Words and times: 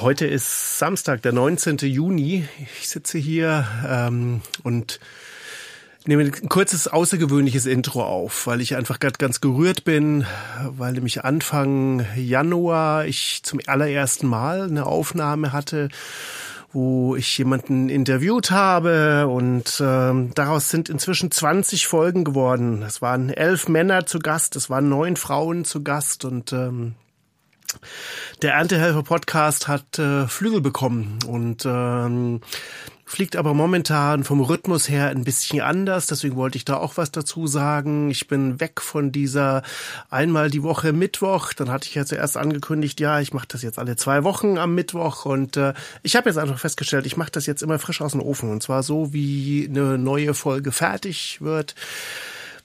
Heute 0.00 0.26
ist 0.26 0.78
Samstag, 0.78 1.20
der 1.20 1.32
19. 1.32 1.76
Juni. 1.80 2.48
Ich 2.80 2.88
sitze 2.88 3.18
hier 3.18 3.66
ähm, 3.86 4.40
und 4.62 4.98
nehme 6.06 6.22
ein 6.22 6.48
kurzes 6.48 6.88
außergewöhnliches 6.88 7.66
Intro 7.66 8.02
auf, 8.02 8.46
weil 8.46 8.62
ich 8.62 8.74
einfach 8.74 8.98
gerade 9.00 9.18
ganz 9.18 9.42
gerührt 9.42 9.84
bin, 9.84 10.24
weil 10.66 10.92
nämlich 10.92 11.24
Anfang 11.24 12.06
Januar 12.16 13.04
ich 13.04 13.42
zum 13.42 13.60
allerersten 13.66 14.26
Mal 14.26 14.62
eine 14.62 14.86
Aufnahme 14.86 15.52
hatte, 15.52 15.90
wo 16.72 17.14
ich 17.14 17.36
jemanden 17.36 17.90
interviewt 17.90 18.50
habe 18.50 19.28
und 19.28 19.78
ähm, 19.84 20.30
daraus 20.34 20.70
sind 20.70 20.88
inzwischen 20.88 21.30
20 21.30 21.86
Folgen 21.86 22.24
geworden. 22.24 22.82
Es 22.82 23.02
waren 23.02 23.28
elf 23.28 23.68
Männer 23.68 24.06
zu 24.06 24.20
Gast, 24.20 24.56
es 24.56 24.70
waren 24.70 24.88
neun 24.88 25.16
Frauen 25.16 25.66
zu 25.66 25.82
Gast 25.84 26.24
und 26.24 26.54
ähm, 26.54 26.94
der 28.42 28.54
Erntehelfer 28.54 29.02
Podcast 29.02 29.68
hat 29.68 29.98
äh, 29.98 30.26
Flügel 30.26 30.60
bekommen 30.60 31.18
und 31.26 31.64
ähm, 31.66 32.40
fliegt 33.12 33.36
aber 33.36 33.52
momentan 33.52 34.24
vom 34.24 34.40
Rhythmus 34.40 34.88
her 34.88 35.08
ein 35.08 35.24
bisschen 35.24 35.60
anders. 35.60 36.06
Deswegen 36.06 36.36
wollte 36.36 36.56
ich 36.56 36.64
da 36.64 36.78
auch 36.78 36.96
was 36.96 37.10
dazu 37.10 37.46
sagen. 37.46 38.10
Ich 38.10 38.26
bin 38.26 38.58
weg 38.58 38.80
von 38.80 39.12
dieser 39.12 39.62
einmal 40.08 40.50
die 40.50 40.62
Woche 40.62 40.94
Mittwoch. 40.94 41.52
Dann 41.52 41.70
hatte 41.70 41.88
ich 41.88 41.94
ja 41.94 42.06
zuerst 42.06 42.38
angekündigt, 42.38 43.00
ja, 43.00 43.20
ich 43.20 43.34
mache 43.34 43.48
das 43.48 43.62
jetzt 43.62 43.78
alle 43.78 43.96
zwei 43.96 44.24
Wochen 44.24 44.56
am 44.56 44.74
Mittwoch. 44.74 45.26
Und 45.26 45.58
äh, 45.58 45.74
ich 46.02 46.16
habe 46.16 46.30
jetzt 46.30 46.38
einfach 46.38 46.58
festgestellt, 46.58 47.04
ich 47.04 47.18
mache 47.18 47.30
das 47.30 47.44
jetzt 47.44 47.62
immer 47.62 47.78
frisch 47.78 48.00
aus 48.00 48.12
dem 48.12 48.22
Ofen. 48.22 48.50
Und 48.50 48.62
zwar 48.62 48.82
so, 48.82 49.12
wie 49.12 49.68
eine 49.68 49.98
neue 49.98 50.32
Folge 50.32 50.72
fertig 50.72 51.42
wird 51.42 51.74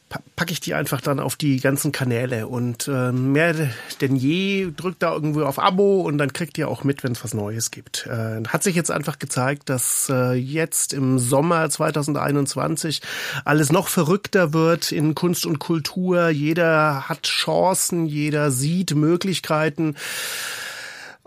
packe 0.10 0.54
ich 0.54 0.62
die 0.62 0.74
einfach 0.74 1.02
dann 1.02 1.20
auf 1.20 1.36
die 1.36 1.60
ganzen 1.60 1.92
Kanäle 1.92 2.48
und 2.48 2.88
äh, 2.88 3.12
mehr 3.12 3.54
denn 4.00 4.16
je 4.16 4.72
drückt 4.76 5.04
da 5.04 5.14
irgendwo 5.14 5.44
auf 5.44 5.60
Abo 5.60 6.02
und 6.02 6.18
dann 6.18 6.32
kriegt 6.32 6.58
ihr 6.58 6.70
auch 6.70 6.84
mit, 6.84 7.04
wenn 7.04 7.12
es 7.12 7.24
was 7.24 7.34
Neues 7.34 7.72
gibt. 7.72 8.08
Äh, 8.08 8.44
hat 8.48 8.64
sich 8.64 8.76
jetzt 8.76 8.92
einfach 8.92 9.20
gezeigt, 9.20 9.70
dass 9.70 10.09
äh, 10.09 10.34
jetzt 10.34 10.94
im 10.94 11.20
Sommer 11.20 11.70
2021 11.70 13.02
alles 13.44 13.72
noch 13.72 13.90
verrückter 13.90 14.54
wird 14.54 14.92
in 14.92 15.14
Kunst 15.14 15.46
und 15.46 15.59
Kultur. 15.59 16.30
Jeder 16.30 17.09
hat 17.09 17.24
Chancen, 17.24 18.06
jeder 18.06 18.52
sieht 18.52 18.96
Möglichkeiten 18.96 19.96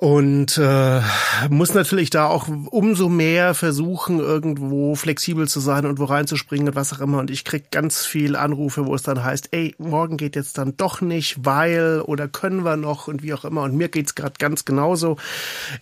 und 0.01 0.57
äh, 0.57 1.03
muss 1.51 1.75
natürlich 1.75 2.09
da 2.09 2.25
auch 2.25 2.49
umso 2.49 3.11
mehr 3.11 3.53
versuchen, 3.53 4.19
irgendwo 4.19 4.95
flexibel 4.95 5.47
zu 5.47 5.61
sein 5.61 5.85
und 5.85 5.99
wo 5.99 6.05
reinzuspringen 6.05 6.69
und 6.69 6.75
was 6.75 6.95
auch 6.95 7.01
immer. 7.01 7.19
Und 7.19 7.31
ich 7.31 7.45
krieg 7.45 7.71
ganz 7.71 8.07
viel 8.07 8.35
Anrufe, 8.35 8.87
wo 8.87 8.95
es 8.95 9.03
dann 9.03 9.23
heißt, 9.23 9.49
ey, 9.51 9.75
morgen 9.77 10.17
geht 10.17 10.37
jetzt 10.37 10.57
dann 10.57 10.75
doch 10.79 11.03
nicht, 11.03 11.45
weil 11.45 12.01
oder 12.01 12.29
können 12.29 12.65
wir 12.65 12.79
noch 12.79 13.09
und 13.09 13.23
wie 13.23 13.35
auch 13.35 13.45
immer. 13.45 13.63
Und 13.65 13.77
mir 13.77 13.91
geht's 13.91 14.15
gerade 14.15 14.33
ganz 14.39 14.65
genauso. 14.65 15.19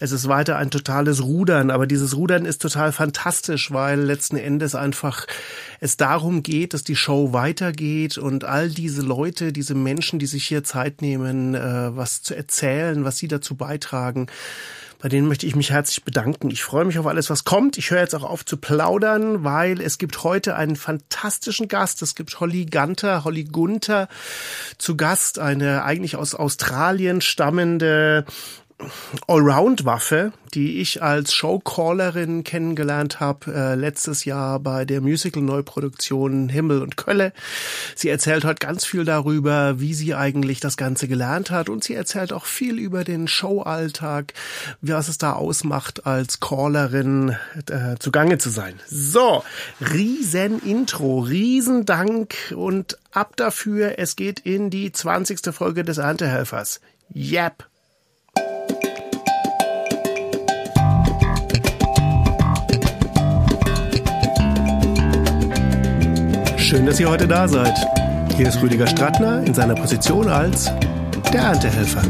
Es 0.00 0.10
ist 0.10 0.26
weiter 0.26 0.56
ein 0.56 0.72
totales 0.72 1.22
Rudern, 1.22 1.70
aber 1.70 1.86
dieses 1.86 2.16
Rudern 2.16 2.44
ist 2.44 2.60
total 2.60 2.90
fantastisch, 2.90 3.70
weil 3.70 4.00
letzten 4.00 4.36
Endes 4.36 4.74
einfach 4.74 5.28
es 5.80 5.96
darum 5.96 6.42
geht, 6.42 6.74
dass 6.74 6.82
die 6.82 6.96
Show 6.96 7.32
weitergeht 7.32 8.18
und 8.18 8.44
all 8.44 8.68
diese 8.68 9.02
Leute, 9.02 9.52
diese 9.52 9.74
Menschen, 9.74 10.18
die 10.18 10.26
sich 10.26 10.44
hier 10.46 10.64
Zeit 10.64 11.02
nehmen, 11.02 11.54
äh, 11.54 11.96
was 11.96 12.22
zu 12.22 12.34
erzählen, 12.34 13.04
was 13.04 13.18
sie 13.18 13.28
dazu 13.28 13.54
beitragen, 13.54 14.26
bei 15.00 15.08
denen 15.08 15.28
möchte 15.28 15.46
ich 15.46 15.54
mich 15.54 15.70
herzlich 15.70 16.02
bedanken. 16.02 16.50
Ich 16.50 16.64
freue 16.64 16.84
mich 16.84 16.98
auf 16.98 17.06
alles, 17.06 17.30
was 17.30 17.44
kommt. 17.44 17.78
Ich 17.78 17.90
höre 17.90 18.00
jetzt 18.00 18.16
auch 18.16 18.24
auf 18.24 18.44
zu 18.44 18.56
plaudern, 18.56 19.44
weil 19.44 19.80
es 19.80 19.98
gibt 19.98 20.24
heute 20.24 20.56
einen 20.56 20.74
fantastischen 20.74 21.68
Gast. 21.68 22.02
Es 22.02 22.16
gibt 22.16 22.40
Holly 22.40 22.66
Gunter, 22.66 23.22
Holly 23.22 23.44
Gunther 23.44 24.08
zu 24.76 24.96
Gast, 24.96 25.38
eine 25.38 25.84
eigentlich 25.84 26.16
aus 26.16 26.34
Australien 26.34 27.20
stammende 27.20 28.24
Allround-Waffe, 29.26 30.32
die 30.54 30.80
ich 30.80 31.02
als 31.02 31.34
Showcallerin 31.34 32.44
kennengelernt 32.44 33.20
habe 33.20 33.52
äh, 33.52 33.74
letztes 33.74 34.24
Jahr 34.24 34.60
bei 34.60 34.84
der 34.84 35.00
Musical-Neuproduktion 35.00 36.48
Himmel 36.48 36.82
und 36.82 36.96
Kölle. 36.96 37.32
Sie 37.96 38.08
erzählt 38.08 38.44
heute 38.44 38.64
ganz 38.64 38.84
viel 38.84 39.04
darüber, 39.04 39.80
wie 39.80 39.94
sie 39.94 40.14
eigentlich 40.14 40.60
das 40.60 40.76
Ganze 40.76 41.08
gelernt 41.08 41.50
hat 41.50 41.68
und 41.68 41.82
sie 41.82 41.94
erzählt 41.94 42.32
auch 42.32 42.46
viel 42.46 42.78
über 42.78 43.04
den 43.04 43.26
Showalltag, 43.26 44.32
was 44.80 45.08
es 45.08 45.18
da 45.18 45.32
ausmacht, 45.32 46.06
als 46.06 46.40
Callerin 46.40 47.36
äh, 47.70 47.96
zugange 47.98 48.38
zu 48.38 48.50
sein. 48.50 48.74
So, 48.86 49.42
riesen 49.80 50.62
Intro, 50.62 51.20
riesen 51.20 51.84
Dank 51.84 52.54
und 52.54 52.96
ab 53.10 53.36
dafür, 53.36 53.98
es 53.98 54.14
geht 54.14 54.40
in 54.40 54.70
die 54.70 54.92
20. 54.92 55.52
Folge 55.52 55.82
des 55.82 55.98
Erntehelfers. 55.98 56.80
Yep. 57.14 57.67
Schön, 66.68 66.84
dass 66.84 67.00
ihr 67.00 67.08
heute 67.08 67.26
da 67.26 67.48
seid. 67.48 67.74
Hier 68.36 68.46
ist 68.46 68.60
Rüdiger 68.60 68.86
Strattner 68.86 69.42
in 69.42 69.54
seiner 69.54 69.74
Position 69.74 70.28
als 70.28 70.66
der 71.32 71.40
Erntehelfer. 71.40 72.02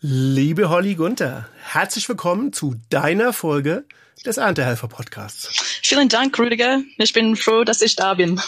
Liebe 0.00 0.70
Holly 0.70 0.94
Gunther, 0.94 1.50
herzlich 1.62 2.08
willkommen 2.08 2.54
zu 2.54 2.76
deiner 2.88 3.34
Folge 3.34 3.84
des 4.24 4.38
Erntehelfer 4.38 4.88
Podcasts. 4.88 5.48
Vielen 5.82 6.08
Dank, 6.08 6.38
Rüdiger. 6.38 6.80
Ich 6.96 7.12
bin 7.12 7.36
froh, 7.36 7.64
dass 7.64 7.82
ich 7.82 7.96
da 7.96 8.14
bin. 8.14 8.40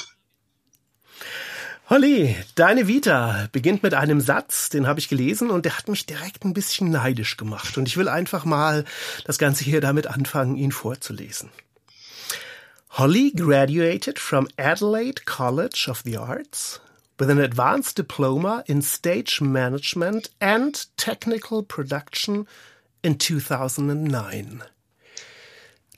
Holly, 1.89 2.35
deine 2.57 2.89
Vita 2.89 3.49
beginnt 3.53 3.85
mit 3.85 3.95
einem 3.95 4.21
Satz, 4.21 4.71
den 4.71 4.89
habe 4.89 4.99
ich 4.99 5.09
gelesen 5.09 5.51
und 5.51 5.65
der 5.65 5.79
hat 5.79 5.87
mich 5.87 6.05
direkt 6.05 6.45
ein 6.45 6.53
bisschen 6.53 6.91
neidisch 6.91 7.37
gemacht. 7.37 7.79
Und 7.79 7.87
ich 7.87 7.97
will 7.97 8.09
einfach 8.09 8.45
mal 8.45 8.85
das 9.25 9.39
Ganze 9.39 9.63
hier 9.63 9.81
damit 9.81 10.09
anfangen, 10.09 10.57
ihn 10.57 10.73
vorzulesen. 10.73 11.51
Holly 12.91 13.31
graduated 13.31 14.19
from 14.19 14.49
Adelaide 14.57 15.23
College 15.27 15.87
of 15.89 16.03
the 16.05 16.17
Arts 16.17 16.81
with 17.19 17.31
an 17.31 17.39
advanced 17.39 17.99
diploma 17.99 18.65
in 18.67 18.83
stage 18.83 19.41
management 19.41 20.31
and 20.41 20.89
technical 20.97 21.63
production 21.63 22.49
in 23.03 23.21
2009. 23.21 24.65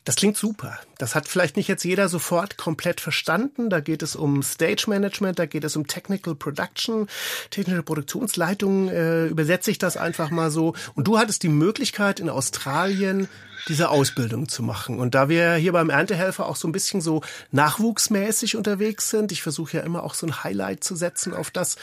Das 0.09 0.17
klingt 0.17 0.39
super. 0.39 0.79
Das 0.97 1.15
hat 1.15 1.29
vielleicht 1.29 1.59
nicht 1.59 1.69
jetzt 1.69 1.85
jeder 1.85 2.09
sofort 2.09 2.57
komplett 2.57 2.99
verstanden. 2.99 3.69
Da 3.69 3.81
geht 3.81 4.03
es 4.03 4.17
um 4.17 4.43
Stage 4.43 4.85
Management, 4.87 5.39
da 5.39 5.45
geht 5.45 5.65
es 5.65 5.77
um 5.77 5.87
Technical 5.87 6.35
Production, 6.35 7.09
technische 7.51 7.83
Produktionsleitung. 7.83 8.89
Äh, 8.89 9.27
übersetze 9.27 9.71
ich 9.71 9.77
das 9.77 9.99
einfach 9.99 10.31
mal 10.31 10.51
so. 10.51 10.73
Und 10.95 11.09
du 11.09 11.19
hattest 11.19 11.43
die 11.43 11.51
Möglichkeit 11.51 12.21
in 12.21 12.31
Australien 12.31 13.29
diese 13.69 13.91
Ausbildung 13.91 14.49
zu 14.49 14.63
machen. 14.63 14.99
Und 14.99 15.15
da 15.15 15.29
wir 15.29 15.57
hier 15.57 15.73
beim 15.73 15.91
Erntehelfer 15.91 16.47
auch 16.47 16.57
so 16.57 16.67
ein 16.67 16.73
bisschen 16.73 17.03
so 17.03 17.21
nachwuchsmäßig 17.51 18.57
unterwegs 18.57 19.11
sind, 19.11 19.31
ich 19.31 19.43
versuche 19.43 19.77
ja 19.77 19.83
immer 19.83 20.05
auch 20.05 20.15
so 20.15 20.27
ein 20.27 20.43
Highlight 20.43 20.85
zu 20.85 20.97
setzen 20.97 21.35
auf 21.35 21.51
das, 21.51 21.77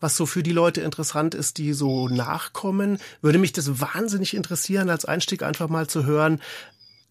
was 0.00 0.18
so 0.18 0.26
für 0.26 0.42
die 0.42 0.52
Leute 0.52 0.82
interessant 0.82 1.34
ist, 1.34 1.56
die 1.56 1.72
so 1.72 2.08
nachkommen, 2.08 2.98
würde 3.22 3.38
mich 3.38 3.54
das 3.54 3.80
wahnsinnig 3.80 4.34
interessieren, 4.34 4.90
als 4.90 5.06
Einstieg 5.06 5.42
einfach 5.42 5.70
mal 5.70 5.86
zu 5.86 6.04
hören, 6.04 6.42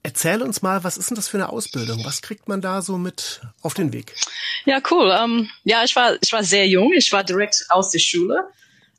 Erzähl 0.02 0.42
uns 0.42 0.62
mal, 0.62 0.84
was 0.84 0.98
ist 0.98 1.10
denn 1.10 1.16
das 1.16 1.28
für 1.28 1.38
eine 1.38 1.50
Ausbildung? 1.50 2.06
Was 2.06 2.22
kriegt 2.22 2.48
man 2.48 2.62
da 2.62 2.82
so 2.82 2.98
mit 2.98 3.42
auf 3.62 3.74
den 3.74 3.92
Weg? 3.92 4.16
Ja, 4.66 4.82
cool. 4.92 5.12
Um, 5.12 5.40
ähm, 5.40 5.50
ja, 5.66 5.84
ich 5.84 5.96
war, 5.96 6.18
ich 6.22 6.32
war 6.32 6.44
sehr 6.44 6.68
jung. 6.68 6.94
Ich 6.94 7.12
war 7.12 7.24
direkt 7.24 7.66
aus 7.70 7.92
der 7.92 8.00
Schule. 8.00 8.48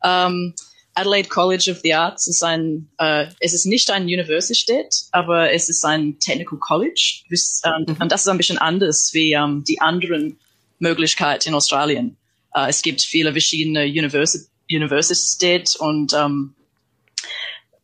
Um, 0.02 0.54
Adelaide 0.94 1.28
College 1.28 1.70
of 1.70 1.78
the 1.82 1.94
Arts 1.94 2.26
ist 2.26 2.42
ein, 2.42 2.90
uh, 3.00 3.24
es 3.40 3.54
ist 3.54 3.64
nicht 3.64 3.90
ein 3.90 4.02
Universität, 4.02 4.94
aber 5.12 5.52
es 5.52 5.70
ist 5.70 5.84
ein 5.84 6.18
Technical 6.18 6.58
College. 6.58 7.22
Um, 7.64 7.84
mhm. 7.86 7.96
Und 7.98 8.12
das 8.12 8.22
ist 8.22 8.28
ein 8.28 8.36
bisschen 8.36 8.58
anders 8.58 9.10
wie 9.14 9.34
um, 9.36 9.64
die 9.64 9.80
anderen 9.80 10.38
Möglichkeiten 10.80 11.48
in 11.48 11.54
Australien. 11.54 12.18
Uh, 12.54 12.66
es 12.68 12.82
gibt 12.82 13.00
viele 13.00 13.32
verschiedene 13.32 13.84
Universi 13.84 14.40
Universität 14.70 15.74
und 15.76 16.14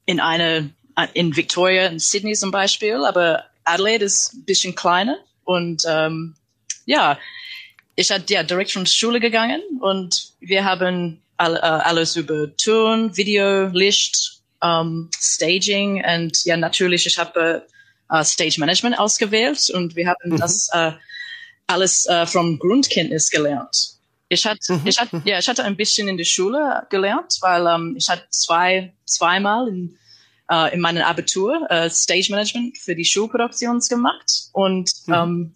in 0.04 0.20
einer 0.20 0.70
in 1.14 1.36
Victoria 1.36 1.86
in 1.86 1.98
Sydney 1.98 2.34
zum 2.34 2.50
Beispiel, 2.50 3.04
aber 3.04 3.44
Adelaide 3.64 4.04
ist 4.04 4.34
ein 4.34 4.44
bisschen 4.44 4.74
kleiner 4.74 5.18
und 5.44 5.82
ähm, 5.86 6.34
ja, 6.86 7.18
ich 7.96 8.10
hatte 8.10 8.32
ja 8.32 8.42
direkt 8.42 8.72
von 8.72 8.84
der 8.84 8.90
Schule 8.90 9.20
gegangen 9.20 9.60
und 9.80 10.32
wir 10.40 10.64
haben 10.64 11.20
all, 11.36 11.56
äh, 11.56 11.60
alles 11.60 12.16
über 12.16 12.54
Ton, 12.56 13.16
Video, 13.16 13.66
Licht, 13.68 14.40
ähm, 14.62 15.10
Staging 15.18 16.02
und 16.04 16.44
ja 16.44 16.56
natürlich 16.56 17.06
ich 17.06 17.18
habe 17.18 17.66
äh, 18.10 18.24
Stage 18.24 18.58
Management 18.58 18.98
ausgewählt 18.98 19.68
und 19.70 19.96
wir 19.96 20.08
haben 20.08 20.30
mhm. 20.30 20.38
das 20.38 20.68
äh, 20.72 20.92
alles 21.66 22.06
äh, 22.06 22.26
vom 22.26 22.58
Grundkenntnis 22.58 23.30
gelernt. 23.30 23.96
Ich 24.28 24.44
hatte, 24.44 24.72
mhm. 24.72 24.82
ich 24.84 24.98
hatte, 24.98 25.22
ja, 25.24 25.38
ich 25.38 25.48
hatte 25.48 25.64
ein 25.64 25.76
bisschen 25.76 26.08
in 26.08 26.16
der 26.16 26.24
Schule 26.24 26.86
gelernt, 26.90 27.38
weil 27.40 27.66
ähm, 27.66 27.94
ich 27.96 28.08
hatte 28.08 28.24
zwei, 28.30 28.92
zweimal 29.04 29.68
in 29.68 29.98
äh, 30.50 30.74
in 30.74 30.80
meinem 30.80 31.02
Abitur 31.02 31.66
äh, 31.70 31.90
Stage 31.90 32.28
Management 32.30 32.78
für 32.78 32.94
die 32.94 33.04
Schulproduktion 33.04 33.80
gemacht. 33.80 34.48
Und 34.52 34.90
mhm. 35.06 35.14
ähm, 35.14 35.54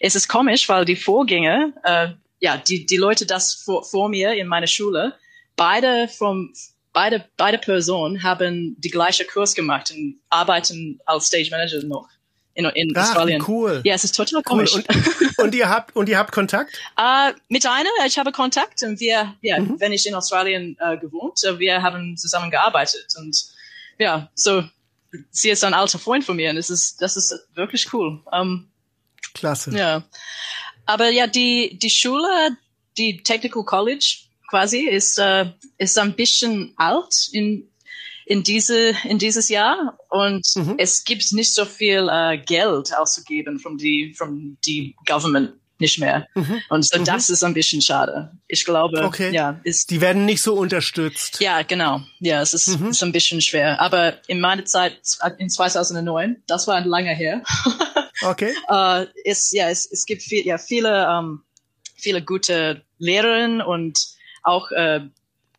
es 0.00 0.14
ist 0.14 0.28
komisch, 0.28 0.68
weil 0.68 0.84
die 0.84 0.96
Vorgänger, 0.96 1.72
äh, 1.84 2.08
ja, 2.40 2.56
die, 2.56 2.86
die 2.86 2.96
Leute 2.96 3.26
das 3.26 3.54
vor, 3.54 3.84
vor 3.84 4.08
mir 4.08 4.32
in 4.34 4.48
meiner 4.48 4.66
Schule, 4.66 5.14
beide 5.56 6.08
vom 6.08 6.52
beide, 6.92 7.24
beide 7.36 7.58
Personen 7.58 8.22
haben 8.22 8.76
die 8.78 8.90
gleiche 8.90 9.24
Kurs 9.24 9.54
gemacht 9.54 9.90
und 9.90 10.20
arbeiten 10.28 11.00
als 11.06 11.26
Stage 11.26 11.48
Manager 11.50 11.82
noch 11.84 12.08
in, 12.54 12.66
in 12.66 12.92
Ach, 12.94 13.02
Australien. 13.02 13.42
Cool. 13.46 13.80
Ja, 13.84 13.94
es 13.94 14.04
ist 14.04 14.14
total 14.14 14.42
komisch. 14.42 14.74
Cool. 14.74 14.84
Und, 14.88 15.38
und, 15.38 15.54
ihr 15.54 15.68
habt 15.68 15.96
und 15.96 16.08
ihr 16.08 16.18
habt 16.18 16.32
Kontakt? 16.32 16.78
Uh, 16.98 17.32
mit 17.48 17.66
einer, 17.66 17.88
ich 18.06 18.18
habe 18.18 18.32
Kontakt 18.32 18.82
und 18.82 19.00
wir, 19.00 19.34
ja, 19.40 19.58
mhm. 19.58 19.80
wenn 19.80 19.92
ich 19.92 20.06
in 20.06 20.14
Australien 20.14 20.76
uh, 20.80 20.98
gewohnt, 20.98 21.40
wir 21.58 21.82
haben 21.82 22.16
zusammen 22.16 22.50
gearbeitet 22.50 23.14
und 23.16 23.36
ja, 24.02 24.30
so 24.34 24.64
sie 25.30 25.50
ist 25.50 25.64
ein 25.64 25.74
alter 25.74 25.98
Freund 25.98 26.24
von 26.24 26.36
mir 26.36 26.50
und 26.50 26.56
es 26.56 26.70
ist, 26.70 27.00
das 27.00 27.16
ist 27.16 27.34
wirklich 27.54 27.92
cool. 27.92 28.20
Um, 28.30 28.68
Klasse. 29.34 29.76
Ja, 29.76 30.04
aber 30.86 31.08
ja, 31.10 31.26
die 31.26 31.78
die 31.78 31.90
Schule, 31.90 32.56
die 32.98 33.22
Technical 33.22 33.64
College 33.64 34.18
quasi 34.50 34.80
ist 34.80 35.18
uh, 35.18 35.46
ist 35.78 35.98
ein 35.98 36.14
bisschen 36.14 36.74
alt 36.76 37.28
in 37.32 37.68
in 38.26 38.42
diese 38.42 38.94
in 39.04 39.18
dieses 39.18 39.48
Jahr 39.48 39.98
und 40.10 40.46
mhm. 40.54 40.74
es 40.78 41.04
gibt 41.04 41.32
nicht 41.32 41.54
so 41.54 41.64
viel 41.64 42.04
uh, 42.04 42.36
Geld 42.44 42.94
auszugeben 42.94 43.58
von 43.58 43.78
die 43.78 44.14
von 44.14 44.58
die 44.66 44.94
Government 45.06 45.54
nicht 45.82 45.98
mehr. 45.98 46.26
Mhm. 46.34 46.62
Und 46.70 46.86
so, 46.86 46.98
mhm. 46.98 47.04
das 47.04 47.28
ist 47.28 47.42
ein 47.44 47.52
bisschen 47.52 47.82
schade. 47.82 48.30
Ich 48.48 48.64
glaube, 48.64 49.04
okay. 49.04 49.30
ja, 49.32 49.60
ist. 49.64 49.90
Die 49.90 50.00
werden 50.00 50.24
nicht 50.24 50.40
so 50.40 50.54
unterstützt. 50.54 51.40
Ja, 51.40 51.60
genau. 51.62 52.00
Ja, 52.20 52.40
es 52.40 52.54
ist, 52.54 52.80
mhm. 52.80 52.88
ist 52.90 53.02
ein 53.02 53.12
bisschen 53.12 53.42
schwer. 53.42 53.78
Aber 53.80 54.14
in 54.28 54.40
meiner 54.40 54.64
Zeit, 54.64 54.98
in 55.36 55.50
2009, 55.50 56.42
das 56.46 56.66
war 56.66 56.76
ein 56.76 56.86
langer 56.86 57.12
her. 57.12 57.42
okay. 58.22 58.54
uh, 58.70 59.04
ist, 59.24 59.52
ja, 59.52 59.68
es, 59.68 59.90
es 59.90 60.06
gibt 60.06 60.22
viel, 60.22 60.46
ja, 60.46 60.56
viele, 60.56 61.06
ähm, 61.06 61.42
viele 61.96 62.22
gute 62.22 62.82
Lehrerinnen 62.98 63.60
und 63.60 63.98
auch 64.42 64.70
uh, 64.70 65.00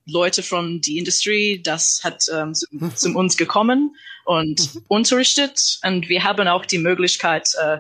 Leute 0.06 0.44
von 0.44 0.82
die 0.82 0.98
Industrie, 0.98 1.62
das 1.62 2.04
hat 2.04 2.26
ähm, 2.34 2.54
zu, 2.54 2.66
mhm. 2.72 2.96
zu, 2.96 3.14
uns 3.14 3.38
gekommen 3.38 3.96
und 4.26 4.74
mhm. 4.74 4.84
unterrichtet. 4.88 5.80
Und 5.84 6.10
wir 6.10 6.24
haben 6.24 6.48
auch 6.48 6.66
die 6.66 6.78
Möglichkeit, 6.78 7.50
äh, 7.62 7.80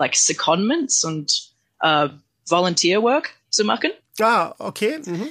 like 0.00 0.16
Secondments 0.16 1.04
und 1.04 1.49
äh, 1.80 2.08
Volunteer 2.48 3.02
Work 3.02 3.30
zu 3.50 3.64
machen. 3.64 3.90
Ah, 4.20 4.54
okay. 4.58 5.00
Mhm. 5.04 5.28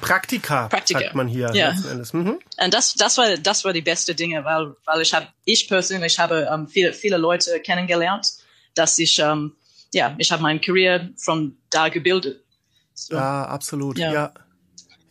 Praktika, 0.00 0.68
Praktika 0.68 1.00
sagt 1.00 1.14
man 1.14 1.28
hier 1.28 1.50
ja. 1.54 1.72
Mhm. 2.12 2.38
Und 2.58 2.74
das, 2.74 2.94
das 2.94 3.16
war, 3.18 3.36
das 3.36 3.64
war 3.64 3.72
die 3.72 3.82
beste 3.82 4.14
Dinge, 4.14 4.44
weil, 4.44 4.74
weil 4.84 5.00
ich 5.00 5.14
habe, 5.14 5.28
ich 5.44 5.68
persönlich 5.68 6.18
habe 6.18 6.48
ähm, 6.52 6.68
viele, 6.68 6.92
viele 6.92 7.16
Leute 7.16 7.60
kennengelernt, 7.60 8.34
dass 8.74 8.98
ich, 8.98 9.18
ähm, 9.18 9.56
ja, 9.94 10.14
ich 10.18 10.30
habe 10.30 10.42
mein 10.42 10.60
Career 10.60 11.08
von 11.16 11.56
da 11.70 11.88
gebildet. 11.88 12.44
So. 12.94 13.14
Ja, 13.14 13.44
absolut. 13.44 13.98
ja. 13.98 14.12
ja. 14.12 14.34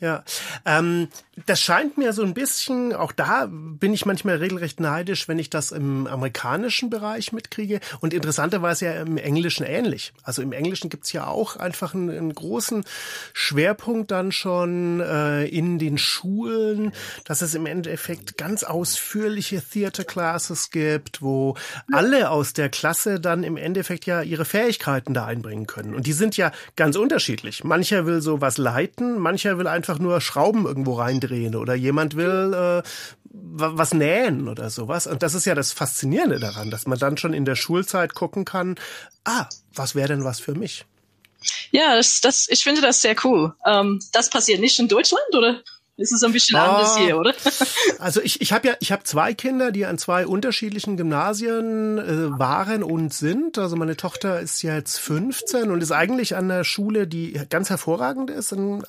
Ja, 0.02 0.26
ähm, 0.66 1.08
das 1.46 1.62
scheint 1.62 1.98
mir 1.98 2.14
so 2.14 2.24
ein 2.24 2.34
bisschen, 2.34 2.94
auch 2.94 3.12
da 3.12 3.48
bin 3.52 3.94
ich 3.94 4.06
manchmal 4.06 4.38
regelrecht 4.38 4.80
neidisch, 4.80 5.28
wenn 5.28 5.38
ich 5.38 5.50
das 5.50 5.72
im 5.72 6.08
amerikanischen 6.08 6.90
Bereich 6.90 7.34
mitkriege. 7.34 7.82
Und 8.00 8.14
interessanterweise 8.14 8.86
ja 8.86 9.02
im 9.02 9.18
Englischen 9.18 9.66
ähnlich. 9.66 10.14
Also 10.24 10.42
im 10.42 10.54
Englischen 10.54 10.90
gibt's 10.90 11.12
ja 11.12 11.28
auch 11.28 11.58
einfach 11.58 11.94
einen, 11.94 12.10
einen 12.10 12.34
großen 12.34 12.86
Schwerpunkt 13.34 14.12
dann 14.12 14.32
schon 14.32 15.02
äh, 15.02 15.46
in 15.46 15.78
den 15.78 15.98
Schulen, 15.98 16.94
dass 17.26 17.42
es 17.42 17.54
im 17.54 17.66
Endeffekt 17.66 18.38
ganz 18.38 18.64
ausführliche 18.64 19.62
Theater 19.62 20.06
Classes 20.06 20.72
gibt, 20.72 21.22
wo 21.22 21.58
alle 21.92 22.30
aus 22.30 22.54
der 22.54 22.70
Klasse 22.70 23.20
dann 23.20 23.44
im 23.44 23.58
Endeffekt 23.58 24.06
ja 24.06 24.22
ihre 24.22 24.46
Fähigkeiten 24.46 25.14
da 25.14 25.26
einbringen 25.26 25.68
können. 25.68 25.96
Und 25.96 26.08
die 26.08 26.14
sind 26.14 26.38
ja 26.38 26.54
ganz 26.78 26.96
unterschiedlich. 26.96 27.66
Mancher 27.66 28.06
will 28.06 28.22
sowas 28.22 28.58
leiten, 28.58 29.20
mancher 29.20 29.58
will 29.58 29.68
einfach 29.68 30.00
nur 30.00 30.22
Schrauben 30.22 30.66
irgendwo 30.66 30.94
reindrehen 31.26 31.56
oder 31.56 31.76
jemand 31.76 32.16
will 32.16 32.54
äh, 32.54 32.88
was 33.38 33.94
nähen 33.94 34.48
oder 34.48 34.70
sowas. 34.70 35.08
Und 35.08 35.22
das 35.22 35.34
ist 35.34 35.46
ja 35.46 35.56
das 35.56 35.74
Faszinierende 35.74 36.40
daran, 36.40 36.72
dass 36.72 36.88
man 36.88 36.98
dann 36.98 37.18
schon 37.18 37.34
in 37.34 37.46
der 37.46 37.56
Schulzeit 37.56 38.14
gucken 38.14 38.46
kann, 38.46 38.76
ah, 39.26 39.48
was 39.74 39.96
wäre 39.96 40.08
denn 40.08 40.24
was 40.24 40.40
für 40.40 40.56
mich? 40.56 40.86
Ja, 41.72 41.96
das, 41.96 42.22
das, 42.22 42.48
ich 42.50 42.64
finde 42.64 42.82
das 42.82 43.02
sehr 43.02 43.16
cool. 43.24 43.54
Ähm, 43.66 44.00
das 44.14 44.30
passiert 44.30 44.62
nicht 44.62 44.80
in 44.80 44.88
Deutschland, 44.88 45.26
oder? 45.34 45.62
ist 45.98 46.12
es 46.12 46.24
ein 46.24 46.34
bisschen 46.34 46.58
ah, 46.58 46.76
anders 46.76 46.98
hier, 46.98 47.18
oder? 47.18 47.34
Also 48.00 48.22
ich, 48.22 48.42
ich 48.42 48.52
habe 48.52 48.68
ja, 48.68 48.74
ich 48.80 48.92
habe 48.92 49.04
zwei 49.04 49.34
Kinder, 49.34 49.72
die 49.72 49.86
an 49.86 49.98
zwei 49.98 50.28
unterschiedlichen 50.28 50.98
Gymnasien 50.98 51.98
äh, 51.98 52.38
waren 52.38 52.84
und 52.84 53.14
sind. 53.14 53.58
Also 53.58 53.76
meine 53.76 53.96
Tochter 53.96 54.40
ist 54.40 54.62
jetzt 54.62 54.98
15 55.00 55.72
und 55.72 55.82
ist 55.82 55.92
eigentlich 55.92 56.36
an 56.36 56.50
der 56.50 56.64
Schule, 56.64 57.08
die 57.08 57.40
ganz 57.50 57.70
hervorragend 57.70 58.30
ist. 58.30 58.52
In 58.52 58.84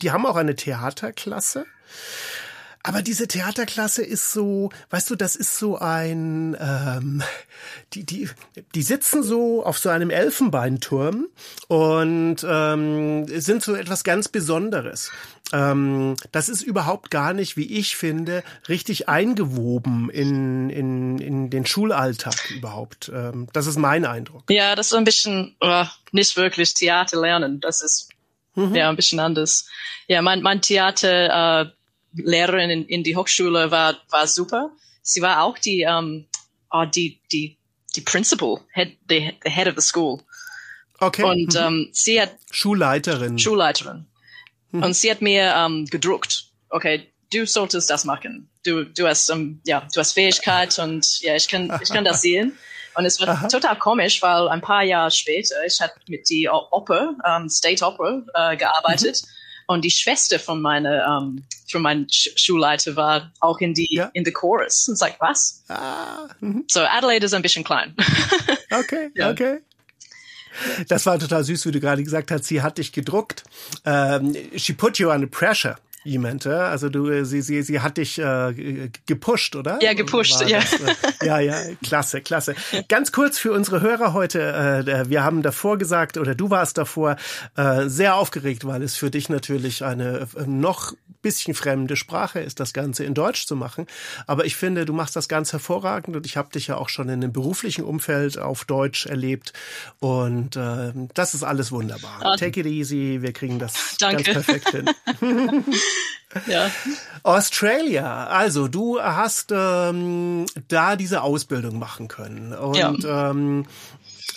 die 0.00 0.10
haben 0.10 0.26
auch 0.26 0.36
eine 0.36 0.54
Theaterklasse. 0.54 1.64
Aber 2.82 3.02
diese 3.02 3.28
Theaterklasse 3.28 4.02
ist 4.02 4.32
so, 4.32 4.70
weißt 4.88 5.10
du, 5.10 5.16
das 5.16 5.36
ist 5.36 5.58
so 5.58 5.76
ein, 5.76 6.56
ähm, 6.58 7.22
die, 7.92 8.04
die, 8.04 8.30
die 8.74 8.82
sitzen 8.82 9.22
so 9.22 9.64
auf 9.66 9.78
so 9.78 9.90
einem 9.90 10.08
Elfenbeinturm 10.08 11.26
und 11.68 12.36
ähm, 12.48 13.26
sind 13.38 13.62
so 13.62 13.74
etwas 13.74 14.02
ganz 14.02 14.28
Besonderes. 14.28 15.12
Ähm, 15.52 16.16
das 16.32 16.48
ist 16.48 16.62
überhaupt 16.62 17.10
gar 17.10 17.34
nicht, 17.34 17.58
wie 17.58 17.78
ich 17.78 17.96
finde, 17.96 18.42
richtig 18.68 19.10
eingewoben 19.10 20.08
in, 20.08 20.70
in, 20.70 21.18
in 21.18 21.50
den 21.50 21.66
Schulalltag 21.66 22.50
überhaupt. 22.50 23.10
Ähm, 23.14 23.46
das 23.52 23.66
ist 23.66 23.76
mein 23.76 24.06
Eindruck. 24.06 24.44
Ja, 24.48 24.74
das 24.74 24.86
ist 24.86 24.94
ein 24.94 25.04
bisschen 25.04 25.54
oh, 25.60 25.84
nicht 26.12 26.34
wirklich 26.38 26.72
Theater 26.72 27.20
lernen. 27.20 27.60
Das 27.60 27.82
ist 27.82 28.08
mhm. 28.54 28.74
ja 28.74 28.88
ein 28.88 28.96
bisschen 28.96 29.20
anders. 29.20 29.68
Ja, 30.08 30.22
mein, 30.22 30.40
mein 30.40 30.62
Theater 30.62 31.60
äh, 31.60 31.70
Lehrerin 32.12 32.70
in, 32.70 32.86
in 32.86 33.04
die 33.04 33.16
Hochschule 33.16 33.70
war, 33.70 33.96
war 34.10 34.26
super. 34.26 34.70
Sie 35.02 35.22
war 35.22 35.42
auch 35.42 35.58
die, 35.58 35.86
um, 35.86 36.26
oh, 36.70 36.84
die, 36.84 37.20
die, 37.32 37.58
die 37.96 38.00
Principal, 38.00 38.60
head, 38.72 38.96
the, 39.08 39.32
the 39.44 39.50
head 39.50 39.68
of 39.68 39.74
the 39.76 39.82
school. 39.82 40.20
Okay. 40.98 41.22
Und 41.22 41.54
mhm. 41.54 41.66
um, 41.66 41.88
sie 41.92 42.20
hat 42.20 42.36
Schulleiterin. 42.50 43.38
Schulleiterin. 43.38 44.06
Mhm. 44.70 44.82
Und 44.82 44.94
sie 44.94 45.10
hat 45.10 45.22
mir 45.22 45.54
um, 45.66 45.86
gedruckt. 45.86 46.46
Okay, 46.68 47.06
du 47.32 47.46
solltest 47.46 47.90
das 47.90 48.04
machen. 48.04 48.50
Du, 48.64 48.84
du 48.84 49.06
hast, 49.06 49.30
um, 49.30 49.60
ja, 49.64 49.86
du 49.92 50.00
hast 50.00 50.12
Fähigkeit 50.12 50.78
und 50.78 51.20
ja, 51.20 51.34
ich 51.34 51.48
kann, 51.48 51.72
ich 51.82 51.88
kann 51.88 52.04
das 52.04 52.22
sehen. 52.22 52.56
Und 52.96 53.04
es 53.04 53.20
war 53.20 53.28
Aha. 53.28 53.48
total 53.48 53.78
komisch, 53.78 54.20
weil 54.20 54.48
ein 54.48 54.60
paar 54.60 54.82
Jahre 54.82 55.10
später, 55.10 55.54
ich 55.64 55.80
habe 55.80 55.92
mit 56.08 56.28
die 56.28 56.48
Oper, 56.48 57.14
um, 57.24 57.48
State 57.48 57.84
Opera, 57.84 58.22
äh, 58.34 58.56
gearbeitet. 58.56 59.22
Mhm. 59.22 59.39
Und 59.70 59.84
die 59.84 59.90
Schwester 59.92 60.40
von 60.40 60.60
meiner, 60.60 61.20
um, 61.20 61.44
von 61.70 61.82
meinem 61.82 62.08
Sch 62.08 62.30
Schulleiter 62.34 62.96
war 62.96 63.30
auch 63.38 63.60
in 63.60 63.72
die, 63.72 63.86
ja. 63.88 64.10
in 64.14 64.24
the 64.24 64.32
chorus. 64.32 64.88
Und 64.88 65.00
ich 65.00 65.20
was? 65.20 65.62
Ah, 65.68 66.26
mhm. 66.40 66.64
So 66.66 66.80
Adelaide 66.80 67.26
ist 67.26 67.34
ein 67.34 67.42
bisschen 67.42 67.62
klein. 67.62 67.94
okay, 68.72 69.10
ja. 69.14 69.30
okay. 69.30 69.60
Das 70.88 71.06
war 71.06 71.20
total 71.20 71.44
süß, 71.44 71.66
wie 71.66 71.70
du 71.70 71.78
gerade 71.78 72.02
gesagt 72.02 72.32
hast. 72.32 72.46
Sie 72.46 72.62
hat 72.62 72.78
dich 72.78 72.90
gedruckt. 72.90 73.44
Um, 73.84 74.34
she 74.56 74.72
put 74.72 74.98
you 74.98 75.08
under 75.08 75.28
pressure. 75.28 75.76
Jemand, 76.02 76.46
also 76.46 76.88
du, 76.88 77.08
äh, 77.10 77.24
sie, 77.26 77.42
sie, 77.42 77.62
sie 77.62 77.80
hat 77.80 77.98
dich 77.98 78.18
äh, 78.18 78.90
gepusht, 79.06 79.54
oder? 79.54 79.78
Ja, 79.82 79.92
gepusht, 79.92 80.40
ja. 80.46 80.60
Äh, 80.60 81.26
ja, 81.26 81.38
ja, 81.40 81.56
klasse, 81.82 82.22
klasse. 82.22 82.54
Ganz 82.88 83.12
kurz 83.12 83.38
für 83.38 83.52
unsere 83.52 83.82
Hörer 83.82 84.14
heute, 84.14 84.40
äh, 84.86 85.10
wir 85.10 85.22
haben 85.22 85.42
davor 85.42 85.76
gesagt, 85.76 86.16
oder 86.16 86.34
du 86.34 86.48
warst 86.48 86.78
davor 86.78 87.16
äh, 87.56 87.88
sehr 87.88 88.14
aufgeregt, 88.14 88.66
weil 88.66 88.82
es 88.82 88.96
für 88.96 89.10
dich 89.10 89.28
natürlich 89.28 89.84
eine 89.84 90.26
äh, 90.36 90.46
noch 90.46 90.94
bisschen 91.22 91.54
fremde 91.54 91.96
Sprache 91.96 92.40
ist, 92.40 92.60
das 92.60 92.72
Ganze 92.72 93.04
in 93.04 93.14
Deutsch 93.14 93.46
zu 93.46 93.56
machen. 93.56 93.86
Aber 94.26 94.44
ich 94.44 94.56
finde, 94.56 94.86
du 94.86 94.92
machst 94.92 95.16
das 95.16 95.28
ganz 95.28 95.52
hervorragend 95.52 96.16
und 96.16 96.26
ich 96.26 96.36
habe 96.36 96.50
dich 96.50 96.68
ja 96.68 96.76
auch 96.76 96.88
schon 96.88 97.08
in 97.08 97.22
einem 97.22 97.32
beruflichen 97.32 97.84
Umfeld 97.84 98.38
auf 98.38 98.64
Deutsch 98.64 99.06
erlebt. 99.06 99.52
Und 99.98 100.56
äh, 100.56 100.92
das 101.14 101.34
ist 101.34 101.42
alles 101.42 101.72
wunderbar. 101.72 102.20
Ah. 102.20 102.36
Take 102.36 102.60
it 102.60 102.66
easy, 102.66 103.18
wir 103.20 103.32
kriegen 103.32 103.58
das 103.58 103.96
Danke. 103.98 104.22
ganz 104.22 104.46
perfekt 104.46 104.70
hin. 104.70 104.90
ja. 106.46 106.70
Australia, 107.22 108.26
also 108.26 108.68
du 108.68 109.00
hast 109.00 109.52
ähm, 109.52 110.46
da 110.68 110.96
diese 110.96 111.22
Ausbildung 111.22 111.78
machen 111.78 112.08
können. 112.08 112.52
Und 112.52 112.76
ja. 112.76 113.30
ähm, 113.30 113.66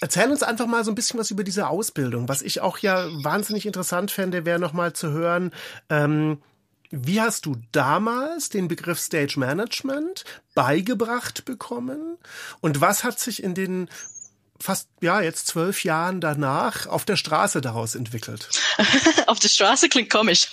Erzähl 0.02 0.30
uns 0.30 0.44
einfach 0.44 0.66
mal 0.66 0.84
so 0.84 0.92
ein 0.92 0.96
bisschen 0.96 1.18
was 1.18 1.32
über 1.32 1.46
diese 1.46 1.70
Ausbildung. 1.70 2.28
Was 2.28 2.42
ich 2.42 2.60
auch 2.60 2.78
ja 2.80 3.06
wahnsinnig 3.24 3.66
interessant 3.66 4.12
fände, 4.12 4.44
wäre 4.44 4.60
noch 4.60 4.74
mal 4.74 4.92
zu 4.92 5.12
hören, 5.12 5.52
ähm, 5.90 6.40
wie 6.92 7.22
hast 7.22 7.46
du 7.46 7.56
damals 7.72 8.50
den 8.50 8.68
Begriff 8.68 9.00
Stage 9.00 9.40
Management 9.40 10.26
beigebracht 10.54 11.46
bekommen? 11.46 12.18
Und 12.62 12.82
was 12.82 13.04
hat 13.04 13.18
sich 13.18 13.42
in 13.42 13.56
den 13.56 13.90
fast, 14.60 14.88
ja, 15.02 15.22
jetzt 15.22 15.48
zwölf 15.48 15.84
Jahren 15.84 16.22
danach 16.22 16.88
auf 16.88 17.06
der 17.06 17.16
Straße 17.16 17.62
daraus 17.62 17.96
entwickelt? 17.96 18.50
auf 19.28 19.40
der 19.40 19.50
Straße 19.50 19.90
klingt 19.90 20.10
komisch. 20.10 20.52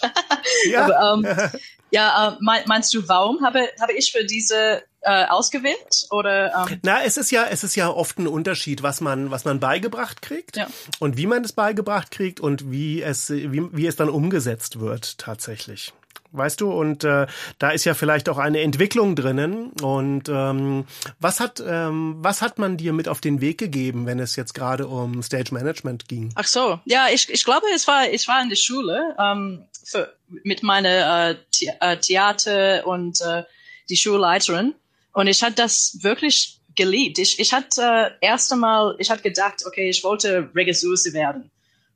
ja. 0.67 0.85
Aber, 0.85 1.29
ähm, 1.29 1.61
ja, 1.91 2.39
äh, 2.41 2.63
meinst 2.67 2.93
du, 2.95 3.09
warum 3.09 3.45
habe, 3.45 3.69
habe 3.81 3.93
ich 3.93 4.13
für 4.13 4.25
diese 4.25 4.83
äh, 5.03 5.25
ausgewählt 5.27 6.07
oder? 6.11 6.67
Ähm? 6.69 6.81
Na, 6.83 7.03
es 7.05 7.17
ist 7.17 7.31
ja, 7.31 7.47
es 7.47 7.65
ist 7.65 7.75
ja 7.75 7.89
oft 7.89 8.19
ein 8.19 8.27
Unterschied, 8.27 8.83
was 8.83 9.01
man, 9.01 9.31
was 9.31 9.45
man 9.45 9.61
beigebracht 9.61 10.23
kriegt 10.23 10.57
ja. 10.57 10.69
und 10.99 11.17
wie 11.17 11.27
man 11.27 11.45
es 11.45 11.53
beigebracht 11.53 12.11
kriegt 12.11 12.41
und 12.41 12.71
wie 12.71 13.03
es, 13.03 13.31
wie, 13.31 13.63
wie 13.73 13.87
es 13.87 13.97
dann 13.97 14.11
umgesetzt 14.11 14.81
wird 14.81 15.19
tatsächlich. 15.19 15.93
Weißt 16.33 16.61
du, 16.61 16.71
und 16.71 17.03
äh, 17.03 17.27
da 17.59 17.71
ist 17.71 17.85
ja 17.85 17.95
vielleicht 17.95 18.29
auch 18.29 18.39
eine 18.39 18.61
Entwicklung 18.61 19.17
drinnen. 19.17 19.73
Und 19.83 20.29
ähm, 20.29 20.85
was 21.19 21.41
hat 21.41 21.63
ähm, 21.67 22.17
was 22.19 22.41
hat 22.41 22.59
man 22.59 22.77
dir 22.77 22.93
mit 22.93 23.09
auf 23.09 23.21
den 23.21 23.41
Weg 23.41 23.59
gegeben, 23.59 24.07
wenn 24.07 24.21
es 24.21 24.37
jetzt 24.37 24.55
gerade 24.55 24.87
um 24.87 25.23
Stage 25.23 25.53
Management 25.53 26.09
ging? 26.09 26.31
Ach 26.37 26.47
so, 26.47 26.79
ja, 26.85 27.09
ich, 27.13 27.29
ich 27.31 27.45
glaube, 27.45 27.67
es 27.75 27.89
war 27.89 28.09
ich 28.09 28.29
war 28.29 28.41
in 28.43 28.49
der 28.49 28.57
Schule 28.57 29.17
ähm, 29.19 29.65
für, 29.85 30.15
mit 30.45 30.63
meiner 30.63 31.31
äh, 31.31 31.37
The 31.53 31.71
äh, 31.81 31.97
Theater 31.97 32.87
und 32.87 33.21
äh, 33.21 33.43
die 33.89 33.97
Schulleiterin 33.97 34.75
und 35.13 35.27
ich 35.27 35.43
hatte 35.43 35.57
das 35.57 35.99
wirklich 36.03 36.61
geliebt. 36.77 37.19
Ich 37.19 37.41
ich 37.41 37.53
hatte 37.53 37.83
äh, 37.83 38.11
erst 38.21 38.53
einmal 38.53 38.95
ich 38.99 39.11
hatte 39.11 39.23
gedacht, 39.23 39.65
okay, 39.67 39.91
ich 39.91 40.05
wollte 40.05 40.49
Regisseur 40.55 41.13
werden 41.13 41.51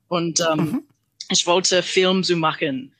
und 0.09 0.41
ähm, 0.41 0.57
mhm. 0.57 0.83
ich 1.31 1.47
wollte 1.47 1.81
Film 1.81 2.21
zu 2.21 2.35
machen 2.35 2.91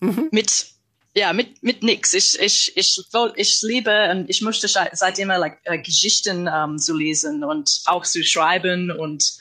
Mhm. 0.00 0.28
Mit 0.30 0.66
ja, 1.14 1.32
mit, 1.32 1.62
mit 1.62 1.82
nix. 1.82 2.14
Ich, 2.14 2.38
ich, 2.38 2.76
ich, 2.76 3.00
ich 3.34 3.62
liebe 3.62 4.10
und 4.10 4.30
ich 4.30 4.40
möchte 4.40 4.68
seitdem 4.68 5.24
immer 5.24 5.38
like, 5.38 5.58
äh, 5.64 5.78
Geschichten 5.78 6.48
ähm, 6.52 6.78
zu 6.78 6.96
lesen 6.96 7.42
und 7.42 7.80
auch 7.86 8.04
zu 8.04 8.22
schreiben 8.22 8.90
und 8.90 9.32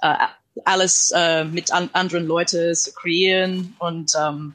äh, 0.00 0.14
alles 0.64 1.12
äh, 1.14 1.44
mit 1.44 1.72
an, 1.72 1.90
anderen 1.92 2.26
Leuten 2.26 2.74
zu 2.74 2.92
kreieren. 2.92 3.74
Und 3.78 4.12
ähm, 4.18 4.54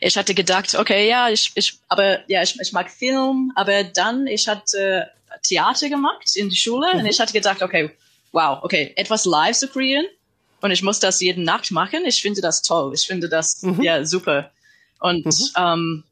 ich 0.00 0.16
hatte 0.16 0.34
gedacht, 0.34 0.74
okay, 0.74 1.08
ja, 1.08 1.30
ich, 1.30 1.52
ich, 1.54 1.78
aber 1.88 2.28
ja, 2.28 2.42
ich, 2.42 2.58
ich 2.60 2.72
mag 2.72 2.90
Film, 2.90 3.52
aber 3.54 3.84
dann 3.84 4.26
ich 4.26 4.46
hatte 4.46 5.10
Theater 5.42 5.88
gemacht 5.88 6.36
in 6.36 6.50
der 6.50 6.56
Schule 6.56 6.92
mhm. 6.92 7.00
und 7.00 7.06
ich 7.06 7.18
hatte 7.18 7.32
gedacht, 7.32 7.62
okay, 7.62 7.90
wow, 8.32 8.58
okay, 8.62 8.92
etwas 8.96 9.24
live 9.24 9.56
zu 9.56 9.68
kreieren 9.68 10.06
und 10.60 10.70
ich 10.70 10.82
muss 10.82 11.00
das 11.00 11.20
jeden 11.20 11.44
Nacht 11.44 11.70
machen. 11.70 12.04
Ich 12.04 12.20
finde 12.20 12.40
das 12.40 12.62
toll. 12.62 12.92
Ich 12.94 13.06
finde 13.06 13.28
das 13.28 13.62
mhm. 13.62 13.80
ja 13.80 14.04
super. 14.04 14.50
Und 15.00 15.26
mhm. 15.26 15.32
ähm, 15.56 16.04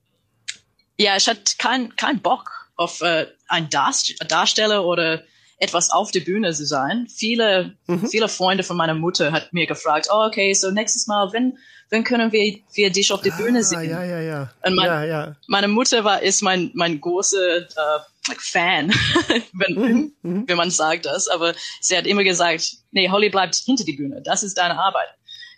ja, 0.99 1.17
ich 1.17 1.29
hatte 1.29 1.57
keinen 1.59 1.95
kein 1.97 2.21
Bock 2.21 2.51
auf 2.77 3.01
äh, 3.01 3.27
ein 3.49 3.69
Darsteller 3.71 4.85
oder 4.85 5.23
etwas 5.59 5.91
auf 5.91 6.11
der 6.11 6.21
Bühne 6.21 6.53
zu 6.53 6.67
sein. 6.67 7.09
Viele, 7.09 7.75
mhm. 7.87 8.07
viele 8.09 8.29
Freunde 8.29 8.63
von 8.63 8.77
meiner 8.77 8.95
Mutter 8.95 9.33
hat 9.33 9.53
mir 9.53 9.67
gefragt, 9.67 10.09
oh, 10.11 10.27
okay, 10.27 10.53
so 10.53 10.71
nächstes 10.71 11.07
Mal, 11.07 11.33
wenn, 11.33 11.57
wenn 11.89 12.05
können 12.05 12.31
wir, 12.33 12.59
wir 12.75 12.91
dich 12.91 13.11
auf 13.13 13.23
der 13.23 13.31
Bühne 13.33 13.65
sehen? 13.65 13.95
Ah, 13.95 14.05
ja, 14.05 14.05
ja, 14.05 14.21
ja. 14.21 14.53
Und 14.65 14.75
mein, 14.75 14.87
ja, 14.87 15.05
ja. 15.05 15.37
meine 15.47 15.69
Mutter 15.69 16.05
war, 16.05 16.23
ist 16.23 16.43
mein, 16.43 16.71
mein 16.75 17.01
großer, 17.01 17.59
äh, 17.59 18.01
Fan, 18.39 18.91
wenn, 19.53 19.75
mhm. 19.75 20.13
mhm. 20.23 20.49
wenn 20.49 20.57
man 20.57 20.71
sagt 20.71 21.07
das. 21.07 21.29
Aber 21.29 21.55
sie 21.81 21.97
hat 21.97 22.07
immer 22.07 22.25
gesagt, 22.25 22.77
nee, 22.91 23.09
Holly 23.09 23.31
bleibt 23.31 23.55
hinter 23.55 23.85
die 23.85 23.93
Bühne. 23.93 24.21
Das 24.23 24.43
ist 24.43 24.59
deine 24.59 24.79
Arbeit. 24.79 25.09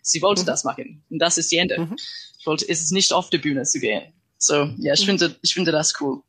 Sie 0.03 0.23
wollte 0.23 0.43
mhm. 0.43 0.47
das 0.47 0.65
machen. 0.65 1.03
Und 1.11 1.19
das 1.19 1.39
ist 1.39 1.51
die 1.51 1.57
Ende. 1.57 1.89
Wollte, 2.49 2.65
ist 2.65 2.83
es 2.83 2.91
nicht 2.91 3.13
auf 3.13 3.31
die 3.31 3.39
Bühne 3.39 3.63
zu 3.63 3.79
gehen. 3.79 4.13
So, 4.39 4.71
ja, 4.79 4.95
ich 4.95 5.03
mhm. 5.03 5.07
finde, 5.07 5.37
ich 5.43 5.55
finde 5.55 5.71
das 5.71 5.95
cool. 6.01 6.23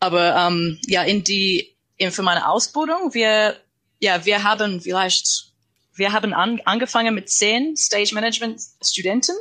Aber 0.00 0.34
ähm, 0.36 0.78
ja, 0.86 1.02
in 1.02 1.24
die 1.24 1.74
in 1.96 2.10
für 2.10 2.22
meine 2.22 2.48
Ausbildung, 2.48 3.14
wir 3.14 3.56
ja, 4.00 4.24
wir 4.24 4.42
haben 4.42 4.80
vielleicht 4.80 5.52
wir 5.94 6.12
haben 6.12 6.34
an, 6.34 6.60
angefangen 6.64 7.14
mit 7.14 7.30
zehn 7.30 7.76
Stage 7.76 8.14
Management 8.14 8.60
Studenten 8.82 9.36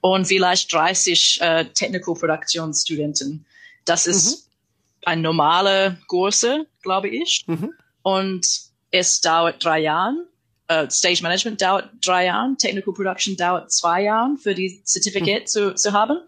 und 0.00 0.26
vielleicht 0.26 0.72
30 0.72 1.40
äh, 1.40 1.64
Technical 1.72 2.14
Production 2.14 2.72
Studenten. 2.74 3.46
Das 3.84 4.06
ist 4.06 4.46
mhm. 4.46 5.02
ein 5.06 5.20
normale 5.22 5.98
Kurse, 6.06 6.66
glaube 6.82 7.08
ich. 7.08 7.44
Mhm. 7.46 7.72
Und 8.02 8.46
es 8.90 9.20
dauert 9.20 9.64
drei 9.64 9.80
Jahre 9.80 10.26
uh, 10.70 10.88
Stage 10.90 11.22
Management 11.22 11.60
dauert 11.60 11.90
drei 12.04 12.26
Jahre, 12.26 12.54
Technical 12.58 12.94
Production 12.94 13.36
dauert 13.36 13.72
zwei 13.72 14.02
Jahre 14.02 14.36
für 14.36 14.54
die 14.54 14.82
Certificate 14.84 15.42
mhm. 15.42 15.46
zu, 15.46 15.74
zu 15.74 15.92
haben. 15.92 16.18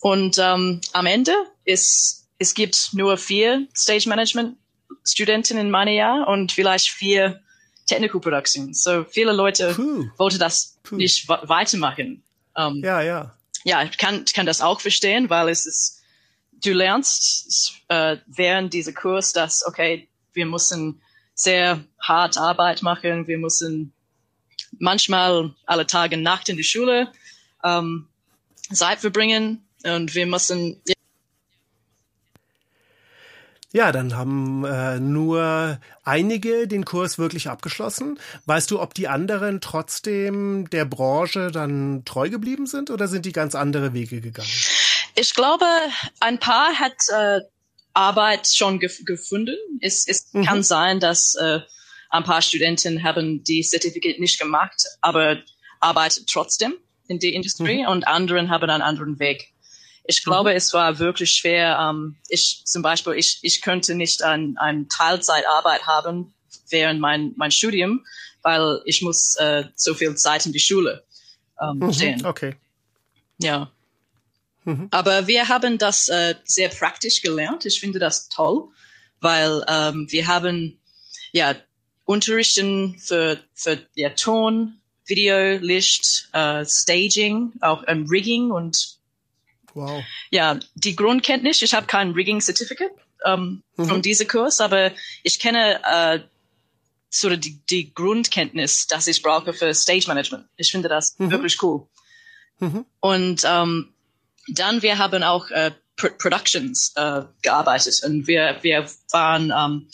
Und 0.00 0.36
ähm, 0.38 0.80
am 0.92 1.06
Ende 1.06 1.32
ist 1.64 2.22
es 2.42 2.54
gibt 2.54 2.90
nur 2.92 3.16
vier 3.16 3.68
Stage 3.74 4.08
Management 4.08 4.56
Studenten 5.04 5.58
in 5.58 5.70
meinem 5.70 5.94
Jahr 5.94 6.26
und 6.28 6.52
vielleicht 6.52 6.90
vier 6.90 7.40
Technical 7.86 8.20
Production. 8.20 8.74
So 8.74 9.04
viele 9.04 9.32
Leute 9.32 9.72
Puh. 9.74 10.06
wollten 10.16 10.38
das 10.38 10.78
Puh. 10.82 10.96
nicht 10.96 11.28
weitermachen. 11.28 12.22
Um, 12.54 12.82
ja, 12.82 13.00
ja. 13.00 13.36
Ja, 13.64 13.82
ich 13.84 13.96
kann, 13.96 14.24
kann 14.24 14.46
das 14.46 14.60
auch 14.60 14.80
verstehen, 14.80 15.30
weil 15.30 15.48
es 15.48 15.66
ist, 15.66 16.02
du 16.52 16.72
lernst 16.72 17.74
äh, 17.88 18.16
während 18.26 18.74
dieser 18.74 18.92
Kurs, 18.92 19.32
dass, 19.32 19.64
okay, 19.66 20.08
wir 20.32 20.46
müssen 20.46 21.00
sehr 21.34 21.84
hart 22.00 22.38
Arbeit 22.38 22.82
machen. 22.82 23.26
Wir 23.26 23.38
müssen 23.38 23.92
manchmal 24.78 25.54
alle 25.66 25.86
Tage 25.86 26.16
Nacht 26.16 26.48
in 26.48 26.56
die 26.56 26.64
Schule 26.64 27.08
ähm, 27.64 28.08
Zeit 28.72 29.00
verbringen 29.00 29.64
und 29.84 30.14
wir 30.14 30.26
müssen 30.26 30.80
ja, 33.74 33.90
dann 33.90 34.14
haben 34.14 34.66
äh, 34.66 35.00
nur 35.00 35.80
einige 36.04 36.68
den 36.68 36.84
Kurs 36.84 37.18
wirklich 37.18 37.48
abgeschlossen. 37.48 38.18
Weißt 38.44 38.70
du, 38.70 38.78
ob 38.78 38.92
die 38.92 39.08
anderen 39.08 39.62
trotzdem 39.62 40.68
der 40.68 40.84
Branche 40.84 41.50
dann 41.50 42.04
treu 42.04 42.28
geblieben 42.28 42.66
sind 42.66 42.90
oder 42.90 43.08
sind 43.08 43.24
die 43.24 43.32
ganz 43.32 43.54
andere 43.54 43.94
Wege 43.94 44.20
gegangen? 44.20 44.50
Ich 45.14 45.34
glaube, 45.34 45.64
ein 46.20 46.38
paar 46.38 46.78
hat 46.78 46.92
äh, 47.14 47.40
Arbeit 47.94 48.46
schon 48.48 48.78
gef 48.80 49.04
gefunden. 49.04 49.56
Es, 49.80 50.06
es 50.06 50.32
mhm. 50.32 50.44
kann 50.44 50.62
sein, 50.62 51.00
dass 51.00 51.34
äh, 51.34 51.60
ein 52.10 52.24
paar 52.24 52.42
Studenten 52.42 53.02
haben 53.02 53.42
die 53.44 53.62
Zertifikat 53.62 54.18
nicht 54.18 54.38
gemacht, 54.38 54.84
aber 55.00 55.38
arbeiten 55.80 56.24
trotzdem 56.26 56.74
in 57.08 57.18
der 57.18 57.32
Industrie 57.32 57.82
mhm. 57.82 57.88
und 57.88 58.06
anderen 58.06 58.50
haben 58.50 58.68
einen 58.68 58.82
anderen 58.82 59.18
Weg. 59.18 59.52
Ich 60.04 60.24
glaube, 60.24 60.50
mhm. 60.50 60.56
es 60.56 60.72
war 60.72 60.98
wirklich 60.98 61.30
schwer. 61.30 61.78
Ähm, 61.80 62.16
ich 62.28 62.62
zum 62.64 62.82
Beispiel, 62.82 63.14
ich, 63.14 63.38
ich 63.42 63.62
könnte 63.62 63.94
nicht 63.94 64.22
ein, 64.22 64.56
ein 64.58 64.88
Teilzeitarbeit 64.88 65.86
haben 65.86 66.34
während 66.68 67.00
mein, 67.00 67.32
mein 67.36 67.50
Studium, 67.50 68.04
weil 68.42 68.80
ich 68.84 69.02
muss 69.02 69.36
äh, 69.36 69.64
so 69.74 69.94
viel 69.94 70.14
Zeit 70.16 70.46
in 70.46 70.52
die 70.52 70.60
Schule 70.60 71.04
ähm, 71.60 71.78
mhm. 71.78 71.92
stehen. 71.92 72.26
Okay. 72.26 72.56
Ja. 73.38 73.70
Mhm. 74.64 74.88
Aber 74.90 75.26
wir 75.26 75.48
haben 75.48 75.78
das 75.78 76.08
äh, 76.08 76.34
sehr 76.44 76.68
praktisch 76.68 77.22
gelernt. 77.22 77.64
Ich 77.66 77.80
finde 77.80 77.98
das 77.98 78.28
toll, 78.28 78.68
weil 79.20 79.64
ähm, 79.68 80.06
wir 80.10 80.26
haben 80.26 80.78
ja 81.32 81.54
Unterrichten 82.04 82.98
für, 82.98 83.38
für 83.54 83.78
ja, 83.94 84.10
Ton, 84.10 84.80
Video, 85.06 85.58
Licht, 85.58 86.28
äh, 86.32 86.64
Staging, 86.64 87.52
auch 87.60 87.84
ähm, 87.86 88.06
Rigging 88.08 88.50
und 88.50 88.98
wow. 89.74 90.02
ja 90.30 90.58
die 90.74 90.96
Grundkenntnis. 90.96 91.62
Ich 91.62 91.74
habe 91.74 91.86
kein 91.86 92.12
Rigging 92.12 92.40
Certificate 92.40 92.92
ähm, 93.24 93.62
mhm. 93.76 93.84
von 93.86 94.02
diesem 94.02 94.28
Kurs, 94.28 94.60
aber 94.60 94.92
ich 95.22 95.38
kenne 95.38 95.80
äh, 95.84 96.20
so 97.10 97.34
die, 97.36 97.60
die 97.68 97.92
Grundkenntnis, 97.92 98.86
das 98.86 99.06
ich 99.06 99.22
brauche 99.22 99.52
für 99.52 99.74
Stage 99.74 100.06
Management. 100.08 100.46
Ich 100.56 100.70
finde 100.70 100.88
das 100.88 101.18
mhm. 101.18 101.30
wirklich 101.30 101.62
cool. 101.62 101.86
Mhm. 102.58 102.86
Und 103.00 103.42
ähm, 103.44 103.91
dann 104.54 104.82
wir 104.82 104.98
haben 104.98 105.22
auch 105.22 105.50
äh, 105.50 105.72
Pro 105.96 106.08
Productions 106.18 106.92
äh, 106.96 107.22
gearbeitet 107.42 108.02
und 108.04 108.26
wir 108.26 108.58
wir 108.62 108.88
waren 109.10 109.52
ähm, 109.56 109.88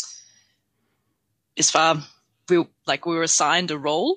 es 1.55 1.75
war 1.75 2.07
we, 2.49 2.67
like 2.87 3.05
we 3.05 3.15
were 3.15 3.25
assigned 3.25 3.71
a 3.71 3.75
role. 3.75 4.17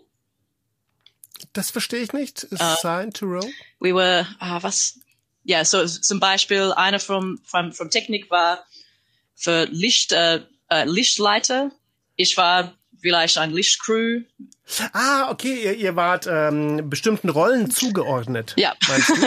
Das 1.53 1.71
verstehe 1.71 2.01
ich 2.01 2.13
nicht. 2.13 2.47
Uh, 2.51 2.57
assigned 2.59 3.15
uh, 3.15 3.19
to 3.19 3.25
role. 3.25 3.51
We 3.79 3.93
were 3.93 4.27
uh, 4.39 4.61
was 4.61 4.99
ja 5.43 5.57
yeah, 5.57 5.65
so 5.65 5.85
zum 5.85 6.19
Beispiel 6.19 6.71
einer 6.73 6.99
vom 6.99 7.39
vom 7.43 7.73
vom 7.73 7.89
Technik 7.89 8.29
war 8.29 8.63
für 9.35 9.65
Licht 9.65 10.11
äh, 10.11 10.41
äh, 10.69 10.85
Lichtleiter. 10.85 11.71
Ich 12.15 12.37
war 12.37 12.77
vielleicht 13.01 13.37
ein 13.37 13.51
Lichtcrew. 13.51 14.21
Ah, 14.93 15.29
okay, 15.29 15.63
ihr, 15.63 15.73
ihr 15.75 15.95
wart 15.95 16.27
ähm, 16.29 16.89
bestimmten 16.89 17.29
Rollen 17.29 17.69
zugeordnet. 17.71 18.53
Ja. 18.57 18.73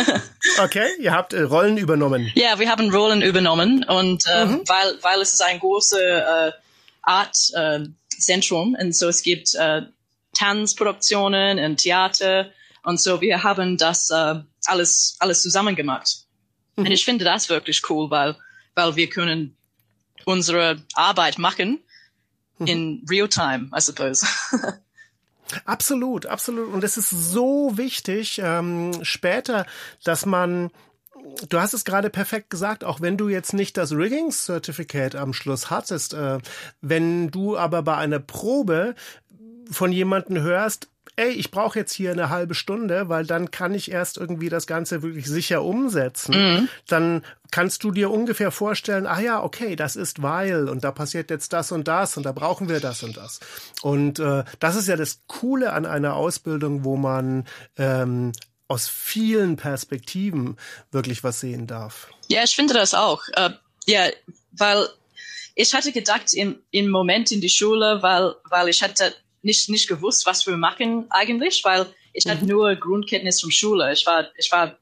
okay, 0.62 0.86
ihr 1.00 1.12
habt 1.12 1.32
äh, 1.32 1.42
Rollen 1.42 1.76
übernommen. 1.76 2.32
Ja, 2.34 2.58
wir 2.58 2.70
haben 2.70 2.90
Rollen 2.90 3.20
übernommen 3.20 3.84
und 3.84 4.24
äh, 4.26 4.46
mhm. 4.46 4.62
weil 4.66 4.98
weil 5.02 5.20
es 5.20 5.34
ist 5.34 5.42
ein 5.42 5.58
großes 5.58 5.98
äh, 5.98 6.52
Art 7.02 7.36
äh, 7.54 7.80
Zentrum 8.18 8.76
und 8.80 8.96
so 8.96 9.08
es 9.08 9.22
gibt 9.22 9.54
äh, 9.54 9.82
Tanzproduktionen 10.34 11.58
und 11.58 11.76
Theater 11.76 12.50
und 12.82 13.00
so 13.00 13.20
wir 13.20 13.42
haben 13.42 13.76
das 13.76 14.10
äh, 14.10 14.36
alles 14.66 15.16
alles 15.18 15.42
zusammen 15.42 15.76
gemacht. 15.76 16.24
Mhm. 16.76 16.86
Und 16.86 16.92
ich 16.92 17.04
finde 17.04 17.24
das 17.24 17.50
wirklich 17.50 17.82
cool, 17.90 18.10
weil 18.10 18.36
weil 18.74 18.96
wir 18.96 19.10
können 19.10 19.56
unsere 20.24 20.82
Arbeit 20.94 21.38
machen. 21.38 21.80
In 22.58 23.04
real 23.08 23.28
time, 23.28 23.70
I 23.76 23.80
suppose. 23.80 24.26
absolut, 25.64 26.26
absolut. 26.26 26.72
Und 26.72 26.84
es 26.84 26.96
ist 26.96 27.10
so 27.10 27.76
wichtig 27.76 28.40
ähm, 28.42 28.92
später, 29.02 29.66
dass 30.04 30.26
man 30.26 30.70
du 31.48 31.58
hast 31.58 31.74
es 31.74 31.84
gerade 31.84 32.10
perfekt 32.10 32.50
gesagt, 32.50 32.84
auch 32.84 33.00
wenn 33.00 33.16
du 33.16 33.28
jetzt 33.28 33.54
nicht 33.54 33.76
das 33.76 33.92
Rigging 33.92 34.30
Certificate 34.30 35.16
am 35.16 35.32
Schluss 35.32 35.70
hattest, 35.70 36.14
äh, 36.14 36.38
wenn 36.80 37.30
du 37.30 37.56
aber 37.56 37.82
bei 37.82 37.96
einer 37.96 38.18
Probe 38.18 38.94
von 39.70 39.92
jemanden 39.92 40.40
hörst, 40.40 40.88
ey, 41.16 41.30
ich 41.30 41.50
brauche 41.50 41.78
jetzt 41.78 41.92
hier 41.92 42.12
eine 42.12 42.30
halbe 42.30 42.54
Stunde, 42.54 43.08
weil 43.08 43.26
dann 43.26 43.50
kann 43.50 43.74
ich 43.74 43.90
erst 43.90 44.18
irgendwie 44.18 44.48
das 44.48 44.66
Ganze 44.66 45.02
wirklich 45.02 45.26
sicher 45.26 45.62
umsetzen. 45.62 46.34
Mhm. 46.34 46.68
Dann 46.88 47.24
kannst 47.50 47.84
du 47.84 47.90
dir 47.90 48.10
ungefähr 48.10 48.50
vorstellen, 48.50 49.06
ah 49.06 49.20
ja, 49.20 49.42
okay, 49.42 49.76
das 49.76 49.96
ist 49.96 50.22
weil 50.22 50.68
und 50.68 50.82
da 50.82 50.90
passiert 50.90 51.30
jetzt 51.30 51.52
das 51.52 51.72
und 51.72 51.86
das 51.86 52.16
und 52.16 52.24
da 52.24 52.32
brauchen 52.32 52.68
wir 52.68 52.80
das 52.80 53.02
und 53.02 53.16
das. 53.16 53.40
Und 53.82 54.18
äh, 54.18 54.44
das 54.58 54.76
ist 54.76 54.88
ja 54.88 54.96
das 54.96 55.20
Coole 55.26 55.72
an 55.72 55.86
einer 55.86 56.14
Ausbildung, 56.14 56.84
wo 56.84 56.96
man 56.96 57.46
ähm, 57.76 58.32
aus 58.66 58.88
vielen 58.88 59.56
Perspektiven 59.56 60.56
wirklich 60.90 61.22
was 61.22 61.40
sehen 61.40 61.66
darf. 61.66 62.08
Ja, 62.28 62.42
ich 62.42 62.56
finde 62.56 62.74
das 62.74 62.94
auch. 62.94 63.22
Uh, 63.38 63.50
ja, 63.86 64.08
weil 64.52 64.88
ich 65.54 65.72
hatte 65.74 65.92
gedacht 65.92 66.32
im, 66.34 66.58
im 66.70 66.88
Moment 66.88 67.30
in 67.30 67.40
die 67.40 67.48
Schule, 67.48 68.02
weil, 68.02 68.34
weil 68.48 68.68
ich 68.68 68.82
hatte 68.82 69.14
nicht, 69.44 69.68
nicht 69.68 69.88
gewusst, 69.88 70.26
was 70.26 70.46
wir 70.46 70.56
machen 70.56 71.06
eigentlich, 71.10 71.62
weil 71.64 71.86
ich 72.12 72.24
mhm. 72.24 72.30
hatte 72.30 72.46
nur 72.46 72.74
Grundkenntnis 72.76 73.40
von 73.40 73.50
Schule. 73.50 73.92
Ich 73.92 74.06
war, 74.06 74.26
ich 74.36 74.50
war 74.50 74.78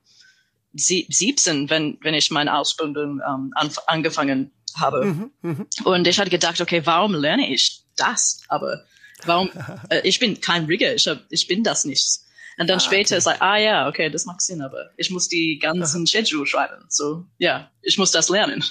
17, 0.75 1.71
wenn, 1.71 1.99
wenn 2.03 2.15
ich 2.15 2.31
meine 2.31 2.57
Ausbildung 2.57 3.21
ähm, 3.27 3.53
an, 3.55 3.71
angefangen 3.87 4.53
habe. 4.75 5.05
Mhm, 5.05 5.31
mh. 5.43 5.67
Und 5.85 6.07
ich 6.07 6.19
hatte 6.19 6.31
gedacht, 6.31 6.61
okay, 6.61 6.83
warum 6.85 7.15
lerne 7.15 7.53
ich 7.53 7.83
das? 7.97 8.43
Aber 8.49 8.85
warum, 9.25 9.51
äh, 9.91 10.01
ich 10.05 10.19
bin 10.19 10.41
kein 10.41 10.65
Rigger, 10.67 10.95
ich, 10.95 11.07
hab, 11.07 11.21
ich 11.29 11.47
bin 11.47 11.63
das 11.63 11.85
nicht. 11.85 12.21
Und 12.59 12.69
dann 12.69 12.79
ah, 12.79 12.81
später 12.81 13.15
okay. 13.15 13.19
ist 13.19 13.25
like, 13.25 13.41
ah 13.41 13.57
ja, 13.57 13.89
okay, 13.89 14.11
das 14.11 14.25
macht 14.27 14.43
Sinn, 14.43 14.63
aber 14.63 14.91
ich 14.97 15.11
muss 15.11 15.29
die 15.29 15.59
ganzen 15.59 16.07
Schedule 16.07 16.47
schreiben. 16.47 16.85
So, 16.89 17.25
ja, 17.39 17.71
ich 17.81 17.99
muss 17.99 18.11
das 18.11 18.29
lernen. 18.29 18.63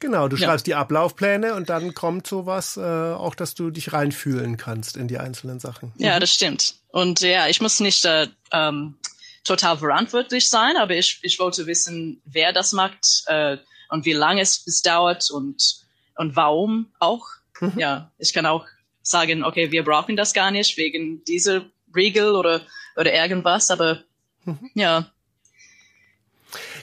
Genau, 0.00 0.28
du 0.28 0.36
ja. 0.36 0.46
schreibst 0.46 0.66
die 0.66 0.74
Ablaufpläne 0.74 1.54
und 1.54 1.68
dann 1.68 1.94
kommt 1.94 2.26
sowas 2.26 2.76
äh, 2.76 2.80
auch, 2.80 3.34
dass 3.34 3.54
du 3.54 3.70
dich 3.70 3.92
reinfühlen 3.92 4.56
kannst 4.56 4.96
in 4.96 5.08
die 5.08 5.18
einzelnen 5.18 5.58
Sachen. 5.58 5.92
Ja, 5.96 6.16
mhm. 6.16 6.20
das 6.20 6.32
stimmt. 6.32 6.74
Und 6.88 7.20
ja, 7.20 7.48
ich 7.48 7.60
muss 7.60 7.80
nicht 7.80 8.04
äh, 8.04 8.28
ähm, 8.52 8.96
total 9.44 9.78
verantwortlich 9.78 10.48
sein, 10.48 10.76
aber 10.76 10.94
ich, 10.94 11.18
ich 11.22 11.38
wollte 11.38 11.66
wissen, 11.66 12.22
wer 12.24 12.52
das 12.52 12.72
macht 12.72 13.24
äh, 13.26 13.56
und 13.88 14.04
wie 14.04 14.12
lange 14.12 14.40
es, 14.40 14.64
es 14.66 14.82
dauert 14.82 15.30
und, 15.30 15.84
und 16.14 16.36
warum 16.36 16.92
auch. 17.00 17.26
Mhm. 17.60 17.72
Ja, 17.76 18.12
ich 18.18 18.32
kann 18.32 18.46
auch 18.46 18.66
sagen, 19.02 19.42
okay, 19.42 19.72
wir 19.72 19.84
brauchen 19.84 20.16
das 20.16 20.32
gar 20.32 20.50
nicht 20.50 20.76
wegen 20.76 21.24
dieser 21.24 21.64
Regel 21.96 22.36
oder, 22.36 22.60
oder 22.96 23.12
irgendwas, 23.12 23.70
aber 23.70 24.02
mhm. 24.44 24.70
ja, 24.74 25.10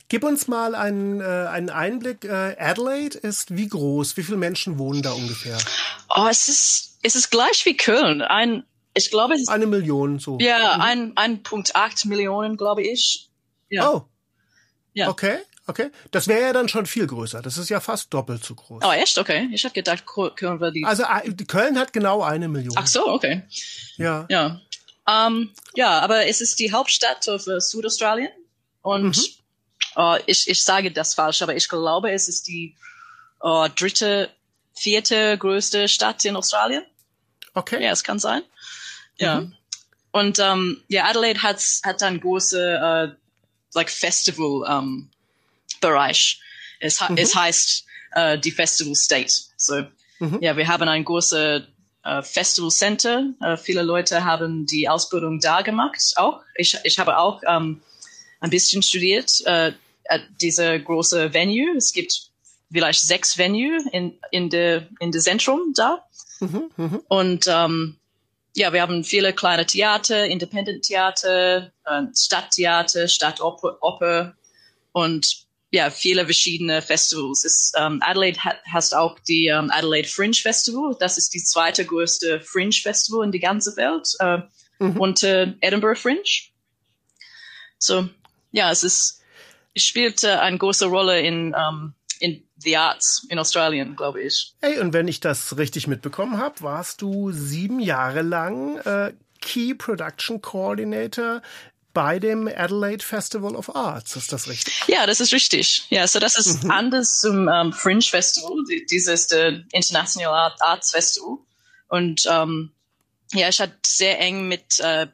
Gib 0.08 0.24
uns 0.24 0.48
mal 0.48 0.76
einen, 0.76 1.20
äh, 1.20 1.24
einen 1.24 1.70
Einblick. 1.70 2.26
Äh, 2.26 2.56
Adelaide 2.60 3.18
ist 3.18 3.56
wie 3.56 3.68
groß? 3.68 4.18
Wie 4.18 4.24
viele 4.24 4.38
Menschen 4.38 4.78
wohnen 4.78 5.02
da 5.02 5.12
ungefähr? 5.14 5.58
Oh, 6.10 6.28
es 6.30 6.48
ist, 6.48 7.00
es 7.02 7.16
ist 7.16 7.32
gleich 7.32 7.66
wie 7.66 7.76
Köln. 7.76 8.22
Ein, 8.22 8.64
ich 8.94 9.10
glaube, 9.10 9.34
es 9.34 9.42
ist, 9.42 9.50
eine 9.50 9.66
Million 9.66 10.20
so. 10.20 10.38
Ja, 10.40 10.76
mhm. 10.76 10.82
ein, 10.82 11.12
ein 11.18 11.44
Punkt 11.44 11.76
acht 11.76 12.06
Millionen, 12.06 12.56
glaube 12.56 12.84
ich. 12.84 13.30
Ja. 13.70 13.90
Oh. 13.90 14.06
Ja. 14.94 15.10
Okay. 15.10 15.40
Okay, 15.68 15.90
das 16.12 16.28
wäre 16.28 16.42
ja 16.42 16.54
dann 16.54 16.70
schon 16.70 16.86
viel 16.86 17.08
größer. 17.08 17.42
Das 17.42 17.58
ist 17.58 17.70
ja 17.70 17.80
fast 17.80 18.14
doppelt 18.14 18.44
so 18.44 18.54
groß. 18.54 18.84
Oh, 18.86 18.92
echt? 18.92 19.18
Okay. 19.18 19.50
Ich 19.52 19.64
habe 19.64 19.74
gedacht, 19.74 20.04
Köln 20.06 20.60
war 20.60 20.70
die. 20.70 20.86
Also 20.86 21.02
äh, 21.04 21.32
Köln 21.48 21.80
hat 21.80 21.92
genau 21.92 22.22
eine 22.22 22.48
Million. 22.48 22.76
Ach 22.78 22.86
so, 22.86 23.08
okay. 23.08 23.42
Ja. 23.98 24.28
Ja. 24.30 24.62
Um, 25.08 25.52
ja, 25.76 26.00
aber 26.00 26.28
es 26.28 26.42
ist 26.42 26.60
die 26.60 26.72
Hauptstadt 26.72 27.26
für 27.26 27.60
Südaustralien 27.62 28.32
und 28.82 29.18
mhm. 29.18 29.24
Uh, 29.96 30.18
ich, 30.26 30.50
ich 30.50 30.64
sage 30.64 30.92
das 30.92 31.14
falsch, 31.14 31.42
aber 31.42 31.56
ich 31.56 31.70
glaube, 31.70 32.12
es 32.12 32.28
ist 32.28 32.48
die 32.48 32.76
uh, 33.42 33.68
dritte, 33.70 34.30
vierte 34.74 35.38
größte 35.38 35.88
Stadt 35.88 36.26
in 36.26 36.36
Australien. 36.36 36.84
Okay. 37.54 37.82
Ja, 37.84 37.92
es 37.92 38.04
kann 38.04 38.20
sein. 38.20 38.42
Ja. 39.18 39.42
Mhm. 39.42 39.54
Und 40.12 40.40
um, 40.40 40.82
ja, 40.88 41.06
Adelaide 41.06 41.42
hat, 41.44 41.62
hat 41.84 42.04
ein 42.04 42.20
große 42.20 43.14
uh, 43.14 43.16
like 43.74 43.90
Festival 43.90 44.64
um, 44.64 45.10
Bereich. 45.82 46.40
Es, 46.80 47.02
mhm. 47.02 47.18
es 47.18 47.36
heißt 47.36 47.86
uh, 48.18 48.38
die 48.38 48.52
Festival 48.52 48.96
State. 48.96 49.34
So, 49.58 49.84
mhm. 50.20 50.40
ja, 50.42 50.58
wir 50.58 50.68
haben 50.68 50.88
ein 50.88 51.06
großes 51.06 51.64
uh, 52.06 52.22
Festival 52.22 52.72
Center. 52.72 53.26
Uh, 53.42 53.58
viele 53.58 53.82
Leute 53.82 54.24
haben 54.24 54.66
die 54.66 54.90
Ausbildung 54.90 55.40
da 55.40 55.62
gemacht. 55.62 56.14
Auch 56.16 56.42
ich, 56.56 56.78
ich 56.84 57.00
habe 57.00 57.18
auch 57.18 57.42
um, 57.44 57.82
ein 58.42 58.50
bisschen 58.50 58.82
studiert. 58.82 59.32
Uh, 59.46 59.72
äh, 60.06 60.20
diese 60.42 60.80
große 60.80 61.34
Venue. 61.34 61.76
Es 61.78 61.94
gibt 61.94 62.32
vielleicht 62.72 63.02
sechs 63.02 63.38
Venue 63.38 63.78
in, 63.92 64.20
in 64.32 64.50
der 64.50 64.88
in 65.00 65.12
der 65.12 65.22
Zentrum 65.22 65.74
da. 65.76 66.06
Mhm, 66.40 66.72
mh. 66.76 67.00
Und 67.08 67.46
ähm, 67.48 67.98
ja, 68.56 68.72
wir 68.72 68.82
haben 68.82 69.04
viele 69.04 69.34
kleine 69.34 69.66
Theater, 69.66 70.26
Independent 70.26 70.84
Theater, 70.86 71.72
äh, 71.86 72.02
Stadttheater, 72.16 73.08
Stadtoper 73.08 74.36
und 74.94 75.46
ja, 75.72 75.90
viele 75.90 76.24
verschiedene 76.24 76.82
Festivals. 76.82 77.44
Es, 77.44 77.74
ähm, 77.76 78.00
Adelaide 78.02 78.40
hat, 78.40 78.58
hast 78.72 78.96
auch 78.96 79.20
die 79.20 79.48
ähm, 79.48 79.70
Adelaide 79.72 80.08
Fringe 80.08 80.36
Festival. 80.36 80.96
Das 81.02 81.18
ist 81.18 81.34
die 81.34 81.44
zweite 81.44 81.84
größte 81.86 82.40
Fringe 82.40 82.72
Festival 82.72 83.26
in 83.26 83.34
die 83.34 83.40
ganze 83.40 83.76
Welt 83.76 84.08
äh, 84.20 84.38
mhm. 84.80 84.98
unter 84.98 85.54
Edinburgh 85.60 86.00
Fringe. 86.00 86.24
So, 87.78 88.08
ja, 88.54 88.72
es 88.72 88.84
ist 88.86 89.22
spielte 89.76 90.42
eine 90.42 90.58
große 90.58 90.86
Rolle 90.86 91.22
in, 91.22 91.54
um, 91.54 91.56
ähm, 91.56 91.94
in 92.20 92.44
the 92.58 92.78
Arts 92.78 93.26
in 93.30 93.40
Australien, 93.40 93.96
glaube 93.96 94.22
ich. 94.22 94.54
Hey, 94.62 94.80
und 94.80 94.94
wenn 94.94 95.08
ich 95.08 95.20
das 95.20 95.58
richtig 95.58 95.88
mitbekommen 95.88 96.38
habe, 96.38 96.62
warst 96.62 97.02
du 97.02 97.32
sieben 97.32 97.80
Jahre 97.80 98.22
lang 98.22 98.78
äh, 98.80 99.14
Key 99.42 99.74
Production 99.76 100.42
Coordinator 100.42 101.42
bei 101.94 102.20
dem 102.20 102.48
Adelaide 102.48 103.04
Festival 103.04 103.56
of 103.56 103.74
Arts. 103.76 104.16
Ist 104.16 104.32
das 104.32 104.50
richtig? 104.50 104.84
Ja, 104.88 105.06
das 105.08 105.22
ist 105.22 105.32
richtig. 105.32 105.86
Ja, 105.90 106.08
so 106.08 106.20
das 106.20 106.38
ist 106.38 106.64
mhm. 106.64 106.72
anders 106.72 107.20
zum 107.20 107.48
um, 107.48 107.50
ähm, 107.50 107.74
Fringe 107.74 108.02
Festival. 108.02 108.58
Dieses 108.90 109.28
der 109.28 109.64
International 109.72 110.52
Arts 110.60 110.92
Festival. 110.92 111.38
Und 111.88 112.26
um, 112.26 112.34
ähm, 112.34 112.72
ja, 113.34 113.50
ich 113.50 113.60
hatte 113.60 113.76
sehr 113.86 114.20
eng 114.20 114.48
mit 114.48 114.80
uh, 114.84 115.06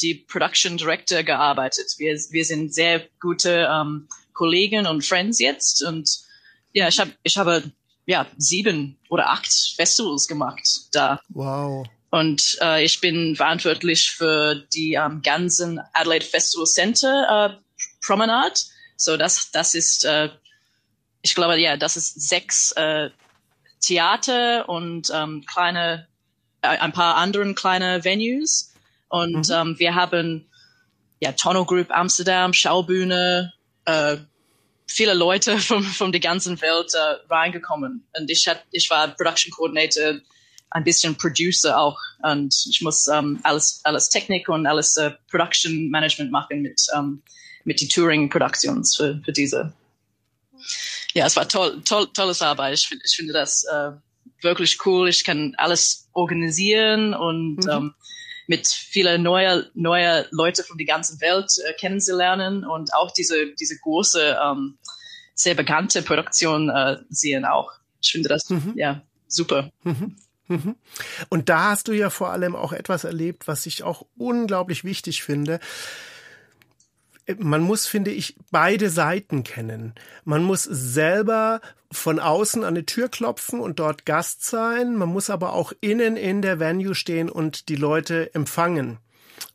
die 0.00 0.14
Production 0.14 0.76
Director 0.76 1.22
gearbeitet. 1.22 1.94
Wir, 1.98 2.14
wir 2.30 2.44
sind 2.44 2.74
sehr 2.74 3.06
gute 3.20 3.68
ähm, 3.70 4.08
Kollegen 4.32 4.86
und 4.86 5.04
Friends 5.04 5.38
jetzt 5.38 5.82
und 5.82 6.08
ja, 6.72 6.88
ich 6.88 7.00
habe 7.00 7.12
ich 7.22 7.38
habe 7.38 7.72
ja 8.04 8.26
sieben 8.36 8.98
oder 9.08 9.30
acht 9.30 9.50
Festivals 9.76 10.28
gemacht 10.28 10.62
da. 10.92 11.20
Wow. 11.30 11.86
Und 12.10 12.58
äh, 12.60 12.84
ich 12.84 13.00
bin 13.00 13.34
verantwortlich 13.34 14.10
für 14.10 14.54
die 14.74 14.94
ähm, 14.94 15.22
ganzen 15.22 15.80
Adelaide 15.92 16.24
Festival 16.24 16.66
Center 16.66 17.58
äh, 17.60 17.86
Promenade. 18.04 18.60
So 18.96 19.16
das 19.16 19.50
das 19.50 19.74
ist 19.74 20.04
äh, 20.04 20.28
ich 21.22 21.34
glaube 21.34 21.58
ja 21.58 21.76
das 21.76 21.96
ist 21.96 22.28
sechs 22.28 22.72
äh, 22.72 23.10
Theater 23.80 24.68
und 24.68 25.10
ähm, 25.12 25.44
kleine 25.46 26.08
äh, 26.62 26.68
ein 26.68 26.92
paar 26.92 27.16
anderen 27.16 27.54
kleine 27.54 28.04
Venues 28.04 28.74
und 29.08 29.48
mhm. 29.48 29.54
ähm, 29.54 29.78
wir 29.78 29.94
haben 29.94 30.48
ja 31.20 31.32
Tono 31.32 31.64
Group 31.64 31.90
Amsterdam, 31.90 32.52
Schaubühne, 32.52 33.52
äh, 33.84 34.16
viele 34.86 35.14
Leute 35.14 35.58
von, 35.58 35.82
von 35.82 36.12
der 36.12 36.20
ganzen 36.20 36.60
Welt 36.60 36.92
äh, 36.94 37.32
reingekommen. 37.32 38.06
Und 38.18 38.30
ich, 38.30 38.46
hat, 38.48 38.64
ich 38.70 38.90
war 38.90 39.08
Production 39.08 39.52
Coordinator, 39.52 40.20
ein 40.70 40.84
bisschen 40.84 41.16
Producer 41.16 41.78
auch. 41.78 41.98
Und 42.22 42.54
ich 42.68 42.80
muss 42.82 43.06
ähm, 43.06 43.40
alles, 43.42 43.80
alles 43.84 44.08
Technik 44.08 44.48
und 44.48 44.66
alles 44.66 44.96
äh, 44.96 45.12
Production 45.30 45.88
Management 45.90 46.30
machen 46.30 46.62
mit, 46.62 46.80
ähm, 46.94 47.22
mit 47.64 47.80
die 47.80 47.88
Touring 47.88 48.28
Productions 48.28 48.96
für, 48.96 49.20
für 49.24 49.32
diese. 49.32 49.72
Ja, 51.14 51.26
es 51.26 51.36
war 51.36 51.48
toll, 51.48 51.82
toll, 51.84 52.08
tolles 52.12 52.42
Arbeit. 52.42 52.74
Ich, 52.74 52.90
ich 53.04 53.16
finde 53.16 53.32
das 53.32 53.64
äh, 53.64 53.92
wirklich 54.42 54.84
cool. 54.84 55.08
Ich 55.08 55.24
kann 55.24 55.54
alles 55.56 56.08
organisieren 56.12 57.14
und 57.14 57.64
mhm. 57.64 57.70
ähm, 57.70 57.94
mit 58.46 58.68
viele 58.68 59.18
neue, 59.18 59.70
neue 59.74 60.26
Leute 60.30 60.62
von 60.62 60.78
der 60.78 60.86
ganzen 60.86 61.20
Welt 61.20 61.52
äh, 61.64 61.72
kennenzulernen 61.74 62.64
und 62.64 62.94
auch 62.94 63.10
diese, 63.10 63.54
diese 63.54 63.78
große, 63.78 64.38
ähm, 64.42 64.78
sehr 65.34 65.54
bekannte 65.54 66.02
Produktion 66.02 66.70
äh, 66.70 66.98
sehen 67.10 67.44
auch. 67.44 67.72
Ich 68.00 68.12
finde 68.12 68.28
das, 68.28 68.48
mhm. 68.48 68.72
ja, 68.76 69.02
super. 69.28 69.70
Mhm. 69.82 70.16
mhm. 70.48 70.76
Und 71.28 71.48
da 71.48 71.70
hast 71.70 71.88
du 71.88 71.92
ja 71.92 72.10
vor 72.10 72.30
allem 72.30 72.56
auch 72.56 72.72
etwas 72.72 73.04
erlebt, 73.04 73.48
was 73.48 73.66
ich 73.66 73.82
auch 73.82 74.06
unglaublich 74.16 74.84
wichtig 74.84 75.22
finde 75.22 75.60
man 77.38 77.62
muss, 77.62 77.86
finde 77.86 78.10
ich, 78.10 78.36
beide 78.50 78.90
Seiten 78.90 79.42
kennen. 79.42 79.94
Man 80.24 80.42
muss 80.44 80.64
selber 80.64 81.60
von 81.90 82.18
außen 82.18 82.64
an 82.64 82.74
die 82.74 82.86
Tür 82.86 83.08
klopfen 83.08 83.60
und 83.60 83.78
dort 83.78 84.06
Gast 84.06 84.44
sein. 84.44 84.96
Man 84.96 85.08
muss 85.08 85.30
aber 85.30 85.52
auch 85.52 85.72
innen 85.80 86.16
in 86.16 86.42
der 86.42 86.58
Venue 86.58 86.94
stehen 86.94 87.28
und 87.28 87.68
die 87.68 87.76
Leute 87.76 88.34
empfangen. 88.34 88.98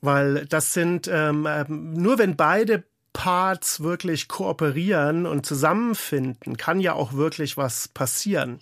Weil 0.02 0.46
das 0.48 0.74
sind, 0.74 1.10
ähm, 1.12 1.48
ähm 1.50 1.94
nur 1.94 2.18
wenn 2.18 2.36
beide 2.36 2.84
Parts 3.14 3.82
wirklich 3.82 4.28
kooperieren 4.28 5.26
und 5.26 5.46
zusammenfinden, 5.46 6.58
kann 6.58 6.80
ja 6.80 6.94
auch 6.94 7.14
wirklich 7.14 7.58
was 7.58 7.88
passieren. 7.90 8.60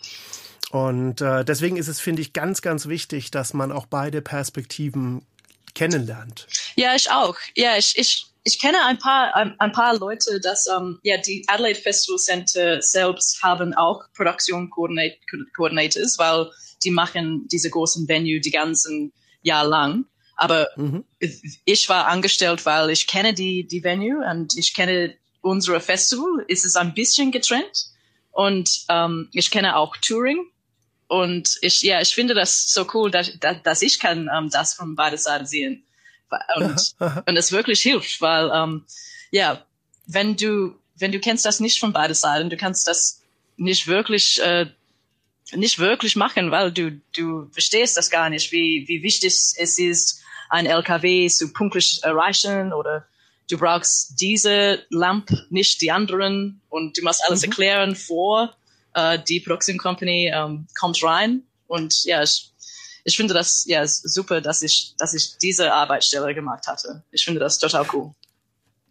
Und 0.71 1.21
äh, 1.21 1.43
deswegen 1.45 1.77
ist 1.77 1.87
es, 1.87 1.99
finde 1.99 2.21
ich, 2.21 2.33
ganz, 2.33 2.61
ganz 2.61 2.87
wichtig, 2.87 3.31
dass 3.31 3.53
man 3.53 3.71
auch 3.71 3.85
beide 3.85 4.21
Perspektiven 4.21 5.25
kennenlernt. 5.73 6.47
Ja, 6.75 6.95
ich 6.95 7.09
auch. 7.09 7.35
Ja, 7.55 7.77
ich, 7.77 7.97
ich, 7.97 8.28
ich 8.43 8.60
kenne 8.60 8.84
ein 8.86 8.97
paar, 8.97 9.36
ein, 9.36 9.56
ein 9.60 9.71
paar 9.71 9.97
Leute, 9.97 10.39
dass 10.39 10.67
ähm, 10.67 10.99
ja, 11.04 11.17
die 11.17 11.45
Adelaide 11.47 11.80
Festival 11.80 12.17
Center 12.17 12.82
selbst 12.82 13.43
haben 13.43 13.73
auch 13.73 14.04
Produktion 14.15 14.69
Coordinators, 14.69 16.17
weil 16.17 16.49
die 16.84 16.91
machen 16.91 17.47
diese 17.47 17.69
großen 17.69 18.08
Venue 18.08 18.39
die 18.39 18.52
ganzen 18.52 19.13
Jahr 19.41 19.65
lang. 19.65 20.06
Aber 20.36 20.69
mhm. 20.78 21.04
ich 21.65 21.89
war 21.89 22.08
angestellt, 22.08 22.65
weil 22.65 22.89
ich 22.91 23.08
kenne 23.08 23.34
die, 23.34 23.67
die 23.67 23.84
Venue 23.84 24.25
und 24.25 24.58
ich 24.58 24.73
kenne 24.73 25.15
unsere 25.41 25.82
Festival. 25.82 26.45
Es 26.47 26.63
ist 26.63 26.78
ein 26.78 26.93
bisschen 26.93 27.32
getrennt. 27.32 27.88
Und 28.32 28.86
ähm, 28.88 29.28
ich 29.34 29.52
kenne 29.52 29.75
auch 29.75 29.97
Touring. 29.97 30.45
Und 31.08 31.58
ich, 31.62 31.82
ja, 31.82 31.99
ich 31.99 32.13
finde 32.13 32.36
das 32.36 32.71
so 32.71 32.88
cool, 32.93 33.12
dass, 33.12 33.32
dass 33.63 33.82
ich 33.82 33.99
kann 33.99 34.30
ähm, 34.34 34.49
das 34.49 34.75
von 34.75 34.95
beiden 34.95 35.17
Seiten 35.17 35.45
sehen. 35.45 35.84
Und, 36.55 36.95
und 37.25 37.37
es 37.37 37.51
wirklich 37.51 37.81
hilft, 37.81 38.21
weil, 38.21 38.51
ähm, 38.53 38.85
ja, 39.31 39.63
wenn 40.05 40.35
du, 40.35 40.75
wenn 40.95 41.11
du 41.11 41.19
kennst 41.19 41.45
das 41.45 41.59
nicht 41.59 41.79
von 41.79 41.93
beiden 41.93 42.15
Seiten, 42.15 42.49
du 42.49 42.57
kannst 42.57 42.87
das 42.87 43.21
nicht 43.57 43.87
wirklich, 43.87 44.41
äh, 44.41 44.67
nicht 45.53 45.79
wirklich 45.79 46.15
machen, 46.15 46.51
weil 46.51 46.71
du, 46.71 47.01
du 47.15 47.49
verstehst 47.51 47.97
das 47.97 48.09
gar 48.09 48.29
nicht, 48.29 48.51
wie, 48.51 48.85
wie 48.87 49.01
wichtig 49.01 49.33
es 49.57 49.77
ist, 49.77 50.21
ein 50.49 50.65
LKW 50.65 51.27
zu 51.29 51.53
pünktlich 51.53 52.03
erreichen 52.03 52.73
oder 52.73 53.07
du 53.49 53.57
brauchst 53.57 54.19
diese 54.19 54.85
Lamp, 54.89 55.29
nicht 55.49 55.81
die 55.81 55.91
anderen. 55.91 56.61
Und 56.69 56.97
du 56.97 57.03
musst 57.03 57.23
alles 57.27 57.41
mhm. 57.41 57.49
erklären 57.49 57.95
vor 57.95 58.55
äh, 58.93 59.19
die 59.27 59.39
Production 59.39 59.77
Company 59.77 60.31
ähm, 60.33 60.67
kommt 60.79 61.03
rein. 61.03 61.43
Und 61.67 62.03
ja, 62.05 62.23
ich, 62.23 62.48
ich 63.09 63.17
finde 63.17 63.33
das 63.33 63.65
ja 63.65 63.85
super, 63.87 64.39
dass 64.39 64.61
ich, 64.61 64.93
dass 64.97 65.13
ich 65.13 65.37
diese 65.41 65.73
Arbeitsstelle 65.73 66.33
gemacht 66.35 66.67
hatte. 66.67 67.03
Ich 67.11 67.25
finde 67.25 67.39
das 67.39 67.57
total 67.57 67.85
cool. 67.91 68.13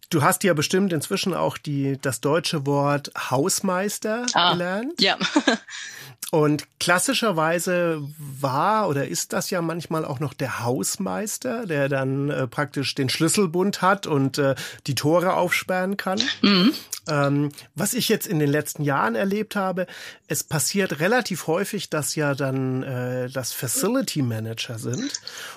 Du 0.09 0.23
hast 0.23 0.43
ja 0.43 0.53
bestimmt 0.53 0.91
inzwischen 0.91 1.33
auch 1.33 1.57
die, 1.57 1.97
das 2.01 2.19
deutsche 2.19 2.65
Wort 2.65 3.11
Hausmeister 3.29 4.25
ah, 4.33 4.53
gelernt. 4.53 4.99
Ja. 4.99 5.17
Und 6.31 6.67
klassischerweise 6.79 8.01
war 8.17 8.87
oder 8.87 9.07
ist 9.07 9.33
das 9.33 9.49
ja 9.49 9.61
manchmal 9.61 10.05
auch 10.05 10.19
noch 10.19 10.35
der 10.35 10.63
Hausmeister, 10.63 11.65
der 11.65 11.89
dann 11.89 12.29
äh, 12.29 12.47
praktisch 12.47 12.93
den 12.93 13.09
Schlüsselbund 13.09 13.81
hat 13.81 14.05
und 14.05 14.37
äh, 14.37 14.53
die 14.85 14.93
Tore 14.93 15.33
aufsperren 15.33 15.97
kann. 15.97 16.21
Mhm. 16.43 16.73
Ähm, 17.07 17.49
was 17.73 17.95
ich 17.95 18.09
jetzt 18.09 18.27
in 18.27 18.37
den 18.37 18.49
letzten 18.49 18.83
Jahren 18.83 19.15
erlebt 19.15 19.55
habe, 19.55 19.87
es 20.27 20.43
passiert 20.43 20.99
relativ 20.99 21.47
häufig, 21.47 21.89
dass 21.89 22.13
ja 22.13 22.35
dann 22.35 22.83
äh, 22.83 23.29
das 23.29 23.51
Facility 23.51 24.21
Manager 24.21 24.77
sind 24.77 25.11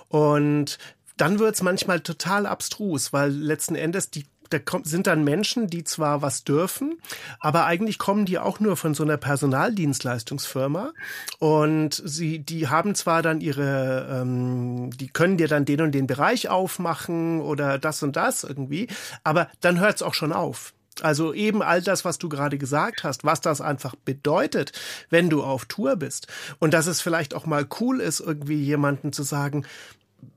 und 0.08 0.78
dann 1.18 1.38
wird's 1.38 1.62
manchmal 1.62 2.00
total 2.00 2.46
abstrus, 2.46 3.12
weil 3.12 3.30
letzten 3.30 3.74
Endes 3.74 4.10
die 4.10 4.24
da 4.52 4.58
sind 4.82 5.06
dann 5.06 5.24
Menschen, 5.24 5.68
die 5.68 5.84
zwar 5.84 6.22
was 6.22 6.44
dürfen, 6.44 6.98
aber 7.40 7.66
eigentlich 7.66 7.98
kommen 7.98 8.24
die 8.24 8.38
auch 8.38 8.60
nur 8.60 8.76
von 8.76 8.94
so 8.94 9.02
einer 9.02 9.16
Personaldienstleistungsfirma 9.16 10.92
und 11.38 12.02
sie, 12.04 12.38
die 12.40 12.68
haben 12.68 12.94
zwar 12.94 13.22
dann 13.22 13.40
ihre, 13.40 14.20
ähm, 14.20 14.90
die 14.90 15.08
können 15.08 15.36
dir 15.36 15.48
dann 15.48 15.64
den 15.64 15.80
und 15.80 15.92
den 15.92 16.06
Bereich 16.06 16.48
aufmachen 16.48 17.40
oder 17.40 17.78
das 17.78 18.02
und 18.02 18.16
das 18.16 18.44
irgendwie, 18.44 18.88
aber 19.24 19.48
dann 19.60 19.80
hört's 19.80 20.02
auch 20.02 20.14
schon 20.14 20.32
auf. 20.32 20.72
Also 21.00 21.32
eben 21.32 21.62
all 21.62 21.80
das, 21.80 22.04
was 22.04 22.18
du 22.18 22.28
gerade 22.28 22.58
gesagt 22.58 23.02
hast, 23.02 23.24
was 23.24 23.40
das 23.40 23.60
einfach 23.60 23.94
bedeutet, 23.96 24.72
wenn 25.08 25.30
du 25.30 25.42
auf 25.42 25.64
Tour 25.64 25.96
bist. 25.96 26.26
Und 26.58 26.74
dass 26.74 26.86
es 26.86 27.00
vielleicht 27.00 27.34
auch 27.34 27.46
mal 27.46 27.66
cool 27.80 28.00
ist, 28.00 28.20
irgendwie 28.20 28.62
jemanden 28.62 29.12
zu 29.12 29.22
sagen, 29.22 29.64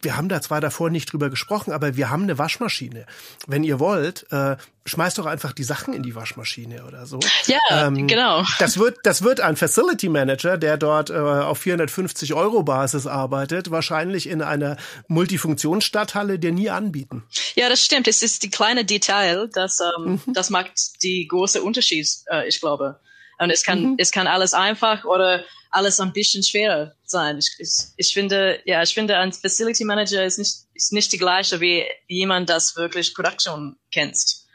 wir 0.02 0.18
haben 0.18 0.30
da 0.30 0.42
zwar 0.42 0.62
davor 0.62 0.90
nicht 0.90 1.12
drüber 1.12 1.30
gesprochen, 1.30 1.72
aber 1.72 1.96
wir 1.96 2.10
haben 2.10 2.24
eine 2.24 2.38
Waschmaschine. 2.38 3.06
Wenn 3.48 3.64
ihr 3.64 3.80
wollt, 3.80 4.32
äh, 4.32 4.56
schmeißt 4.86 5.18
doch 5.18 5.26
einfach 5.26 5.52
die 5.52 5.64
Sachen 5.64 5.94
in 5.94 6.04
die 6.04 6.16
Waschmaschine 6.16 6.86
oder 6.86 7.06
so. 7.06 7.20
Ja, 7.48 7.88
ähm, 7.88 8.08
genau. 8.08 8.44
Das 8.60 8.78
wird, 8.78 8.98
das 9.04 9.24
wird 9.24 9.42
ein 9.42 9.56
Facility 9.56 10.10
Manager, 10.10 10.58
der 10.58 10.78
dort 10.78 11.10
äh, 11.10 11.14
auf 11.14 11.60
450 11.60 12.34
Euro 12.34 12.64
Basis 12.64 13.08
arbeitet, 13.08 13.72
wahrscheinlich 13.72 14.28
in 14.30 14.42
einer 14.42 14.78
Multifunktionsstadthalle 15.08 16.40
dir 16.40 16.52
nie 16.52 16.70
anbieten. 16.70 17.24
Ja, 17.56 17.70
das 17.70 17.84
stimmt. 17.84 18.08
Es 18.08 18.22
ist 18.22 18.44
die 18.44 18.50
kleine 18.50 18.86
Detail, 18.86 19.50
das, 19.54 19.80
ähm, 19.80 20.20
mhm. 20.26 20.34
das 20.34 20.50
macht 20.50 21.04
die 21.04 21.28
große 21.28 21.62
Unterschied, 21.62 22.08
äh, 22.30 22.48
ich 22.48 22.60
glaube. 22.60 23.00
Und 23.38 23.50
es 23.50 23.64
kann, 23.64 23.82
mhm. 23.82 23.96
es 23.98 24.12
kann 24.12 24.28
alles 24.28 24.54
einfach 24.54 25.06
oder 25.06 25.44
alles 25.72 26.00
ein 26.00 26.14
bisschen 26.14 26.42
schwerer 26.42 26.94
sein. 27.04 27.38
Ich, 27.38 27.56
ich, 27.60 27.72
ich 27.98 28.14
finde, 28.14 28.62
ja, 28.66 28.82
ich 28.82 28.94
finde, 28.94 29.18
ein 29.18 29.34
Facility 29.34 29.84
Manager 29.84 30.24
ist 30.24 30.38
nicht, 30.38 30.56
ist 30.74 30.94
nicht 30.94 31.12
die 31.12 31.18
gleiche 31.18 31.60
wie 31.60 31.84
jemand, 32.08 32.50
das 32.50 32.76
wirklich 32.76 33.14
Produktion 33.14 33.76
kennst. 33.92 34.48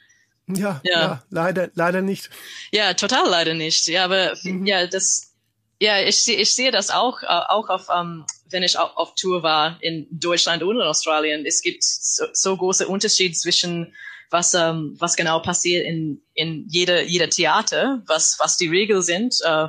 Ja, 0.49 0.81
ja, 0.83 1.01
ja, 1.01 1.23
leider, 1.31 1.71
leider 1.75 2.01
nicht. 2.01 2.31
Ja, 2.73 2.95
total 2.95 3.29
leider 3.29 3.55
nicht. 3.55 3.87
Ja, 3.87 4.05
aber 4.05 4.35
mhm. 4.43 4.67
ja, 4.67 4.87
das, 4.87 5.33
ja, 5.79 6.01
ich 6.01 6.17
sehe, 6.17 6.37
ich 6.37 6.55
sehe 6.55 6.71
das 6.71 6.91
auch, 6.91 7.23
äh, 7.23 7.27
auch 7.27 7.69
auf, 7.69 7.89
um, 7.89 7.97
ähm, 7.97 8.27
wenn 8.51 8.63
ich 8.63 8.79
auf, 8.79 8.97
auf 8.97 9.15
Tour 9.15 9.43
war 9.43 9.79
in 9.81 10.07
Deutschland 10.11 10.63
und 10.63 10.77
in 10.77 10.83
Australien. 10.83 11.47
Es 11.47 11.63
gibt 11.63 11.85
so, 11.85 12.25
so 12.33 12.57
große 12.57 12.89
Unterschiede 12.89 13.35
zwischen 13.35 13.95
was, 14.31 14.55
ähm, 14.55 14.97
was 14.99 15.17
genau 15.17 15.41
passiert 15.41 15.85
in, 15.85 16.23
in 16.35 16.67
jeder, 16.69 17.03
jeder 17.03 17.29
Theater, 17.29 18.03
was, 18.07 18.37
was 18.39 18.57
die 18.57 18.69
Regeln 18.69 19.03
sind. 19.03 19.37
Uh, 19.45 19.69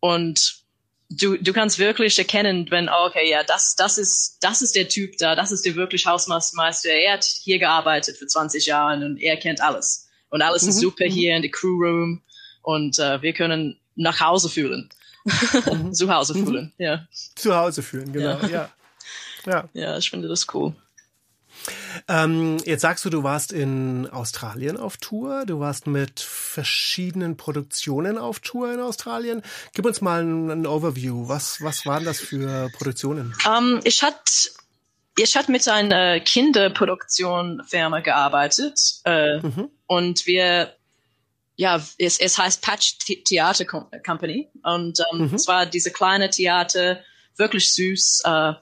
und 0.00 0.62
du, 1.10 1.36
du 1.36 1.52
kannst 1.52 1.78
wirklich 1.78 2.18
erkennen, 2.18 2.66
wenn, 2.70 2.88
okay, 2.88 3.30
ja, 3.30 3.42
das, 3.42 3.76
das 3.76 3.98
ist, 3.98 4.38
das 4.40 4.62
ist 4.62 4.74
der 4.74 4.88
Typ 4.88 5.18
da, 5.18 5.34
das 5.34 5.52
ist 5.52 5.64
der 5.64 5.74
wirklich 5.74 6.06
Hausmeister. 6.06 6.88
Er 6.88 7.14
hat 7.14 7.24
hier 7.24 7.58
gearbeitet 7.58 8.16
für 8.16 8.26
20 8.26 8.66
Jahre 8.66 9.04
und 9.04 9.18
er 9.18 9.36
kennt 9.36 9.60
alles. 9.60 10.08
Und 10.30 10.42
alles 10.42 10.62
mhm. 10.62 10.68
ist 10.70 10.80
super 10.80 11.06
mhm. 11.06 11.12
hier 11.12 11.36
in 11.36 11.42
der 11.42 11.50
Crewroom 11.50 12.22
und 12.62 12.98
uh, 12.98 13.20
wir 13.20 13.32
können 13.32 13.78
nach 13.94 14.20
Hause 14.20 14.48
fühlen. 14.48 14.88
Zu 15.92 16.12
Hause 16.12 16.34
fühlen, 16.34 16.72
ja. 16.78 17.06
Zu 17.34 17.54
Hause 17.54 17.82
fühlen, 17.82 18.12
genau, 18.12 18.38
ja. 18.42 18.48
ja. 18.48 18.72
Ja, 19.44 19.68
ja 19.72 19.98
ich 19.98 20.10
finde 20.10 20.28
das 20.28 20.46
cool. 20.54 20.74
Ähm, 22.08 22.58
jetzt 22.64 22.82
sagst 22.82 23.04
du, 23.04 23.10
du 23.10 23.22
warst 23.22 23.52
in 23.52 24.08
Australien 24.08 24.76
auf 24.76 24.96
Tour. 24.96 25.44
Du 25.46 25.60
warst 25.60 25.86
mit 25.86 26.20
verschiedenen 26.20 27.36
Produktionen 27.36 28.18
auf 28.18 28.40
Tour 28.40 28.72
in 28.72 28.80
Australien. 28.80 29.42
Gib 29.74 29.84
uns 29.86 30.00
mal 30.00 30.22
ein, 30.22 30.50
ein 30.50 30.66
Overview. 30.66 31.28
Was, 31.28 31.60
was 31.62 31.86
waren 31.86 32.04
das 32.04 32.20
für 32.20 32.70
Produktionen? 32.70 33.34
Um, 33.46 33.76
ähm, 33.76 33.80
ich 33.84 34.02
hatte 34.02 34.20
ich 35.18 35.34
hatte 35.34 35.50
mit 35.50 35.66
einer 35.66 36.20
Kinderproduktionfirma 36.20 38.00
gearbeitet 38.00 38.78
äh, 39.04 39.38
mhm. 39.38 39.70
und 39.86 40.26
wir 40.26 40.76
ja, 41.56 41.82
es, 41.96 42.18
es 42.18 42.36
heißt 42.36 42.60
Patch 42.60 42.98
Theater 43.24 43.64
Company 43.64 44.50
und 44.62 45.00
ähm, 45.12 45.28
mhm. 45.28 45.34
es 45.34 45.48
war 45.48 45.64
diese 45.64 45.90
kleine 45.90 46.28
Theater, 46.28 47.00
wirklich 47.36 47.72
süß, 47.72 48.22
äh, 48.24 48.52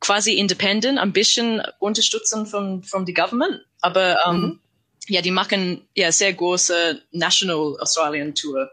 quasi 0.00 0.34
independent, 0.34 0.98
ein 0.98 1.12
bisschen 1.12 1.62
unterstützen 1.78 2.46
von, 2.46 2.82
von 2.82 3.06
the 3.06 3.14
government. 3.14 3.62
Aber 3.80 4.18
ähm, 4.26 4.40
mhm. 4.40 4.60
ja, 5.08 5.22
die 5.22 5.30
machen 5.30 5.86
ja 5.94 6.12
sehr 6.12 6.32
große 6.32 7.02
National 7.12 7.76
Australian 7.80 8.34
Tour. 8.34 8.70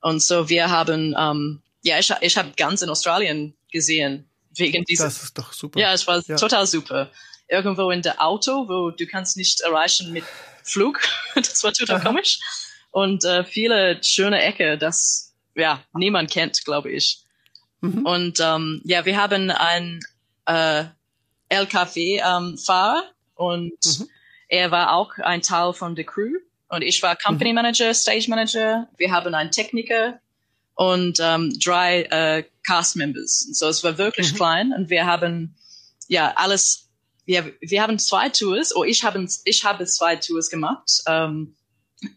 Und 0.00 0.22
so 0.22 0.48
wir 0.48 0.70
haben, 0.70 1.14
ähm, 1.18 1.62
ja, 1.82 1.98
ich, 1.98 2.12
ich 2.20 2.36
habe 2.36 2.52
ganz 2.56 2.82
in 2.82 2.90
Australien 2.90 3.54
gesehen 3.70 4.28
wegen 4.56 4.84
dieser. 4.84 5.04
Das 5.04 5.22
ist 5.22 5.38
doch 5.38 5.52
super. 5.52 5.80
Ja, 5.80 5.92
es 5.92 6.06
war 6.06 6.22
ja. 6.26 6.36
total 6.36 6.66
super. 6.66 7.10
Irgendwo 7.48 7.90
in 7.90 8.02
der 8.02 8.22
Auto, 8.22 8.68
wo 8.68 8.90
du 8.90 9.06
kannst 9.06 9.36
nicht 9.36 9.60
erreichen 9.60 10.12
mit 10.12 10.24
Flug. 10.62 11.00
das 11.34 11.62
war 11.62 11.72
total 11.72 11.96
Aha. 11.96 12.04
komisch. 12.04 12.38
Und 12.90 13.24
äh, 13.24 13.44
viele 13.44 14.02
schöne 14.02 14.40
Ecke, 14.42 14.78
das 14.78 15.34
ja 15.54 15.82
niemand 15.92 16.30
kennt, 16.30 16.64
glaube 16.64 16.90
ich. 16.90 17.22
Mhm. 17.80 18.06
Und 18.06 18.40
ähm, 18.40 18.80
ja, 18.84 19.04
wir 19.04 19.16
haben 19.20 19.50
ein 19.50 20.00
äh, 20.46 20.84
LKW-Fahrer 21.48 23.02
ähm, 23.02 23.14
und 23.34 23.70
mhm. 23.70 24.08
er 24.48 24.70
war 24.70 24.92
auch 24.92 25.16
ein 25.18 25.42
Teil 25.42 25.72
von 25.72 25.94
der 25.94 26.04
Crew. 26.04 26.32
Und 26.68 26.82
ich 26.82 27.02
war 27.02 27.16
Company 27.16 27.50
mhm. 27.50 27.56
Manager, 27.56 27.94
Stage 27.94 28.26
Manager. 28.28 28.88
Wir 28.96 29.12
haben 29.12 29.34
einen 29.34 29.50
Techniker 29.50 30.20
und 30.74 31.18
ähm, 31.20 31.56
drei 31.62 32.02
äh, 32.04 32.44
Cast 32.64 32.96
Members. 32.96 33.46
So 33.52 33.68
es 33.68 33.84
war 33.84 33.98
wirklich 33.98 34.32
mhm. 34.32 34.36
klein 34.36 34.72
und 34.76 34.90
wir 34.90 35.06
haben 35.06 35.54
ja 36.08 36.32
alles. 36.36 36.88
Wir, 37.26 37.54
wir 37.60 37.82
haben 37.82 37.98
zwei 37.98 38.28
Tours. 38.28 38.76
Oh, 38.76 38.84
ich 38.84 39.02
habe 39.02 39.26
ich 39.44 39.64
habe 39.64 39.86
zwei 39.86 40.16
Tours 40.16 40.50
gemacht. 40.50 41.02
Ähm, 41.06 41.54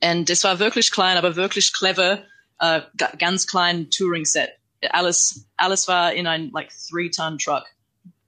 und 0.04 0.30
es 0.30 0.44
war 0.44 0.60
wirklich 0.60 0.92
klein, 0.92 1.18
aber 1.18 1.36
wirklich 1.36 1.72
clever. 1.72 2.24
Äh, 2.60 2.82
ganz 3.20 3.46
klein 3.48 3.90
Touring 3.92 4.26
Set. 4.26 4.50
Alles 4.90 5.46
alles 5.56 5.88
war 5.88 6.14
in 6.14 6.28
ein 6.28 6.50
like 6.52 6.72
three 6.90 7.10
Ton 7.10 7.38
Truck 7.38 7.64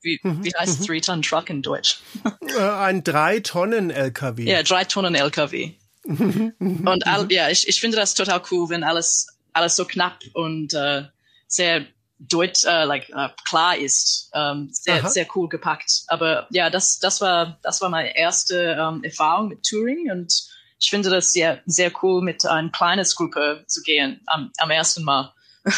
Wie, 0.01 0.19
mhm. 0.23 0.43
wie 0.43 0.53
heißt 0.57 0.81
mhm. 0.81 0.85
Three-Ton-Truck 0.85 1.49
in 1.49 1.61
Deutsch? 1.61 1.99
Äh, 2.57 2.61
ein 2.61 3.03
Drei-Tonnen-LKW. 3.03 4.43
Ja, 4.43 4.63
Drei-Tonnen-LKW. 4.63 5.73
und 6.03 7.07
all, 7.07 7.31
ja, 7.31 7.49
ich, 7.49 7.67
ich 7.67 7.79
finde 7.79 7.97
das 7.97 8.15
total 8.15 8.41
cool, 8.49 8.69
wenn 8.69 8.83
alles, 8.83 9.27
alles 9.53 9.75
so 9.75 9.85
knapp 9.85 10.19
und 10.33 10.73
äh, 10.73 11.03
sehr 11.47 11.85
deut, 12.19 12.63
äh, 12.63 12.85
like, 12.85 13.09
äh, 13.09 13.29
klar 13.47 13.77
ist. 13.77 14.29
Ähm, 14.33 14.69
sehr, 14.71 15.01
Aha. 15.01 15.09
sehr 15.09 15.27
cool 15.35 15.47
gepackt. 15.47 16.03
Aber 16.07 16.47
ja, 16.49 16.69
das, 16.69 16.99
das 16.99 17.21
war, 17.21 17.59
das 17.61 17.81
war 17.81 17.89
meine 17.89 18.17
erste 18.17 18.77
ähm, 18.79 19.03
Erfahrung 19.03 19.49
mit 19.49 19.63
Touring 19.63 20.11
und 20.11 20.33
ich 20.79 20.89
finde 20.89 21.09
das 21.09 21.33
sehr, 21.33 21.61
sehr 21.65 21.91
cool, 22.01 22.21
mit 22.21 22.45
einer 22.45 22.69
kleines 22.69 23.15
Gruppe 23.15 23.63
zu 23.67 23.81
gehen 23.81 24.21
am, 24.25 24.51
am 24.57 24.71
ersten 24.71 25.03
Mal. 25.03 25.33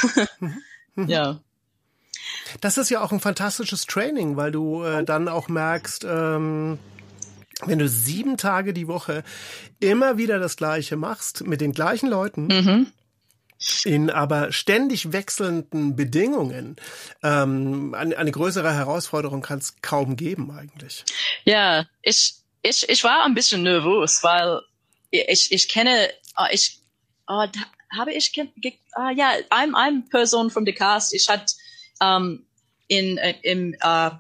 Mhm. 0.94 1.08
ja. 1.08 1.40
Das 2.60 2.78
ist 2.78 2.90
ja 2.90 3.02
auch 3.02 3.12
ein 3.12 3.20
fantastisches 3.20 3.86
Training, 3.86 4.38
weil 4.38 4.52
du 4.52 4.84
äh, 4.84 5.04
dann 5.04 5.28
auch 5.28 5.48
merkst, 5.48 6.06
ähm, 6.08 6.80
wenn 7.66 7.80
du 7.80 7.88
sieben 7.88 8.38
Tage 8.38 8.74
die 8.74 8.88
Woche 8.88 9.24
immer 9.80 10.18
wieder 10.18 10.40
das 10.40 10.58
Gleiche 10.58 10.96
machst 10.96 11.46
mit 11.46 11.62
den 11.62 11.72
gleichen 11.72 12.10
Leuten. 12.10 12.48
Mhm. 12.48 12.88
In 13.86 14.10
aber 14.10 14.52
ständig 14.52 15.12
wechselnden 15.12 15.96
Bedingungen 15.96 16.78
ähm, 17.22 17.94
eine, 17.94 18.18
eine 18.18 18.32
größere 18.32 18.74
Herausforderung 18.74 19.44
kann 19.44 19.60
es 19.60 19.76
kaum 19.84 20.16
geben 20.16 20.50
eigentlich. 20.50 21.06
Ja, 21.46 21.86
ich, 22.02 22.38
ich, 22.64 22.90
ich 22.90 23.04
war 23.04 23.24
ein 23.24 23.36
bisschen 23.36 23.62
nervös, 23.62 24.24
weil 24.24 24.62
ich, 25.12 25.52
ich 25.52 25.70
kenne, 25.70 26.10
ah, 26.34 26.48
ich, 26.52 26.80
uh, 27.30 27.46
habe 27.96 28.14
ich, 28.14 28.36
uh, 28.36 29.10
ja, 29.16 29.34
ein, 29.52 29.76
ein 29.76 30.10
Person 30.10 30.50
vom 30.50 30.66
the 30.66 30.74
cast, 30.74 31.14
ich 31.14 31.30
hatte 31.30 31.54
um, 32.02 32.46
in, 32.88 33.18
äh, 33.18 33.36
im, 33.44 33.76
uh, 33.84 34.12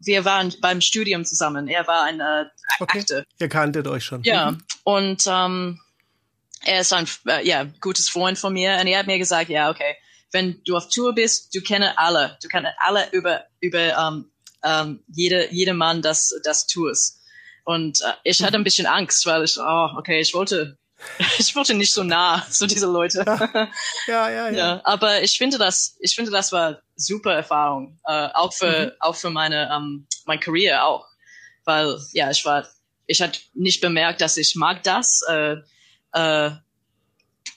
wir 0.00 0.24
waren 0.24 0.54
beim 0.60 0.80
Studium 0.80 1.24
zusammen. 1.24 1.66
Er 1.66 1.86
war 1.86 2.04
ein 2.04 2.20
äh, 2.20 2.44
okay. 2.78 3.00
Akte. 3.00 3.24
Ihr 3.40 3.48
kanntet 3.48 3.88
euch 3.88 4.04
schon. 4.04 4.22
Ja, 4.22 4.52
mhm. 4.52 4.62
und 4.84 5.26
um, 5.26 5.80
er 6.62 6.80
ist 6.80 6.92
ein 6.92 7.08
äh, 7.26 7.46
ja, 7.46 7.64
gutes 7.80 8.08
Freund 8.08 8.38
von 8.38 8.52
mir 8.52 8.78
und 8.80 8.86
er 8.86 8.98
hat 8.98 9.06
mir 9.06 9.18
gesagt, 9.18 9.50
ja, 9.50 9.70
okay, 9.70 9.96
wenn 10.32 10.62
du 10.64 10.76
auf 10.76 10.88
Tour 10.88 11.14
bist, 11.14 11.54
du 11.54 11.60
kennst 11.60 11.90
alle, 11.96 12.38
du 12.42 12.48
kennst 12.48 12.70
alle 12.78 13.08
über, 13.12 13.44
über 13.60 14.08
um, 14.08 14.30
um, 14.62 15.00
jede, 15.08 15.52
jede 15.52 15.74
Mann, 15.74 16.02
das, 16.02 16.32
das 16.44 16.66
tust. 16.66 17.20
Und 17.64 18.00
äh, 18.00 18.12
ich 18.24 18.42
hatte 18.42 18.56
ein 18.56 18.64
bisschen 18.64 18.86
Angst, 18.86 19.26
weil 19.26 19.44
ich, 19.44 19.58
oh, 19.58 19.88
okay, 19.96 20.20
ich 20.20 20.34
wollte, 20.34 20.78
ich 21.38 21.54
wollte 21.56 21.74
nicht 21.74 21.92
so 21.92 22.02
nah 22.02 22.46
zu 22.50 22.66
diese 22.66 22.86
Leute. 22.86 23.24
Ja, 24.06 24.28
ja, 24.28 24.30
ja. 24.30 24.50
ja. 24.50 24.80
aber 24.84 25.22
ich 25.22 25.36
finde 25.36 25.58
das, 25.58 25.96
ich 26.00 26.14
finde 26.14 26.30
das 26.30 26.52
war 26.52 26.80
super 26.96 27.32
Erfahrung, 27.32 27.98
äh, 28.06 28.28
auch 28.34 28.52
für, 28.52 28.86
mhm. 28.86 28.92
auch 29.00 29.16
für 29.16 29.30
meine, 29.30 29.70
ähm, 29.72 30.06
mein 30.26 30.40
Career 30.40 30.84
auch, 30.84 31.06
weil 31.64 31.98
ja, 32.12 32.30
ich 32.30 32.44
war, 32.44 32.66
ich 33.06 33.20
hatte 33.20 33.40
nicht 33.54 33.80
bemerkt, 33.80 34.20
dass 34.20 34.36
ich 34.36 34.54
mag 34.56 34.82
das, 34.82 35.22
äh, 35.28 35.56
äh, 36.12 36.50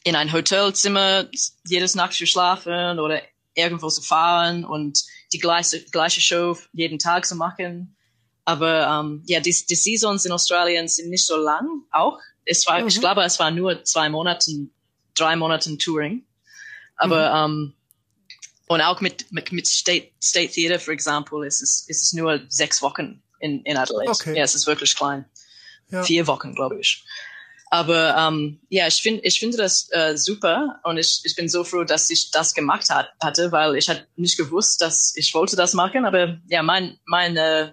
in 0.04 0.16
ein 0.16 0.32
Hotelzimmer 0.32 1.26
jedes 1.66 1.96
Nacht 1.96 2.14
zu 2.14 2.26
schlafen 2.26 3.00
oder 3.00 3.22
irgendwo 3.54 3.90
zu 3.90 4.02
fahren 4.02 4.66
und 4.66 5.04
die 5.32 5.40
gleiche, 5.40 5.84
gleiche 5.86 6.22
Show 6.22 6.58
jeden 6.74 7.00
Tag 7.00 7.26
zu 7.26 7.36
machen. 7.36 7.96
Aber 8.46 8.88
ähm, 8.88 9.24
ja, 9.26 9.40
die, 9.40 9.56
die 9.70 9.76
Saisons 9.76 10.26
in 10.26 10.32
Australien 10.32 10.88
sind 10.88 11.10
nicht 11.10 11.26
so 11.26 11.38
lang 11.38 11.68
auch. 11.92 12.20
Es 12.46 12.66
war, 12.68 12.82
mhm. 12.82 12.88
ich 12.88 13.00
glaube, 13.00 13.24
es 13.24 13.40
war 13.40 13.52
nur 13.52 13.84
zwei 13.84 14.10
Monate, 14.10 14.52
drei 15.16 15.36
Monate 15.36 15.78
Touring. 15.78 16.26
Aber 16.98 17.48
mhm. 17.48 17.54
ähm, 17.54 17.74
und 18.68 18.82
auch 18.82 19.02
mit, 19.02 19.32
mit, 19.32 19.52
mit 19.52 19.68
State, 19.68 20.12
State 20.22 20.54
Theatre, 20.54 20.80
for 20.80 20.94
example, 20.94 21.46
ist 21.46 21.62
es, 21.62 21.86
ist 21.88 22.02
es 22.02 22.14
nur 22.14 22.42
sechs 22.48 22.82
Wochen 22.82 23.22
in, 23.40 23.62
in 23.64 23.78
Adelaide. 23.78 24.12
Okay. 24.12 24.38
Ja, 24.38 24.44
es 24.44 24.56
ist 24.56 24.68
wirklich 24.68 24.96
klein. 24.96 25.26
Ja. 25.90 26.04
Vier 26.04 26.28
Wochen, 26.28 26.56
glaube 26.56 26.80
ich. 26.80 27.04
Aber 27.70 28.16
ähm, 28.16 28.60
ja, 28.70 28.88
ich 28.88 29.02
finde 29.02 29.22
ich 29.24 29.40
finde 29.40 29.58
das 29.58 29.90
äh, 29.92 30.16
super 30.16 30.80
und 30.84 30.98
ich, 30.98 31.22
ich 31.24 31.36
bin 31.36 31.50
so 31.50 31.64
froh, 31.64 31.84
dass 31.84 32.10
ich 32.12 32.30
das 32.30 32.54
gemacht 32.54 32.90
hat, 32.90 33.10
hatte, 33.20 33.52
weil 33.52 33.76
ich 33.76 33.90
hatte 33.90 34.06
nicht 34.16 34.38
gewusst, 34.38 34.80
dass 34.80 35.16
ich 35.16 35.34
wollte 35.34 35.56
das 35.56 35.74
machen. 35.74 36.06
Aber 36.06 36.38
ja, 36.48 36.62
mein 36.62 37.00
mein 37.06 37.36
äh, 37.36 37.72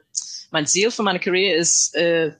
mein 0.50 0.66
Ziel 0.66 0.90
für 0.90 1.02
meine 1.02 1.20
Karriere 1.20 1.54
ist, 1.54 1.94
äh, 1.94 2.32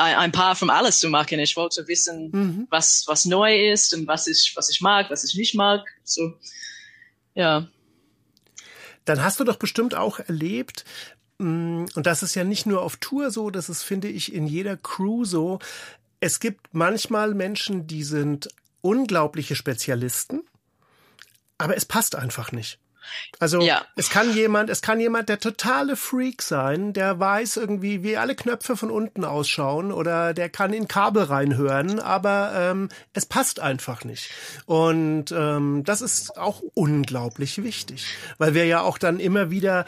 ein, 0.00 0.16
ein 0.16 0.32
paar 0.32 0.56
von 0.56 0.70
alles 0.70 1.00
zu 1.00 1.08
machen. 1.08 1.38
Ich 1.38 1.56
wollte 1.56 1.86
wissen, 1.88 2.30
mhm. 2.32 2.66
was, 2.70 3.04
was 3.06 3.24
neu 3.24 3.70
ist 3.70 3.94
und 3.94 4.06
was 4.06 4.26
ich, 4.26 4.52
was 4.56 4.70
ich 4.70 4.80
mag, 4.80 5.10
was 5.10 5.24
ich 5.24 5.34
nicht 5.34 5.54
mag. 5.54 5.86
So, 6.04 6.34
ja. 7.34 7.68
Dann 9.04 9.22
hast 9.22 9.40
du 9.40 9.44
doch 9.44 9.56
bestimmt 9.56 9.94
auch 9.94 10.18
erlebt, 10.18 10.84
mm, 11.38 11.86
und 11.94 12.06
das 12.06 12.22
ist 12.22 12.34
ja 12.34 12.44
nicht 12.44 12.66
nur 12.66 12.82
auf 12.82 12.96
Tour 12.96 13.30
so, 13.30 13.50
das 13.50 13.68
ist, 13.68 13.82
finde 13.82 14.08
ich, 14.08 14.32
in 14.32 14.46
jeder 14.46 14.76
Crew 14.76 15.24
so. 15.24 15.58
Es 16.20 16.40
gibt 16.40 16.68
manchmal 16.72 17.34
Menschen, 17.34 17.86
die 17.86 18.04
sind 18.04 18.48
unglaubliche 18.82 19.56
Spezialisten, 19.56 20.42
aber 21.58 21.76
es 21.76 21.84
passt 21.84 22.14
einfach 22.14 22.52
nicht. 22.52 22.78
Also 23.38 23.60
ja. 23.60 23.82
es 23.96 24.10
kann 24.10 24.34
jemand, 24.34 24.70
es 24.70 24.82
kann 24.82 25.00
jemand 25.00 25.28
der 25.28 25.40
totale 25.40 25.96
Freak 25.96 26.42
sein, 26.42 26.92
der 26.92 27.18
weiß 27.18 27.56
irgendwie, 27.56 28.02
wie 28.02 28.16
alle 28.16 28.34
Knöpfe 28.34 28.76
von 28.76 28.90
unten 28.90 29.24
ausschauen 29.24 29.92
oder 29.92 30.34
der 30.34 30.48
kann 30.48 30.72
in 30.72 30.88
Kabel 30.88 31.24
reinhören, 31.24 32.00
aber 32.00 32.52
ähm, 32.54 32.88
es 33.12 33.26
passt 33.26 33.60
einfach 33.60 34.04
nicht. 34.04 34.30
Und 34.66 35.32
ähm, 35.32 35.82
das 35.84 36.02
ist 36.02 36.38
auch 36.38 36.62
unglaublich 36.74 37.62
wichtig, 37.62 38.06
weil 38.38 38.54
wir 38.54 38.66
ja 38.66 38.82
auch 38.82 38.98
dann 38.98 39.20
immer 39.20 39.50
wieder 39.50 39.84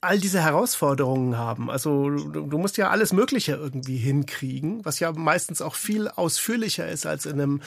all 0.00 0.18
diese 0.18 0.42
Herausforderungen 0.42 1.36
haben. 1.36 1.70
Also 1.70 2.10
du, 2.10 2.58
musst 2.58 2.76
ja 2.76 2.90
alles 2.90 3.12
Mögliche 3.12 3.52
irgendwie 3.52 3.96
hinkriegen, 3.96 4.84
was 4.84 5.00
ja 5.00 5.12
meistens 5.12 5.62
auch 5.62 5.74
viel 5.74 6.08
ausführlicher 6.08 6.88
ist 6.88 7.06
als 7.06 7.26
in 7.26 7.32
einem 7.32 7.62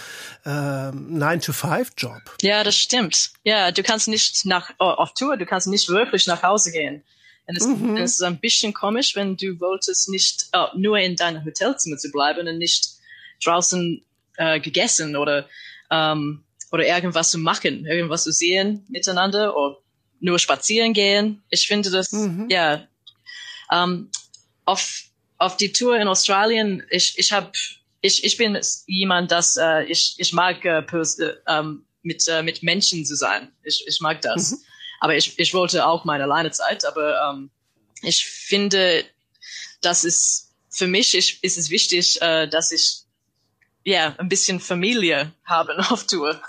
äh, 0.45 0.49
9-to-5-Job. 0.49 2.21
Ja, 2.41 2.63
das 2.63 2.75
stimmt. 2.75 3.31
Ja, 3.43 3.71
du 3.71 3.83
kannst 3.83 4.07
nicht 4.07 4.45
nach 4.45 4.71
auf 4.77 5.13
Tour, 5.13 5.37
du 5.37 5.45
kannst 5.45 5.67
nicht 5.67 5.89
wirklich 5.89 6.27
nach 6.27 6.43
Hause 6.43 6.71
gehen. 6.71 7.03
Und 7.47 7.57
es, 7.57 7.65
mhm. 7.65 7.97
es 7.97 8.13
ist 8.13 8.23
ein 8.23 8.39
bisschen 8.39 8.73
komisch, 8.73 9.15
wenn 9.15 9.35
du 9.35 9.59
wolltest 9.59 10.09
nicht 10.09 10.47
oh, 10.53 10.67
nur 10.75 10.99
in 10.99 11.15
deinem 11.15 11.43
Hotelzimmer 11.43 11.97
zu 11.97 12.11
bleiben 12.11 12.47
und 12.47 12.57
nicht 12.57 12.89
draußen 13.43 14.03
äh, 14.37 14.59
gegessen 14.59 15.15
oder 15.15 15.47
ähm, 15.89 16.43
oder 16.71 16.85
irgendwas 16.85 17.31
zu 17.31 17.39
machen, 17.39 17.85
irgendwas 17.85 18.23
zu 18.23 18.31
sehen 18.31 18.85
miteinander 18.89 19.55
oder 19.55 19.77
nur 20.19 20.39
spazieren 20.39 20.93
gehen. 20.93 21.43
Ich 21.49 21.67
finde 21.67 21.89
das, 21.89 22.11
mhm. 22.11 22.47
ja, 22.49 22.87
ähm, 23.71 24.09
auf, 24.65 25.03
auf 25.37 25.57
die 25.57 25.71
Tour 25.71 25.97
in 25.97 26.07
Australien, 26.07 26.83
ich, 26.89 27.17
ich 27.17 27.31
habe, 27.31 27.51
ich, 28.01 28.23
ich 28.23 28.37
bin 28.37 28.59
jemand, 28.87 29.31
das, 29.31 29.57
äh, 29.57 29.83
ich, 29.83 30.15
ich 30.17 30.33
mag 30.33 30.63
äh, 30.65 30.79
äh, 30.79 31.33
ähm, 31.47 31.85
mit, 32.01 32.27
äh, 32.27 32.43
mit 32.43 32.63
Menschen 32.63 33.05
zu 33.05 33.15
sein. 33.15 33.51
Ich, 33.63 33.85
ich 33.87 33.99
mag 34.01 34.21
das. 34.21 34.51
Mhm. 34.51 34.57
Aber 35.01 35.15
ich, 35.15 35.37
ich 35.39 35.53
wollte 35.53 35.85
auch 35.85 36.05
meine 36.05 36.23
Alleinezeit, 36.23 36.85
aber 36.85 37.31
ähm, 37.31 37.49
ich 38.01 38.25
finde, 38.25 39.05
das 39.81 40.03
ist, 40.03 40.51
für 40.69 40.87
mich 40.87 41.15
ich, 41.15 41.43
ist 41.43 41.57
es 41.57 41.69
wichtig, 41.69 42.21
äh, 42.21 42.47
dass 42.47 42.71
ich 42.71 43.03
ja, 43.83 44.15
ein 44.17 44.29
bisschen 44.29 44.59
Familie 44.59 45.33
habe 45.43 45.77
auf 45.89 46.05
Tour. 46.05 46.41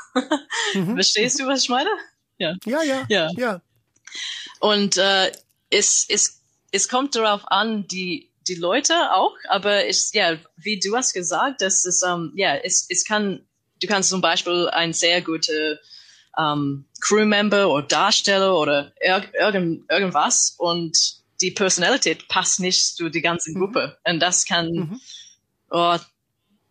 Mhm. 0.75 0.95
Verstehst 0.95 1.41
du, 1.41 1.47
was 1.47 1.63
ich 1.63 1.69
meine? 1.69 1.91
Ja, 2.41 2.57
ja, 2.65 2.83
ja. 2.83 3.07
ja. 3.09 3.31
ja. 3.37 3.63
Und 4.61 4.97
äh, 4.97 5.31
es, 5.71 6.07
es, 6.09 6.41
es 6.73 6.89
kommt 6.89 7.15
darauf 7.15 7.43
an, 7.47 7.87
die, 7.87 8.31
die 8.49 8.55
Leute 8.57 8.95
auch, 9.13 9.37
aber 9.49 9.87
es, 9.87 10.13
ja, 10.13 10.37
wie 10.57 10.81
du 10.81 10.97
hast 10.97 11.13
gesagt, 11.13 11.61
das 11.61 11.85
ist, 11.85 12.03
ähm, 12.03 12.33
ja, 12.35 12.57
es, 12.57 12.87
es 12.89 13.05
kann, 13.05 13.47
du 13.81 13.87
kannst 13.87 14.11
zum 14.11 14.21
Beispiel 14.21 14.69
ein 14.71 14.93
sehr 14.93 15.23
guter 15.23 15.79
ähm, 16.39 16.87
Crewmember 17.01 17.69
oder 17.69 17.87
Darsteller 17.87 18.57
oder 18.57 18.93
irg 19.01 19.33
irgend, 19.35 19.91
irgendwas 19.91 20.55
und 20.59 21.21
die 21.41 21.51
Personalität 21.51 22.29
passt 22.29 22.61
nicht 22.61 22.97
zu 22.97 23.09
die 23.09 23.23
ganze 23.23 23.51
mhm. 23.51 23.61
Gruppe. 23.61 23.99
Mhm. 24.05 24.13
Und 24.13 24.21
das 24.21 24.45
kann, 24.45 24.71
mhm. 24.71 25.01
oh, 25.71 25.97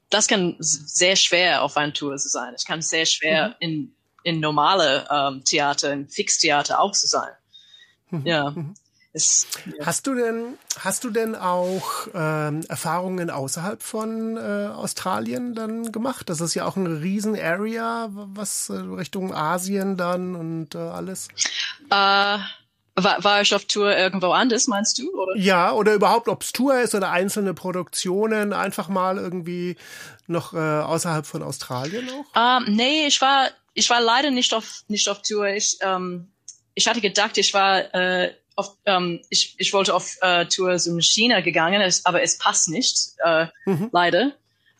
das 0.10 0.28
kann 0.28 0.56
sehr 0.60 1.16
schwer 1.16 1.64
auf 1.64 1.78
einer 1.78 1.94
Tour 1.94 2.18
zu 2.18 2.30
sein. 2.30 2.54
Es 2.54 2.66
kann 2.66 2.82
sehr 2.82 3.06
schwer 3.06 3.50
mhm. 3.50 3.56
in 3.60 3.96
in 4.24 4.40
normale 4.40 5.08
ähm, 5.10 5.44
Theater, 5.44 5.92
in 5.94 6.08
Fixtheater 6.08 6.80
auch 6.80 6.92
zu 6.92 7.08
sein. 7.08 7.32
Mhm. 8.10 8.26
Ja. 8.26 8.52
Mhm. 8.52 8.74
Es, 9.12 9.48
ja. 9.66 9.88
Hast 9.88 10.06
du 10.06 10.14
denn, 10.14 10.60
hast 10.80 11.04
du 11.04 11.10
denn 11.10 11.36
auch 11.36 12.08
ähm, 12.14 12.64
Erfahrungen 12.70 13.32
außerhalb 13.32 13.82
von 13.82 14.38
äh, 14.38 14.68
Australien 14.68 15.56
dann 15.56 15.92
gemacht? 15.92 16.30
Das 16.30 16.42
ist 16.42 16.54
ja 16.54 16.66
auch 16.66 16.78
eine 16.78 17.02
riesen 17.02 17.36
Area, 17.36 18.10
was 18.12 18.70
äh, 18.70 18.74
Richtung 18.74 19.34
Asien 19.34 19.98
dann 19.98 20.36
und 20.36 20.76
äh, 20.76 20.78
alles. 20.78 21.28
Äh, 21.90 22.38
war, 23.04 23.24
war 23.24 23.42
ich 23.42 23.56
auf 23.56 23.66
Tour 23.66 23.96
irgendwo 23.96 24.32
anders, 24.32 24.68
meinst 24.68 25.00
du? 25.00 25.12
Oder? 25.12 25.36
Ja, 25.36 25.72
oder 25.72 25.94
überhaupt, 25.96 26.28
ob 26.28 26.44
es 26.44 26.52
Tour 26.52 26.80
ist 26.80 26.94
oder 26.94 27.12
einzelne 27.12 27.56
Produktionen, 27.56 28.54
einfach 28.54 28.90
mal 28.90 29.18
irgendwie 29.18 29.76
noch 30.28 30.54
äh, 30.54 30.58
außerhalb 30.58 31.26
von 31.26 31.42
Australien 31.42 32.08
auch? 32.10 32.60
Ähm, 32.60 32.76
nee, 32.76 33.08
ich 33.08 33.22
war 33.22 33.50
ich 33.80 33.90
war 33.90 34.02
leider 34.02 34.30
nicht 34.30 34.54
auf 34.54 34.84
nicht 34.90 35.08
auf 35.08 35.22
Tour. 35.22 35.48
Ich 35.48 35.78
ähm, 35.82 36.28
ich 36.76 36.86
hatte 36.88 37.00
gedacht, 37.00 37.38
ich 37.38 37.54
war 37.54 37.94
äh, 37.96 38.34
auf 38.56 38.76
ähm, 38.86 39.22
ich, 39.30 39.56
ich 39.58 39.72
wollte 39.72 39.94
auf 39.94 40.18
äh, 40.22 40.46
Tour 40.46 40.78
zum 40.78 41.00
China 41.00 41.40
gegangen, 41.40 41.82
es, 41.82 42.06
aber 42.06 42.22
es 42.22 42.38
passt 42.38 42.68
nicht, 42.68 43.14
äh, 43.24 43.48
mhm. 43.66 43.90
leider. 43.94 44.34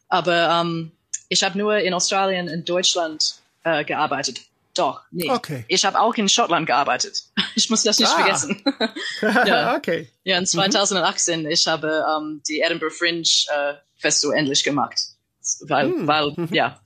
Aber 0.10 0.50
ähm, 0.50 0.92
ich 1.30 1.44
habe 1.44 1.58
nur 1.58 1.78
in 1.78 1.94
Australien 1.94 2.50
und 2.50 2.68
Deutschland 2.68 3.36
äh, 3.64 3.86
gearbeitet. 3.86 4.42
Doch, 4.76 5.02
nee. 5.12 5.30
Okay. 5.30 5.64
Ich 5.70 5.86
habe 5.86 6.00
auch 6.00 6.16
in 6.16 6.28
Schottland 6.28 6.68
gearbeitet. 6.68 7.24
Ich 7.56 7.70
muss 7.70 7.84
das 7.84 8.00
nicht 8.00 8.10
ah. 8.10 8.16
vergessen. 8.16 8.64
ja. 9.22 9.76
okay. 9.76 10.08
Ja, 10.24 10.38
in 10.38 10.46
2018, 10.46 11.42
mhm. 11.42 11.50
ich 11.50 11.68
habe 11.68 12.06
ähm, 12.08 12.42
die 12.48 12.62
Edinburgh 12.62 12.96
Fringe 12.96 13.28
äh, 13.50 13.74
Festival 13.98 14.38
endlich 14.38 14.64
gemacht. 14.64 15.09
Weil, 15.62 15.90
mhm. 15.90 16.08
weil, 16.08 16.36
ja, 16.52 16.80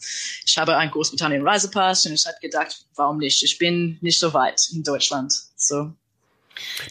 ich 0.45 0.57
habe 0.57 0.77
einen 0.77 0.91
Großbritannien 0.91 1.45
Reisepass 1.47 2.05
und 2.05 2.13
ich 2.13 2.25
habe 2.25 2.37
gedacht, 2.41 2.85
warum 2.95 3.17
nicht? 3.17 3.43
Ich 3.43 3.57
bin 3.57 3.97
nicht 4.01 4.19
so 4.19 4.33
weit 4.33 4.69
in 4.73 4.83
Deutschland. 4.83 5.33
So, 5.55 5.93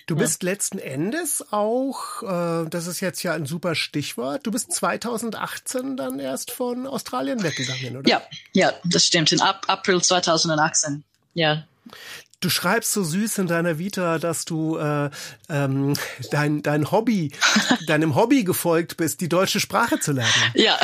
Du 0.06 0.16
bist 0.16 0.42
ja. 0.42 0.50
letzten 0.50 0.78
Endes 0.78 1.44
auch, 1.52 2.22
äh, 2.22 2.68
das 2.68 2.86
ist 2.86 3.00
jetzt 3.00 3.22
ja 3.22 3.34
ein 3.34 3.46
super 3.46 3.74
Stichwort, 3.74 4.46
du 4.46 4.50
bist 4.50 4.72
2018 4.72 5.96
dann 5.96 6.18
erst 6.18 6.50
von 6.50 6.86
Australien 6.86 7.42
weggegangen, 7.42 7.96
oder? 7.96 8.08
Ja, 8.08 8.22
ja, 8.52 8.72
das 8.84 9.06
stimmt. 9.06 9.32
In 9.32 9.40
Ab 9.40 9.64
April 9.68 10.02
2018. 10.02 11.04
Ja. 11.34 11.64
Du 12.42 12.50
schreibst 12.50 12.90
so 12.90 13.04
süß 13.04 13.38
in 13.38 13.46
deiner 13.46 13.78
Vita, 13.78 14.18
dass 14.18 14.44
du 14.44 14.76
äh, 14.76 15.10
ähm, 15.48 15.94
dein, 16.32 16.60
dein 16.60 16.90
Hobby, 16.90 17.30
deinem 17.86 18.16
Hobby 18.16 18.42
gefolgt 18.42 18.96
bist, 18.96 19.20
die 19.20 19.28
deutsche 19.28 19.60
Sprache 19.60 20.00
zu 20.00 20.10
lernen. 20.10 20.32
Ja. 20.54 20.76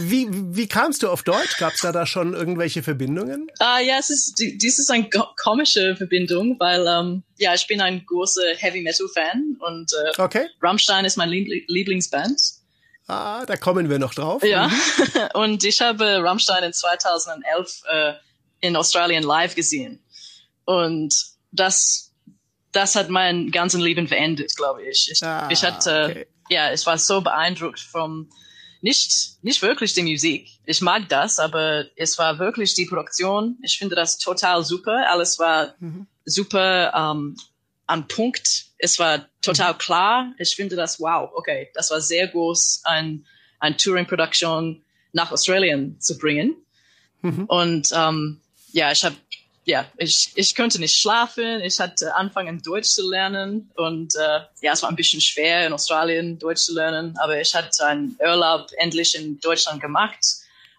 wie, 0.00 0.26
wie 0.30 0.66
kamst 0.66 1.04
du 1.04 1.10
auf 1.10 1.22
Deutsch? 1.22 1.58
Gab 1.58 1.74
es 1.74 1.80
da, 1.80 1.92
da 1.92 2.06
schon 2.06 2.34
irgendwelche 2.34 2.82
Verbindungen? 2.82 3.46
Uh, 3.60 3.78
ja, 3.86 3.98
es 4.00 4.10
ist, 4.10 4.34
dies 4.36 4.80
ist 4.80 4.90
eine 4.90 5.08
komische 5.40 5.94
Verbindung, 5.94 6.56
weil 6.58 6.84
ähm, 6.88 7.22
ja, 7.38 7.54
ich 7.54 7.68
bin 7.68 7.80
ein 7.80 8.04
großer 8.04 8.56
Heavy 8.56 8.82
Metal 8.82 9.06
Fan 9.14 9.56
und 9.60 9.92
äh, 9.92 10.20
okay. 10.20 10.48
Rammstein 10.60 11.04
ist 11.04 11.16
mein 11.16 11.30
Lieblingsband. 11.30 12.40
Ah, 13.06 13.44
da 13.46 13.56
kommen 13.56 13.90
wir 13.90 14.00
noch 14.00 14.14
drauf. 14.14 14.42
Ja, 14.42 14.66
mhm. 14.66 15.28
und 15.34 15.62
ich 15.62 15.80
habe 15.80 16.20
Rammstein 16.20 16.64
in 16.64 16.72
2011 16.72 17.82
äh, 17.88 18.14
in 18.60 18.76
Australien 18.76 19.22
live 19.22 19.54
gesehen. 19.54 20.03
Und 20.64 21.14
das, 21.52 22.12
das 22.72 22.96
hat 22.96 23.08
mein 23.10 23.50
ganzen 23.50 23.80
Leben 23.80 24.08
verändert, 24.08 24.54
glaube 24.56 24.82
ich. 24.84 25.10
Ich, 25.10 25.22
ah, 25.22 25.48
ich 25.50 25.62
hatte, 25.64 26.06
okay. 26.10 26.26
ja, 26.48 26.72
ich 26.72 26.84
war 26.86 26.98
so 26.98 27.20
beeindruckt 27.20 27.80
vom, 27.80 28.28
nicht, 28.84 29.38
nicht 29.42 29.62
wirklich 29.62 29.94
die 29.94 30.02
Musik. 30.02 30.48
Ich 30.66 30.82
mag 30.82 31.08
das, 31.08 31.38
aber 31.38 31.86
es 31.96 32.18
war 32.18 32.38
wirklich 32.38 32.74
die 32.74 32.84
Produktion. 32.84 33.56
Ich 33.62 33.78
finde 33.78 33.96
das 33.96 34.18
total 34.18 34.62
super. 34.62 35.10
Alles 35.10 35.38
war 35.38 35.74
mhm. 35.78 36.06
super 36.26 36.92
ähm, 36.94 37.34
am 37.86 38.08
Punkt. 38.08 38.66
Es 38.76 38.98
war 38.98 39.26
total 39.40 39.72
mhm. 39.72 39.78
klar. 39.78 40.32
Ich 40.38 40.54
finde 40.54 40.76
das 40.76 41.00
wow. 41.00 41.30
Okay, 41.34 41.70
das 41.72 41.90
war 41.90 42.02
sehr 42.02 42.28
groß, 42.28 42.82
ein, 42.84 43.24
ein 43.58 43.78
Touring-Production 43.78 44.84
nach 45.12 45.32
Australien 45.32 45.98
zu 46.00 46.18
bringen. 46.18 46.54
Mhm. 47.22 47.44
Und 47.46 47.88
ähm, 47.94 48.42
ja, 48.72 48.92
ich 48.92 49.02
habe 49.02 49.16
ja, 49.64 49.86
ich, 49.96 50.30
ich 50.34 50.54
konnte 50.54 50.78
nicht 50.78 50.96
schlafen. 50.96 51.60
Ich 51.62 51.80
hatte 51.80 52.14
angefangen, 52.14 52.60
Deutsch 52.62 52.90
zu 52.90 53.08
lernen. 53.10 53.70
Und 53.76 54.14
äh, 54.14 54.40
ja, 54.60 54.72
es 54.72 54.82
war 54.82 54.90
ein 54.90 54.96
bisschen 54.96 55.20
schwer, 55.20 55.66
in 55.66 55.72
Australien 55.72 56.38
Deutsch 56.38 56.62
zu 56.62 56.74
lernen. 56.74 57.16
Aber 57.18 57.40
ich 57.40 57.54
hatte 57.54 57.86
einen 57.86 58.16
Urlaub 58.20 58.70
endlich 58.76 59.14
in 59.14 59.40
Deutschland 59.40 59.80
gemacht. 59.80 60.20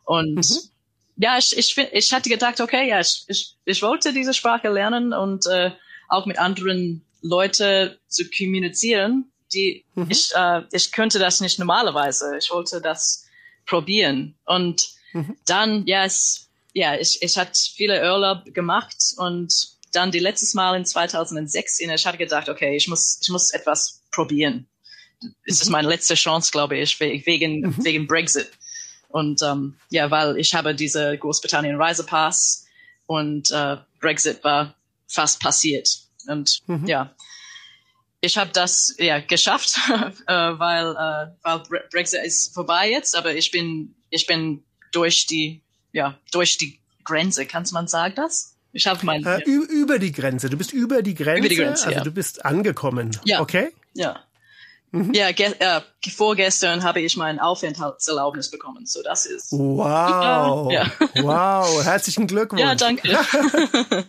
Und 0.03 0.35
mhm. 0.35 0.69
ja, 1.17 1.37
ich, 1.37 1.57
ich, 1.57 1.77
ich 1.77 2.13
hatte 2.13 2.29
gedacht, 2.29 2.61
okay, 2.61 2.87
ja, 2.87 2.99
ich, 2.99 3.25
ich, 3.27 3.55
ich 3.65 3.81
wollte 3.81 4.13
diese 4.13 4.33
Sprache 4.33 4.69
lernen 4.69 5.13
und 5.13 5.47
äh, 5.47 5.71
auch 6.07 6.27
mit 6.27 6.37
anderen 6.37 7.03
Leuten 7.21 7.97
zu 8.07 8.29
kommunizieren. 8.29 9.31
Die, 9.51 9.83
mhm. 9.95 10.11
ich, 10.11 10.31
äh, 10.35 10.61
ich 10.71 10.91
könnte 10.91 11.17
das 11.17 11.41
nicht 11.41 11.57
normalerweise. 11.57 12.37
Ich 12.37 12.51
wollte 12.51 12.81
das 12.81 13.25
probieren. 13.65 14.35
Und 14.45 14.89
mhm. 15.13 15.35
dann, 15.45 15.87
ja, 15.87 16.05
es 16.05 16.44
ja, 16.75 16.95
ich, 16.95 17.21
ich 17.21 17.37
hatte 17.37 17.57
viele 17.73 18.01
Urlaub 18.01 18.53
gemacht 18.53 18.97
und 19.17 19.51
dann 19.93 20.11
die 20.11 20.19
letztes 20.19 20.53
Mal 20.53 20.75
in 20.75 20.85
2016, 20.85 21.89
ich 21.89 22.05
hatte 22.05 22.17
gedacht, 22.17 22.49
okay, 22.49 22.75
ich 22.75 22.89
muss, 22.89 23.17
ich 23.21 23.29
muss 23.29 23.51
etwas 23.51 24.01
probieren. 24.11 24.67
Es 25.45 25.61
ist 25.61 25.67
mhm. 25.67 25.71
meine 25.71 25.87
letzte 25.87 26.15
Chance, 26.15 26.51
glaube 26.51 26.77
ich, 26.77 26.99
wegen, 26.99 27.61
mhm. 27.61 27.85
wegen 27.85 28.07
Brexit. 28.07 28.51
Und 29.07 29.41
ähm, 29.41 29.77
ja, 29.89 30.11
weil 30.11 30.37
ich 30.37 30.53
habe 30.53 30.75
diese 30.75 31.17
Großbritannien 31.17 31.81
Reisepass 31.81 32.65
und 33.05 33.49
äh, 33.51 33.77
Brexit 34.01 34.43
war 34.43 34.75
fast 35.07 35.39
passiert. 35.39 35.87
Und 36.27 36.61
mhm. 36.67 36.85
ja, 36.85 37.15
ich 38.19 38.37
habe 38.37 38.51
das 38.51 38.93
ja 38.97 39.21
geschafft, 39.21 39.77
äh, 40.27 40.33
weil, 40.33 40.91
äh, 40.91 41.31
weil 41.41 41.59
Brexit 41.89 42.25
ist 42.25 42.53
vorbei 42.53 42.91
jetzt, 42.91 43.15
aber 43.15 43.33
ich 43.33 43.49
bin 43.51 43.95
ich 44.09 44.27
bin 44.27 44.63
durch 44.91 45.25
die 45.25 45.61
ja, 45.95 46.17
durch 46.31 46.57
die 46.57 46.77
Grenze, 47.05 47.45
kannst 47.45 47.71
man 47.71 47.87
sagen 47.87 48.15
das? 48.17 48.55
Ich 48.73 48.85
habe 48.85 48.99
mein 49.05 49.25
äh, 49.25 49.39
über 49.45 49.97
die 49.97 50.11
Grenze. 50.11 50.49
Du 50.49 50.57
bist 50.57 50.73
über 50.73 51.01
die 51.01 51.15
Grenze. 51.15 51.39
Über 51.39 51.49
die 51.49 51.55
Grenze 51.55 51.85
also 51.85 51.97
ja. 51.99 52.03
du 52.03 52.11
bist 52.11 52.43
angekommen. 52.43 53.17
Ja. 53.23 53.39
Okay. 53.39 53.71
Ja. 53.93 54.19
Mhm. 54.91 55.13
Ja, 55.13 55.29
äh, 55.29 55.81
vorgestern 56.09 56.83
habe 56.83 56.99
ich 56.99 57.15
mein 57.15 57.39
Aufenthaltserlaubnis 57.39 58.51
bekommen. 58.51 58.85
So 58.85 59.01
das 59.03 59.25
ist. 59.25 59.53
Wow. 59.53 60.69
Ja. 60.69 60.91
Wow. 61.15 61.85
Herzlichen 61.85 62.27
Glückwunsch. 62.27 62.61
Ja, 62.61 62.75
danke. 62.75 63.07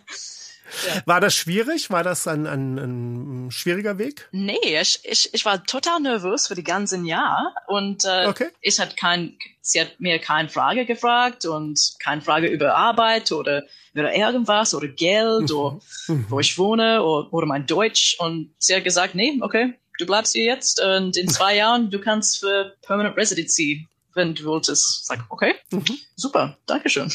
Ja. 0.87 1.01
War 1.05 1.21
das 1.21 1.33
schwierig? 1.35 1.89
War 1.89 2.03
das 2.03 2.27
ein, 2.27 2.45
ein, 2.45 2.77
ein 2.77 3.51
schwieriger 3.51 3.97
Weg? 3.97 4.27
Nee, 4.31 4.79
ich, 4.81 4.99
ich, 5.03 5.33
ich 5.33 5.45
war 5.45 5.63
total 5.63 5.99
nervös 5.99 6.47
für 6.47 6.55
die 6.55 6.63
ganzen 6.63 7.05
Jahr 7.05 7.53
und 7.67 8.05
äh, 8.05 8.27
okay. 8.27 8.49
ich 8.61 8.79
hat 8.79 8.97
kein, 8.97 9.37
sie 9.61 9.81
hat 9.81 9.99
mir 9.99 10.19
keine 10.19 10.49
Frage 10.49 10.85
gefragt 10.85 11.45
und 11.45 11.95
keine 11.99 12.21
Frage 12.21 12.47
über 12.47 12.75
Arbeit 12.75 13.31
oder 13.31 13.63
oder 13.99 14.13
irgendwas 14.13 14.73
oder 14.73 14.87
Geld 14.87 15.51
oder 15.51 15.79
mhm. 16.07 16.25
wo 16.29 16.39
ich 16.39 16.57
wohne 16.57 17.03
oder, 17.03 17.33
oder 17.33 17.47
mein 17.47 17.65
Deutsch 17.65 18.15
und 18.19 18.53
sie 18.59 18.75
hat 18.75 18.83
gesagt, 18.83 19.15
nee, 19.15 19.39
okay, 19.41 19.73
du 19.97 20.05
bleibst 20.05 20.33
hier 20.33 20.45
jetzt 20.45 20.81
und 20.81 21.17
in 21.17 21.27
zwei 21.27 21.55
Jahren 21.57 21.89
du 21.89 21.99
kannst 21.99 22.39
für 22.39 22.75
Permanent 22.81 23.17
Residency, 23.17 23.87
wenn 24.13 24.35
du 24.35 24.45
wolltest. 24.45 25.05
Sag, 25.05 25.25
okay, 25.29 25.55
mhm. 25.71 25.97
super, 26.15 26.57
Dankeschön. 26.65 27.11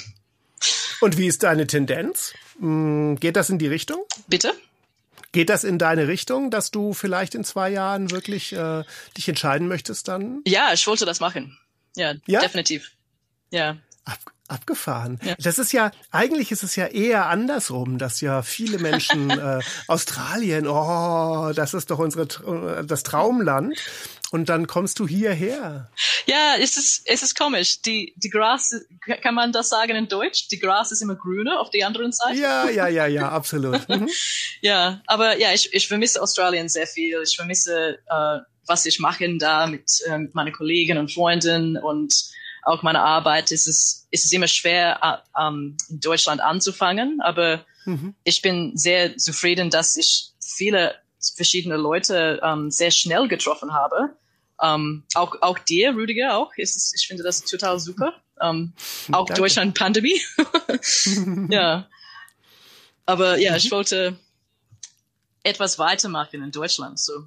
Und 1.00 1.18
wie 1.18 1.26
ist 1.26 1.42
deine 1.42 1.66
Tendenz? 1.66 2.32
Hm, 2.62 3.16
geht 3.18 3.34
das 3.34 3.50
in 3.50 3.58
die 3.58 3.66
Richtung? 3.66 4.04
Bitte? 4.28 4.54
Geht 5.32 5.50
das 5.50 5.64
in 5.64 5.78
deine 5.78 6.06
Richtung, 6.06 6.50
dass 6.50 6.70
du 6.70 6.92
vielleicht 6.92 7.34
in 7.34 7.42
zwei 7.42 7.70
Jahren 7.70 8.10
wirklich 8.12 8.52
äh, 8.52 8.84
dich 9.16 9.28
entscheiden 9.28 9.66
möchtest 9.66 10.06
dann? 10.08 10.42
Ja, 10.46 10.72
ich 10.72 10.86
wollte 10.86 11.04
das 11.04 11.18
machen. 11.18 11.58
Ja, 11.96 12.14
ja? 12.26 12.40
definitiv. 12.40 12.92
Ja. 13.50 13.78
Ab, 14.04 14.18
abgefahren. 14.46 15.18
Ja. 15.24 15.34
Das 15.38 15.58
ist 15.58 15.72
ja, 15.72 15.90
eigentlich 16.12 16.52
ist 16.52 16.62
es 16.62 16.76
ja 16.76 16.86
eher 16.86 17.26
andersrum, 17.26 17.98
dass 17.98 18.20
ja 18.20 18.42
viele 18.42 18.78
Menschen 18.78 19.30
äh, 19.30 19.60
Australien, 19.88 20.68
oh, 20.68 21.52
das 21.54 21.74
ist 21.74 21.90
doch 21.90 21.98
unsere 21.98 22.22
äh, 22.22 22.84
das 22.84 23.02
Traumland. 23.02 23.76
Und 24.32 24.48
dann 24.48 24.66
kommst 24.66 24.98
du 24.98 25.06
hierher. 25.06 25.90
Ja, 26.24 26.54
es 26.58 26.78
ist, 26.78 27.02
es 27.04 27.22
ist 27.22 27.38
komisch. 27.38 27.82
Die, 27.82 28.14
die 28.16 28.30
Gras, 28.30 28.74
kann 29.22 29.34
man 29.34 29.52
das 29.52 29.68
sagen 29.68 29.94
in 29.94 30.08
Deutsch? 30.08 30.48
Die 30.48 30.58
Gras 30.58 30.90
ist 30.90 31.02
immer 31.02 31.16
grüner 31.16 31.60
auf 31.60 31.68
der 31.68 31.86
anderen 31.86 32.12
Seite. 32.12 32.40
Ja, 32.40 32.66
ja, 32.70 32.88
ja, 32.88 33.06
ja, 33.06 33.28
absolut. 33.28 33.86
Mhm. 33.92 34.08
ja, 34.62 35.02
aber 35.06 35.38
ja, 35.38 35.52
ich, 35.52 35.74
ich 35.74 35.86
vermisse 35.86 36.22
Australien 36.22 36.70
sehr 36.70 36.86
viel. 36.86 37.20
Ich 37.22 37.36
vermisse, 37.36 37.98
äh, 38.08 38.38
was 38.66 38.86
ich 38.86 39.00
mache 39.00 39.36
da 39.36 39.66
mit, 39.66 40.00
äh, 40.06 40.16
mit 40.16 40.34
meinen 40.34 40.52
Kollegen 40.54 40.96
und 40.96 41.12
Freunden 41.12 41.76
und 41.76 42.14
auch 42.62 42.82
meine 42.82 43.02
Arbeit. 43.02 43.52
Es 43.52 43.66
ist, 43.66 44.08
es 44.10 44.24
ist 44.24 44.32
immer 44.32 44.48
schwer, 44.48 44.98
äh, 45.36 45.42
ähm, 45.46 45.76
in 45.90 46.00
Deutschland 46.00 46.40
anzufangen, 46.40 47.20
aber 47.20 47.66
mhm. 47.84 48.14
ich 48.24 48.40
bin 48.40 48.72
sehr 48.76 49.14
zufrieden, 49.18 49.68
dass 49.68 49.98
ich 49.98 50.30
viele 50.40 50.94
verschiedene 51.36 51.76
Leute 51.76 52.40
ähm, 52.42 52.70
sehr 52.70 52.90
schnell 52.90 53.28
getroffen 53.28 53.74
habe 53.74 54.16
ähm, 54.62 55.02
auch, 55.14 55.36
auch 55.42 55.58
dir, 55.58 55.94
Rüdiger, 55.94 56.36
auch. 56.36 56.52
Ist, 56.56 56.94
ich 56.96 57.06
finde 57.06 57.22
das 57.22 57.44
total 57.44 57.78
super. 57.80 58.14
Ähm, 58.40 58.72
auch 59.10 59.28
Deutschland-Pandemie. 59.28 60.20
ja. 61.50 61.88
Aber 63.06 63.38
ja, 63.38 63.56
ich 63.56 63.66
mhm. 63.66 63.70
wollte 63.72 64.18
etwas 65.42 65.78
weitermachen 65.78 66.42
in 66.42 66.52
Deutschland. 66.52 66.98
So. 66.98 67.26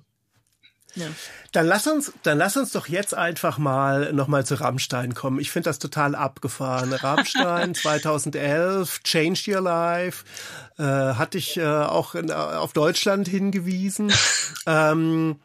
Ja. 0.96 1.08
Dann 1.52 1.68
lass 1.68 1.88
uns, 1.88 2.14
dann 2.24 2.38
lass 2.38 2.56
uns 2.56 2.72
doch 2.72 2.88
jetzt 2.88 3.14
einfach 3.14 3.58
mal 3.58 4.14
nochmal 4.14 4.46
zu 4.46 4.56
Rammstein 4.56 5.14
kommen. 5.14 5.40
Ich 5.40 5.52
finde 5.52 5.70
das 5.70 5.80
total 5.80 6.16
abgefahren. 6.16 6.94
Rammstein 6.94 7.76
2011, 7.76 9.04
Changed 9.04 9.48
Your 9.48 9.62
Life, 9.62 10.24
äh, 10.78 10.84
hatte 10.84 11.38
ich 11.38 11.58
äh, 11.58 11.66
auch 11.66 12.16
in, 12.16 12.32
auf 12.32 12.74
Deutschland 12.74 13.28
hingewiesen. 13.28 14.14
ähm, 14.66 15.40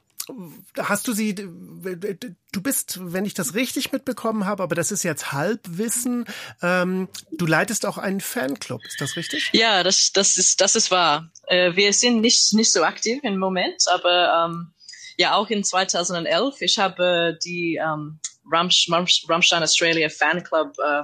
hast 0.79 1.09
du 1.09 1.13
sie, 1.13 1.35
du 1.35 2.63
bist, 2.63 2.99
wenn 3.01 3.25
ich 3.25 3.35
das 3.35 3.55
richtig 3.55 3.93
mitbekommen 3.93 4.47
habe, 4.47 4.63
aber 4.63 4.75
das 4.75 4.91
ist 4.91 5.03
jetzt 5.03 5.33
Halbwissen, 5.33 6.27
ähm, 6.63 7.09
du 7.33 7.47
leitest 7.47 7.87
auch 7.87 7.99
einen 7.99 8.21
Fanclub, 8.21 8.85
ist 8.85 9.01
das 9.01 9.17
richtig? 9.17 9.51
Ja, 9.53 9.83
das, 9.83 10.13
das, 10.13 10.37
ist, 10.37 10.61
das 10.61 10.77
ist 10.77 10.91
wahr. 10.91 11.31
Äh, 11.47 11.77
wir 11.77 11.93
sind 11.93 12.21
nicht, 12.21 12.53
nicht 12.55 12.73
so 12.73 12.83
aktiv 12.83 13.21
im 13.23 13.39
Moment, 13.39 13.83
aber 13.93 14.49
ähm, 14.51 14.73
ja, 15.17 15.35
auch 15.35 15.51
in 15.51 15.65
2011, 15.65 16.61
ich 16.61 16.79
habe 16.79 17.39
die 17.45 17.77
ähm, 17.77 18.21
Rammstein 18.51 19.63
Australia 19.63 20.09
Fanclub 20.09 20.77
äh, 20.79 21.03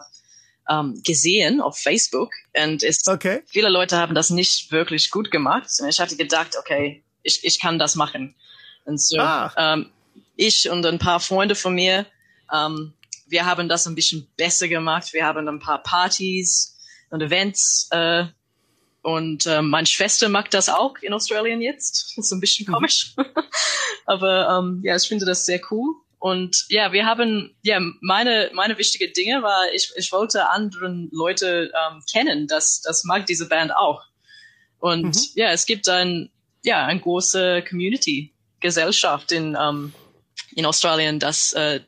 ähm, 0.69 1.01
gesehen 1.05 1.61
auf 1.61 1.79
Facebook 1.79 2.33
und 2.55 2.83
es, 2.83 3.07
okay. 3.07 3.43
viele 3.47 3.69
Leute 3.69 3.99
haben 3.99 4.15
das 4.15 4.31
nicht 4.31 4.73
wirklich 4.73 5.11
gut 5.11 5.31
gemacht. 5.31 5.71
Und 5.81 5.89
ich 5.89 6.01
hatte 6.01 6.17
gedacht, 6.17 6.57
okay, 6.59 7.05
ich, 7.23 7.45
ich 7.45 7.61
kann 7.61 7.79
das 7.79 7.95
machen. 7.95 8.35
Und 8.87 9.01
so, 9.01 9.19
ah. 9.19 9.53
ähm, 9.57 9.91
ich 10.37 10.71
und 10.71 10.87
ein 10.87 10.99
paar 10.99 11.21
Freunde 11.21 11.55
von 11.55 11.75
mir, 11.75 12.07
ähm, 12.53 12.95
wir 13.29 13.45
haben 13.45 13.69
das 13.69 13.87
ein 13.87 13.95
bisschen 13.95 14.29
besser 14.37 14.69
gemacht. 14.69 15.13
Wir 15.13 15.27
haben 15.27 15.49
ein 15.49 15.59
paar 15.59 15.83
Partys 15.83 16.79
und 17.11 17.21
Events 17.21 17.89
äh, 17.91 18.25
und 19.03 19.47
äh, 19.47 19.63
meine 19.63 19.87
Schwester 19.87 20.29
mag 20.29 20.51
das 20.51 20.69
auch 20.69 20.97
in 21.01 21.13
Australien 21.13 21.61
jetzt. 21.61 22.13
Das 22.17 22.27
ist 22.27 22.33
ein 22.33 22.41
bisschen 22.41 22.67
mhm. 22.69 22.73
komisch. 22.73 23.15
Aber 24.07 24.49
ähm, 24.59 24.81
ja, 24.85 24.97
ich 24.97 25.07
finde 25.07 25.27
das 25.27 25.45
sehr 25.47 25.61
cool. 25.71 25.95
Und 26.19 26.65
ja, 26.71 26.93
wir 26.93 27.07
haben, 27.07 27.55
ja, 27.63 27.79
meine, 28.01 28.51
meine 28.55 28.79
wichtige 28.79 29.13
Dinge 29.13 29.43
war, 29.43 29.73
ich, 29.73 29.93
ich 29.97 30.11
wollte 30.13 30.49
anderen 30.49 31.09
Leute 31.13 31.71
ähm, 31.73 32.03
kennen, 32.11 32.47
das, 32.49 32.81
das 32.81 33.05
mag 33.05 33.27
diese 33.27 33.49
Band 33.49 33.75
auch. 33.77 34.03
Und 34.79 35.15
mhm. 35.15 35.27
ja, 35.35 35.51
es 35.51 35.67
gibt 35.67 35.89
ein, 35.89 36.31
ja, 36.65 36.87
eine 36.87 37.01
große 37.01 37.63
Community, 37.69 38.33
Gesellschaft 38.61 39.33
in, 39.33 39.57
ähm, 39.61 39.93
in 40.55 40.67
Australien, 40.67 41.19
das, 41.19 41.53
äh, 41.53 41.81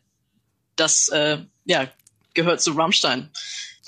das, 0.77 1.09
äh, 1.09 1.39
ja, 1.65 1.89
gehört 2.35 2.61
zu 2.61 2.73
Rammstein. 2.73 3.31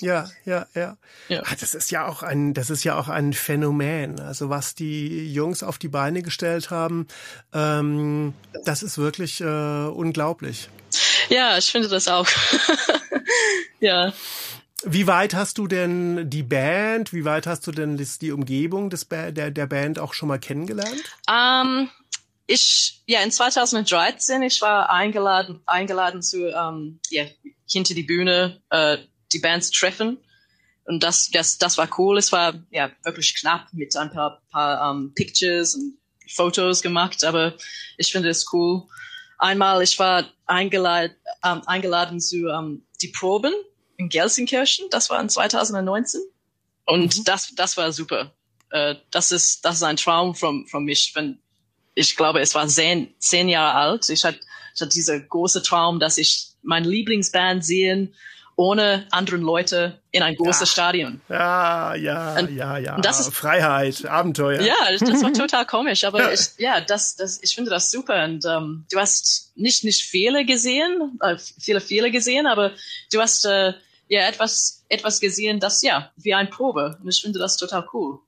Ja, 0.01 0.29
ja, 0.45 0.65
ja, 0.73 0.97
ja. 1.29 1.43
Ah, 1.45 1.55
das 1.59 1.75
ist 1.75 1.91
ja 1.91 2.07
auch 2.07 2.23
ein, 2.23 2.53
das 2.53 2.69
ist 2.71 2.83
ja 2.83 2.97
auch 2.99 3.07
ein 3.07 3.33
Phänomen. 3.33 4.19
Also 4.19 4.49
was 4.49 4.73
die 4.73 5.31
Jungs 5.31 5.61
auf 5.61 5.77
die 5.77 5.89
Beine 5.89 6.23
gestellt 6.23 6.71
haben, 6.71 7.07
ähm, 7.53 8.33
das 8.65 8.81
ist 8.81 8.97
wirklich 8.97 9.41
äh, 9.41 9.45
unglaublich. 9.45 10.69
Ja, 11.29 11.57
ich 11.57 11.71
finde 11.71 11.87
das 11.87 12.07
auch. 12.07 12.27
ja. 13.79 14.11
Wie 14.83 15.05
weit 15.05 15.35
hast 15.35 15.59
du 15.59 15.67
denn 15.67 16.29
die 16.29 16.41
Band, 16.41 17.13
wie 17.13 17.23
weit 17.23 17.45
hast 17.45 17.67
du 17.67 17.71
denn 17.71 17.97
die 17.97 18.31
Umgebung 18.31 18.89
des 18.89 19.05
ba 19.05 19.29
der, 19.29 19.51
der 19.51 19.67
Band 19.67 19.99
auch 19.99 20.15
schon 20.15 20.27
mal 20.27 20.39
kennengelernt? 20.39 21.03
Um, 21.27 21.35
ähm, 21.35 21.89
ich, 22.47 23.03
ja, 23.05 23.21
in 23.21 23.31
2013, 23.31 24.41
ich 24.41 24.61
war 24.61 24.89
eingeladen, 24.89 25.61
eingeladen 25.65 26.21
zu, 26.21 26.53
um, 26.53 26.99
ja, 27.09 27.25
hinter 27.69 27.93
die 27.93 28.03
Bühne, 28.03 28.61
uh, 28.73 28.97
die 29.31 29.39
Bands 29.39 29.71
treffen. 29.71 30.17
Und 30.85 31.03
das, 31.03 31.29
das, 31.31 31.57
das 31.57 31.77
war 31.77 31.87
cool. 31.97 32.17
Es 32.17 32.31
war 32.31 32.53
ja 32.71 32.91
wirklich 33.03 33.35
knapp 33.35 33.67
mit 33.71 33.95
ein 33.95 34.11
paar, 34.11 34.41
paar 34.51 34.91
um, 34.91 35.13
Pictures 35.13 35.75
und 35.75 35.97
Fotos 36.33 36.81
gemacht, 36.81 37.23
aber 37.23 37.53
ich 37.97 38.11
finde 38.11 38.29
es 38.29 38.51
cool. 38.53 38.83
Einmal, 39.37 39.81
ich 39.81 39.97
war 39.99 40.25
eingeladen, 40.45 41.15
um, 41.43 41.65
eingeladen 41.67 42.19
zu 42.19 42.47
um, 42.47 42.85
die 43.01 43.09
Proben 43.09 43.53
in 43.97 44.09
Gelsenkirchen. 44.09 44.87
Das 44.89 45.09
war 45.09 45.21
in 45.21 45.29
2019. 45.29 46.21
Und 46.85 47.17
mhm. 47.17 47.23
das, 47.23 47.53
das 47.55 47.77
war 47.77 47.91
super. 47.91 48.33
Uh, 48.73 48.95
das 49.11 49.31
ist, 49.31 49.65
das 49.65 49.77
ist 49.77 49.83
ein 49.83 49.97
Traum 49.97 50.33
von, 50.33 50.65
von 50.67 50.83
mich. 50.83 51.11
Wenn, 51.13 51.41
ich 51.95 52.15
glaube, 52.15 52.39
es 52.39 52.55
war 52.55 52.67
zehn, 52.67 53.13
zehn 53.19 53.49
Jahre 53.49 53.75
alt. 53.77 54.09
Ich 54.09 54.23
hatte, 54.23 54.39
ich 54.73 54.81
hatte 54.81 54.91
diese 54.91 55.21
große 55.21 55.61
Traum, 55.63 55.99
dass 55.99 56.17
ich 56.17 56.49
mein 56.61 56.83
Lieblingsband 56.83 57.65
sehen 57.65 58.13
ohne 58.55 59.07
anderen 59.11 59.41
Leute 59.41 59.99
in 60.11 60.21
ein 60.21 60.35
großes 60.35 60.61
ja. 60.61 60.65
Stadion. 60.67 61.21
Ja, 61.29 61.95
ja, 61.95 62.37
und, 62.37 62.55
ja, 62.55 62.77
ja. 62.77 62.99
Das 62.99 63.19
ist, 63.19 63.33
Freiheit, 63.33 64.05
Abenteuer. 64.05 64.61
Ja, 64.61 64.75
das, 64.91 64.99
das 64.99 65.23
war 65.23 65.33
total 65.33 65.65
komisch, 65.65 66.03
aber 66.03 66.31
ich, 66.33 66.41
ja, 66.57 66.81
das, 66.81 67.15
das, 67.15 67.39
ich 67.41 67.55
finde 67.55 67.71
das 67.71 67.89
super. 67.89 68.23
Und 68.23 68.45
ähm, 68.45 68.85
du 68.91 68.99
hast 68.99 69.51
nicht 69.55 69.83
nicht 69.83 70.03
viele 70.03 70.45
gesehen, 70.45 71.19
äh, 71.21 71.37
viele 71.59 71.81
viele 71.81 72.11
gesehen, 72.11 72.45
aber 72.45 72.71
du 73.11 73.21
hast 73.21 73.45
äh, 73.45 73.73
ja 74.09 74.27
etwas 74.27 74.83
etwas 74.89 75.19
gesehen, 75.19 75.59
das 75.59 75.81
ja 75.81 76.11
wie 76.17 76.33
ein 76.33 76.49
Probe. 76.49 76.99
Und 77.01 77.09
ich 77.09 77.21
finde 77.21 77.39
das 77.39 77.57
total 77.57 77.87
cool. 77.93 78.19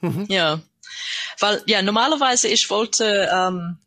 Mhm. 0.00 0.26
Ja, 0.28 0.60
weil 1.38 1.62
ja 1.66 1.82
normalerweise 1.82 2.48
ich 2.48 2.68
wollte 2.70 3.28
ähm, 3.32 3.78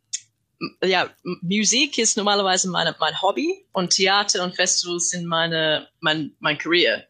ja, 0.82 1.10
Musik 1.42 1.98
ist 1.98 2.16
normalerweise 2.16 2.68
meine, 2.70 2.94
mein 2.98 3.20
Hobby 3.20 3.66
und 3.72 3.90
Theater 3.90 4.42
und 4.44 4.54
Festivals 4.54 5.10
sind 5.10 5.26
meine, 5.26 5.88
mein, 6.00 6.34
mein 6.38 6.58
Career. 6.58 7.04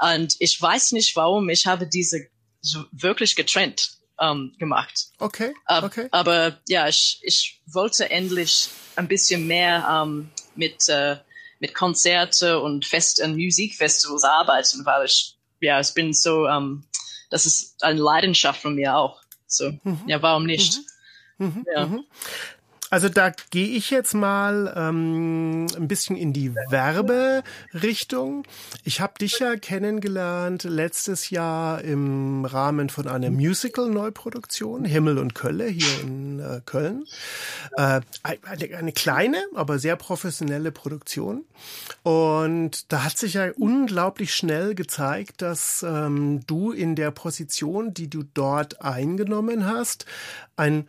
Und 0.00 0.36
ich 0.38 0.60
weiß 0.60 0.92
nicht 0.92 1.14
warum, 1.16 1.48
ich 1.48 1.66
habe 1.66 1.86
diese 1.86 2.28
so 2.60 2.84
wirklich 2.92 3.36
getrennt 3.36 3.98
ähm, 4.20 4.54
gemacht. 4.58 5.08
Okay, 5.18 5.54
okay. 5.66 6.08
aber 6.10 6.58
ja, 6.68 6.88
ich, 6.88 7.20
ich 7.22 7.62
wollte 7.66 8.10
endlich 8.10 8.68
ein 8.96 9.08
bisschen 9.08 9.46
mehr 9.46 9.86
ähm, 9.90 10.30
mit, 10.54 10.88
äh, 10.88 11.16
mit 11.58 11.74
Konzerte 11.74 12.60
und 12.60 12.84
Fest 12.86 13.22
und 13.22 13.36
Musikfestivals 13.36 14.24
arbeiten, 14.24 14.84
weil 14.84 15.06
ich, 15.06 15.36
ja, 15.60 15.80
ich 15.80 15.92
bin 15.94 16.12
so, 16.12 16.46
ähm, 16.46 16.84
das 17.30 17.46
ist 17.46 17.82
eine 17.82 18.00
Leidenschaft 18.00 18.62
von 18.62 18.74
mir 18.74 18.96
auch. 18.96 19.23
So, 19.46 19.72
mhm. 19.82 20.00
ja, 20.06 20.20
warum 20.22 20.46
nicht? 20.46 20.78
Mhm. 21.38 21.46
Mhm. 21.46 21.66
Ja. 21.74 21.90
Also 22.94 23.08
da 23.08 23.32
gehe 23.50 23.66
ich 23.66 23.90
jetzt 23.90 24.14
mal 24.14 24.72
ähm, 24.76 25.66
ein 25.76 25.88
bisschen 25.88 26.14
in 26.14 26.32
die 26.32 26.54
Werberichtung. 26.54 28.46
Ich 28.84 29.00
habe 29.00 29.14
dich 29.18 29.40
ja 29.40 29.56
kennengelernt 29.56 30.62
letztes 30.62 31.30
Jahr 31.30 31.80
im 31.82 32.44
Rahmen 32.44 32.90
von 32.90 33.08
einer 33.08 33.32
Musical-Neuproduktion, 33.32 34.84
Himmel 34.84 35.18
und 35.18 35.34
Kölle 35.34 35.66
hier 35.66 36.02
in 36.02 36.38
äh, 36.38 36.60
Köln. 36.64 37.04
Äh, 37.76 38.00
eine, 38.22 38.76
eine 38.76 38.92
kleine, 38.92 39.44
aber 39.56 39.80
sehr 39.80 39.96
professionelle 39.96 40.70
Produktion. 40.70 41.44
Und 42.04 42.92
da 42.92 43.02
hat 43.02 43.18
sich 43.18 43.34
ja 43.34 43.50
unglaublich 43.58 44.32
schnell 44.32 44.76
gezeigt, 44.76 45.42
dass 45.42 45.82
ähm, 45.82 46.46
du 46.46 46.70
in 46.70 46.94
der 46.94 47.10
Position, 47.10 47.92
die 47.92 48.08
du 48.08 48.22
dort 48.22 48.82
eingenommen 48.82 49.66
hast, 49.66 50.06
ein 50.54 50.86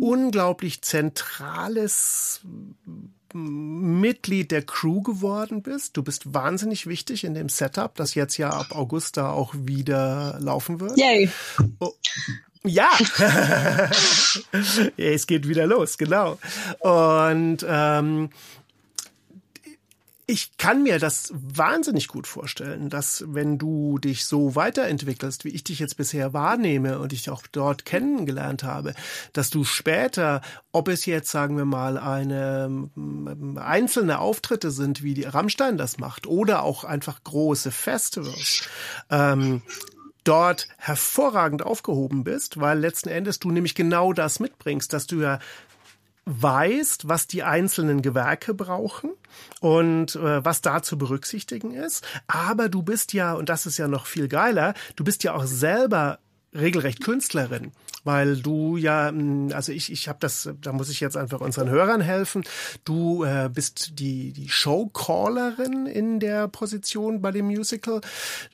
unglaublich 0.00 0.82
zentrales 0.82 2.40
Mitglied 3.34 4.50
der 4.50 4.62
Crew 4.62 5.02
geworden 5.02 5.62
bist. 5.62 5.96
Du 5.96 6.02
bist 6.02 6.34
wahnsinnig 6.34 6.86
wichtig 6.86 7.24
in 7.24 7.34
dem 7.34 7.48
Setup, 7.48 7.94
das 7.94 8.14
jetzt 8.14 8.36
ja 8.36 8.50
ab 8.50 8.72
August 8.72 9.16
da 9.16 9.30
auch 9.30 9.54
wieder 9.56 10.36
laufen 10.40 10.80
wird. 10.80 10.98
Yay. 10.98 11.30
Oh. 11.78 11.92
Ja, 12.64 12.90
es 14.96 15.26
geht 15.26 15.48
wieder 15.48 15.66
los, 15.66 15.98
genau. 15.98 16.38
Und 16.78 17.66
ähm, 17.68 18.30
ich 20.32 20.56
kann 20.56 20.82
mir 20.82 20.98
das 20.98 21.30
wahnsinnig 21.34 22.08
gut 22.08 22.26
vorstellen, 22.26 22.88
dass 22.88 23.22
wenn 23.28 23.58
du 23.58 23.98
dich 23.98 24.24
so 24.24 24.54
weiterentwickelst, 24.54 25.44
wie 25.44 25.50
ich 25.50 25.62
dich 25.62 25.78
jetzt 25.78 25.98
bisher 25.98 26.32
wahrnehme 26.32 26.98
und 27.00 27.12
ich 27.12 27.28
auch 27.28 27.42
dort 27.52 27.84
kennengelernt 27.84 28.62
habe, 28.64 28.94
dass 29.34 29.50
du 29.50 29.62
später, 29.64 30.40
ob 30.72 30.88
es 30.88 31.04
jetzt, 31.04 31.30
sagen 31.30 31.58
wir 31.58 31.66
mal, 31.66 31.98
eine 31.98 32.64
ähm, 32.64 33.58
einzelne 33.60 34.20
Auftritte 34.20 34.70
sind, 34.70 35.02
wie 35.02 35.12
die 35.12 35.24
Rammstein 35.24 35.76
das 35.76 35.98
macht, 35.98 36.26
oder 36.26 36.62
auch 36.62 36.84
einfach 36.84 37.22
große 37.22 37.70
Festivals, 37.70 38.66
ähm, 39.10 39.60
dort 40.24 40.66
hervorragend 40.78 41.62
aufgehoben 41.62 42.24
bist, 42.24 42.58
weil 42.58 42.78
letzten 42.78 43.10
Endes 43.10 43.38
du 43.38 43.50
nämlich 43.50 43.74
genau 43.74 44.14
das 44.14 44.40
mitbringst, 44.40 44.94
dass 44.94 45.06
du 45.06 45.20
ja 45.20 45.40
weißt, 46.24 47.08
was 47.08 47.26
die 47.26 47.42
einzelnen 47.42 48.02
Gewerke 48.02 48.54
brauchen 48.54 49.10
und 49.60 50.14
äh, 50.16 50.44
was 50.44 50.60
da 50.60 50.82
zu 50.82 50.96
berücksichtigen 50.96 51.72
ist. 51.72 52.06
Aber 52.26 52.68
du 52.68 52.82
bist 52.82 53.12
ja, 53.12 53.34
und 53.34 53.48
das 53.48 53.66
ist 53.66 53.78
ja 53.78 53.88
noch 53.88 54.06
viel 54.06 54.28
geiler, 54.28 54.74
du 54.96 55.04
bist 55.04 55.24
ja 55.24 55.34
auch 55.34 55.46
selber 55.46 56.18
regelrecht 56.54 57.02
Künstlerin, 57.02 57.72
weil 58.04 58.36
du 58.36 58.76
ja, 58.76 59.08
hm, 59.08 59.50
also 59.54 59.72
ich, 59.72 59.90
ich 59.90 60.08
habe 60.08 60.18
das, 60.20 60.50
da 60.60 60.72
muss 60.72 60.90
ich 60.90 61.00
jetzt 61.00 61.16
einfach 61.16 61.40
unseren 61.40 61.70
Hörern 61.70 62.00
helfen. 62.00 62.44
Du 62.84 63.24
äh, 63.24 63.50
bist 63.52 63.98
die 63.98 64.32
die 64.32 64.48
Showcallerin 64.48 65.86
in 65.86 66.20
der 66.20 66.48
Position 66.48 67.22
bei 67.22 67.30
dem 67.30 67.46
Musical. 67.46 68.00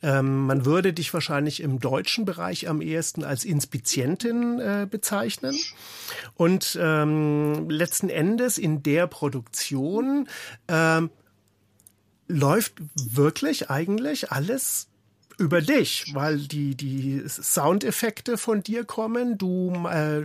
Ähm, 0.03 0.47
man 0.47 0.65
würde 0.65 0.93
dich 0.93 1.13
wahrscheinlich 1.13 1.61
im 1.61 1.81
deutschen 1.81 2.25
Bereich 2.25 2.69
am 2.69 2.81
ehesten 2.81 3.25
als 3.25 3.45
Inspizientin 3.45 4.61
äh, 4.61 4.87
bezeichnen. 4.89 5.57
Und 6.35 6.79
ähm, 6.81 7.69
letzten 7.69 8.09
Endes 8.09 8.59
in 8.59 8.83
der 8.83 9.07
Produktion 9.07 10.29
ähm, 10.69 11.11
läuft 12.29 12.75
wirklich 12.95 13.71
eigentlich 13.71 14.31
alles 14.31 14.89
über 15.39 15.63
dich, 15.63 16.11
weil 16.15 16.39
die, 16.39 16.75
die 16.75 17.23
Soundeffekte 17.27 18.37
von 18.37 18.63
dir 18.63 18.85
kommen, 18.85 19.39
du 19.39 19.73
äh, 19.89 20.21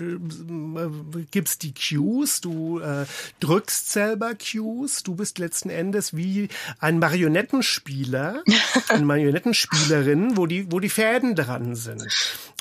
gibst 1.29 1.61
die 1.61 1.73
Cues, 1.73 2.41
du 2.41 2.79
äh, 2.79 3.05
drückst 3.39 3.91
selber 3.91 4.33
Cues, 4.33 5.03
du 5.03 5.15
bist 5.15 5.37
letzten 5.37 5.69
Endes 5.69 6.15
wie 6.15 6.49
ein 6.79 6.97
Marionettenspieler, 6.97 8.43
eine 8.89 9.05
Marionettenspielerin, 9.05 10.35
wo 10.35 10.47
die, 10.47 10.71
wo 10.71 10.79
die 10.79 10.89
Fäden 10.89 11.35
dran 11.35 11.75
sind. 11.75 12.07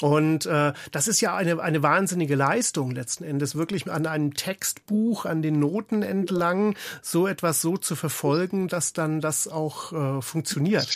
Und 0.02 0.44
äh, 0.44 0.74
das 0.90 1.08
ist 1.08 1.22
ja 1.22 1.34
eine, 1.34 1.60
eine 1.62 1.82
wahnsinnige 1.82 2.34
Leistung 2.34 2.90
letzten 2.90 3.24
Endes, 3.24 3.54
wirklich 3.54 3.90
an 3.90 4.06
einem 4.06 4.34
Textbuch, 4.34 5.24
an 5.24 5.40
den 5.40 5.58
Noten 5.58 6.02
entlang, 6.02 6.76
so 7.00 7.26
etwas 7.26 7.62
so 7.62 7.78
zu 7.78 7.96
verfolgen, 7.96 8.68
dass 8.68 8.92
dann 8.92 9.20
das 9.22 9.48
auch 9.48 9.92
äh, 9.92 10.20
funktioniert 10.20 10.88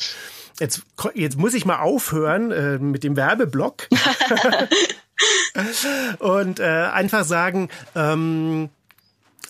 jetzt, 0.60 0.82
jetzt 1.14 1.36
muss 1.36 1.54
ich 1.54 1.64
mal 1.64 1.80
aufhören 1.80 2.50
äh, 2.50 2.78
mit 2.78 3.04
dem 3.04 3.16
Werbeblock 3.16 3.88
und 6.18 6.60
äh, 6.60 6.64
einfach 6.64 7.24
sagen, 7.24 7.68
ähm, 7.94 8.70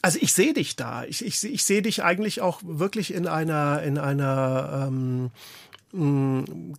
also 0.02 0.18
ich 0.20 0.32
sehe 0.32 0.54
dich 0.54 0.76
da. 0.76 1.04
Ich, 1.04 1.24
ich, 1.24 1.42
ich 1.42 1.64
sehe 1.64 1.82
dich 1.82 2.04
eigentlich 2.04 2.40
auch 2.40 2.60
wirklich 2.62 3.12
in 3.12 3.26
einer, 3.26 3.82
in 3.82 3.98
einer 3.98 4.88
ähm, 4.88 5.30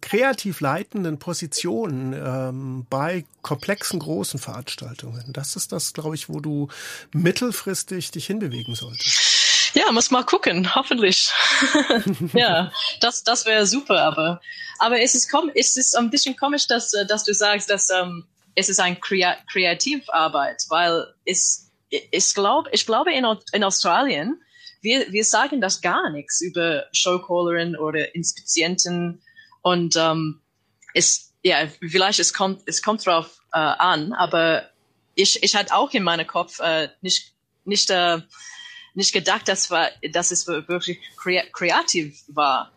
kreativ 0.01 0.59
leitenden 0.59 1.17
Position 1.17 2.13
ähm, 2.13 2.85
bei 2.89 3.25
komplexen 3.41 3.99
großen 3.99 4.39
Veranstaltungen. 4.39 5.33
Das 5.33 5.55
ist 5.55 5.71
das, 5.71 5.93
glaube 5.93 6.15
ich, 6.15 6.29
wo 6.29 6.39
du 6.39 6.67
mittelfristig 7.13 8.11
dich 8.11 8.27
hinbewegen 8.27 8.75
solltest. 8.75 9.26
Ja, 9.73 9.91
muss 9.91 10.11
mal 10.11 10.23
gucken, 10.23 10.75
hoffentlich. 10.75 11.31
ja, 12.33 12.71
das, 13.01 13.23
das 13.23 13.45
wäre 13.45 13.65
super, 13.65 14.01
aber, 14.01 14.41
aber 14.79 15.01
es 15.01 15.15
ist, 15.15 15.33
es 15.55 15.77
ist 15.77 15.95
ein 15.95 16.09
bisschen 16.09 16.35
komisch, 16.35 16.67
dass, 16.67 16.91
dass 17.07 17.23
du 17.23 17.33
sagst, 17.33 17.69
dass 17.69 17.89
ähm, 17.89 18.25
es 18.55 18.69
ist 18.69 18.79
ein 18.79 18.99
Krea 18.99 19.37
Kreativarbeit, 19.51 20.63
weil 20.69 21.13
es, 21.25 21.71
ich 21.89 22.33
glaube, 22.33 22.69
ich 22.71 22.85
glaube 22.85 23.13
in, 23.13 23.25
in 23.53 23.63
Australien, 23.63 24.41
wir, 24.81 25.11
wir 25.11 25.25
sagen 25.25 25.61
das 25.61 25.81
gar 25.81 26.09
nichts 26.09 26.41
über 26.41 26.85
Showcallerin 26.91 27.75
oder 27.75 28.15
Inspizienten 28.15 29.21
und 29.61 29.95
ähm, 29.95 30.41
es, 30.93 31.33
ja, 31.43 31.67
vielleicht 31.79 32.19
es 32.19 32.33
kommt, 32.33 32.61
es 32.65 32.81
kommt 32.81 33.05
drauf 33.05 33.41
äh, 33.53 33.57
an, 33.59 34.13
aber 34.13 34.69
ich, 35.15 35.41
ich 35.43 35.55
hatte 35.55 35.75
auch 35.75 35.91
in 35.93 36.03
meinem 36.03 36.27
Kopf 36.27 36.59
äh, 36.59 36.89
nicht, 37.01 37.33
nicht 37.65 37.89
äh, 37.89 38.19
nicht 38.97 39.13
gedacht, 39.13 39.47
dass, 39.47 39.69
war, 39.69 39.89
dass 40.11 40.31
es 40.31 40.47
wirklich 40.47 40.99
kreativ 41.53 42.23
war. 42.27 42.71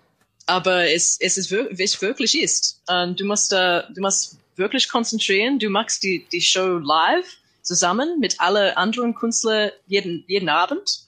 Aber 0.44 0.90
es, 0.90 1.16
es 1.18 1.38
ist 1.38 1.50
wirklich, 1.50 2.02
wirklich 2.02 2.40
ist. 2.40 2.82
Und 2.86 3.18
du 3.18 3.24
musst, 3.24 3.52
uh, 3.52 3.80
du 3.88 4.02
musst 4.02 4.38
wirklich 4.54 4.88
konzentrieren. 4.90 5.58
Du 5.58 5.70
machst 5.70 6.02
die, 6.02 6.26
die 6.30 6.42
Show 6.42 6.78
live 6.78 7.26
zusammen 7.62 8.20
mit 8.20 8.38
alle 8.38 8.76
anderen 8.76 9.14
Künstlern 9.14 9.70
jeden, 9.86 10.24
jeden 10.28 10.50
Abend. 10.50 11.06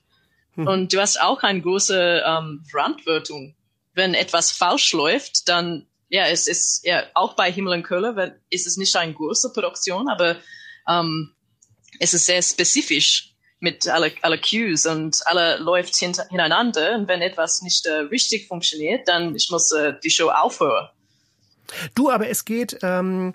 Hm. 0.55 0.67
Und 0.67 0.93
du 0.95 1.01
hast 1.01 1.21
auch 1.21 1.43
eine 1.43 1.61
große 1.61 2.23
ähm, 2.27 2.65
Verantwortung. 2.71 3.55
Wenn 3.93 4.15
etwas 4.15 4.51
falsch 4.51 4.95
läuft, 4.95 5.47
dann, 5.49 5.87
ja, 6.09 6.27
es 6.27 6.47
ist, 6.47 6.87
ja, 6.87 7.05
auch 7.13 7.35
bei 7.35 7.53
Himmel 7.53 7.75
und 7.75 7.83
Köhler 7.83 8.37
ist 8.49 8.67
es 8.67 8.79
nicht 8.79 8.97
eine 8.97 9.13
große 9.13 9.53
Produktion, 9.53 10.09
aber 10.09 10.37
ähm, 10.89 11.35
es 11.99 12.15
ist 12.15 12.25
sehr 12.25 12.41
spezifisch 12.41 13.32
mit 13.63 13.87
alle, 13.89 14.13
alle 14.23 14.39
Cues 14.39 14.87
und 14.87 15.25
alle 15.27 15.57
läuft 15.59 15.95
hinter, 15.95 16.27
hintereinander 16.29 16.97
und 16.97 17.07
wenn 17.07 17.23
etwas 17.23 17.63
nicht 17.63 17.87
äh, 17.87 17.93
richtig 17.93 18.49
funktioniert, 18.49 19.07
dann 19.07 19.37
ich 19.37 19.51
muss 19.51 19.71
äh, 19.71 19.95
die 20.03 20.11
Show 20.11 20.31
aufhören. 20.31 20.89
Du, 21.95 22.11
aber 22.11 22.29
es 22.29 22.45
geht 22.45 22.79
ähm, 22.83 23.35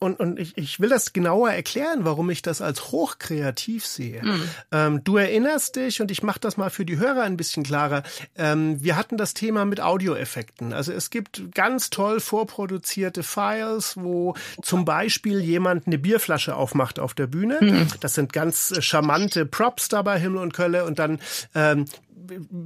und, 0.00 0.18
und 0.18 0.40
ich, 0.40 0.56
ich 0.56 0.80
will 0.80 0.88
das 0.88 1.12
genauer 1.12 1.50
erklären, 1.50 2.00
warum 2.04 2.30
ich 2.30 2.40
das 2.40 2.62
als 2.62 2.90
hochkreativ 2.90 3.86
sehe. 3.86 4.22
Mhm. 4.24 4.42
Ähm, 4.72 5.04
du 5.04 5.18
erinnerst 5.18 5.76
dich, 5.76 6.00
und 6.00 6.10
ich 6.10 6.22
mache 6.22 6.40
das 6.40 6.56
mal 6.56 6.70
für 6.70 6.86
die 6.86 6.98
Hörer 6.98 7.22
ein 7.22 7.36
bisschen 7.36 7.62
klarer, 7.62 8.02
ähm, 8.36 8.82
wir 8.82 8.96
hatten 8.96 9.18
das 9.18 9.34
Thema 9.34 9.66
mit 9.66 9.80
Audioeffekten. 9.80 10.72
Also 10.72 10.92
es 10.92 11.10
gibt 11.10 11.54
ganz 11.54 11.90
toll 11.90 12.20
vorproduzierte 12.20 13.22
Files, 13.22 13.98
wo 13.98 14.34
zum 14.62 14.86
Beispiel 14.86 15.40
jemand 15.40 15.86
eine 15.86 15.98
Bierflasche 15.98 16.56
aufmacht 16.56 16.98
auf 16.98 17.12
der 17.12 17.26
Bühne. 17.26 17.58
Mhm. 17.60 17.88
Das 18.00 18.14
sind 18.14 18.32
ganz 18.32 18.74
charmante 18.80 19.44
Props 19.44 19.88
dabei, 19.88 20.18
Himmel 20.18 20.40
und 20.40 20.54
Kölle, 20.54 20.86
und 20.86 20.98
dann 20.98 21.20
ähm, 21.54 21.84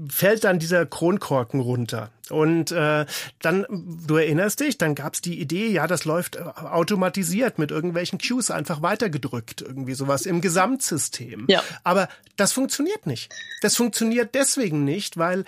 fällt 0.08 0.44
dann 0.44 0.58
dieser 0.58 0.86
Kronkorken 0.86 1.60
runter. 1.60 2.10
Und 2.30 2.72
äh, 2.72 3.06
dann, 3.42 3.66
du 4.06 4.16
erinnerst 4.16 4.60
dich, 4.60 4.78
dann 4.78 4.94
gab's 4.94 5.20
die 5.20 5.40
Idee, 5.40 5.68
ja, 5.68 5.86
das 5.86 6.04
läuft 6.04 6.40
automatisiert 6.40 7.58
mit 7.58 7.70
irgendwelchen 7.70 8.18
Cues 8.18 8.50
einfach 8.50 8.82
weitergedrückt, 8.82 9.60
irgendwie 9.62 9.94
sowas 9.94 10.26
im 10.26 10.40
Gesamtsystem. 10.40 11.46
Ja. 11.48 11.62
Aber 11.82 12.08
das 12.36 12.52
funktioniert 12.52 13.06
nicht. 13.06 13.32
Das 13.60 13.76
funktioniert 13.76 14.34
deswegen 14.34 14.84
nicht, 14.84 15.18
weil 15.18 15.44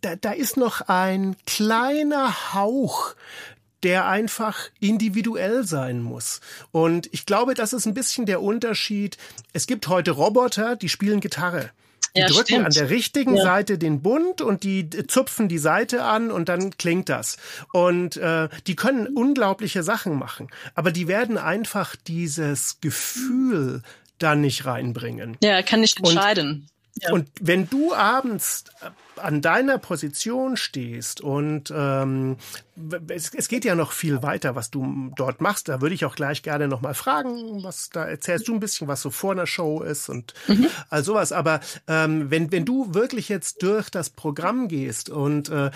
da, 0.00 0.16
da 0.16 0.32
ist 0.32 0.56
noch 0.56 0.82
ein 0.88 1.36
kleiner 1.46 2.54
Hauch 2.54 3.14
der 3.82 4.06
einfach 4.06 4.68
individuell 4.78 5.64
sein 5.64 6.02
muss. 6.02 6.40
Und 6.70 7.08
ich 7.12 7.24
glaube, 7.24 7.54
das 7.54 7.72
ist 7.72 7.86
ein 7.86 7.94
bisschen 7.94 8.26
der 8.26 8.42
Unterschied. 8.42 9.16
Es 9.52 9.66
gibt 9.66 9.88
heute 9.88 10.10
Roboter, 10.10 10.76
die 10.76 10.88
spielen 10.88 11.20
Gitarre. 11.20 11.70
Die 12.16 12.20
ja, 12.20 12.26
drücken 12.26 12.44
stimmt. 12.44 12.66
an 12.66 12.72
der 12.72 12.90
richtigen 12.90 13.36
ja. 13.36 13.42
Seite 13.42 13.78
den 13.78 14.02
Bund 14.02 14.40
und 14.40 14.64
die 14.64 14.90
zupfen 14.90 15.48
die 15.48 15.58
Seite 15.58 16.02
an 16.02 16.30
und 16.30 16.48
dann 16.48 16.76
klingt 16.76 17.08
das. 17.08 17.36
Und 17.72 18.16
äh, 18.16 18.48
die 18.66 18.76
können 18.76 19.06
unglaubliche 19.06 19.82
Sachen 19.82 20.18
machen, 20.18 20.48
aber 20.74 20.90
die 20.90 21.08
werden 21.08 21.38
einfach 21.38 21.94
dieses 21.96 22.80
Gefühl 22.80 23.82
da 24.18 24.34
nicht 24.34 24.66
reinbringen. 24.66 25.36
Ja, 25.42 25.62
kann 25.62 25.80
nicht 25.80 25.98
entscheiden. 25.98 26.50
Und, 26.50 26.79
ja. 26.94 27.12
und 27.12 27.28
wenn 27.40 27.68
du 27.68 27.94
abends 27.94 28.64
an 29.16 29.42
deiner 29.42 29.78
Position 29.78 30.56
stehst 30.56 31.20
und 31.20 31.72
ähm, 31.74 32.36
es, 33.08 33.32
es 33.34 33.48
geht 33.48 33.64
ja 33.64 33.74
noch 33.74 33.92
viel 33.92 34.22
weiter, 34.22 34.54
was 34.56 34.70
du 34.70 35.12
dort 35.16 35.40
machst. 35.40 35.68
Da 35.68 35.80
würde 35.80 35.94
ich 35.94 36.04
auch 36.04 36.16
gleich 36.16 36.42
gerne 36.42 36.68
noch 36.68 36.80
mal 36.80 36.94
fragen, 36.94 37.62
was 37.62 37.90
da 37.90 38.04
erzählst 38.04 38.48
du 38.48 38.54
ein 38.54 38.60
bisschen, 38.60 38.88
was 38.88 39.02
so 39.02 39.10
vor 39.10 39.32
einer 39.32 39.46
Show 39.46 39.82
ist 39.82 40.08
und 40.08 40.34
mhm. 40.48 40.68
all 40.88 41.04
sowas. 41.04 41.32
Aber 41.32 41.60
ähm, 41.86 42.30
wenn 42.30 42.50
wenn 42.52 42.64
du 42.64 42.94
wirklich 42.94 43.28
jetzt 43.28 43.62
durch 43.62 43.90
das 43.90 44.10
Programm 44.10 44.68
gehst 44.68 45.10
und 45.10 45.48
äh, 45.50 45.70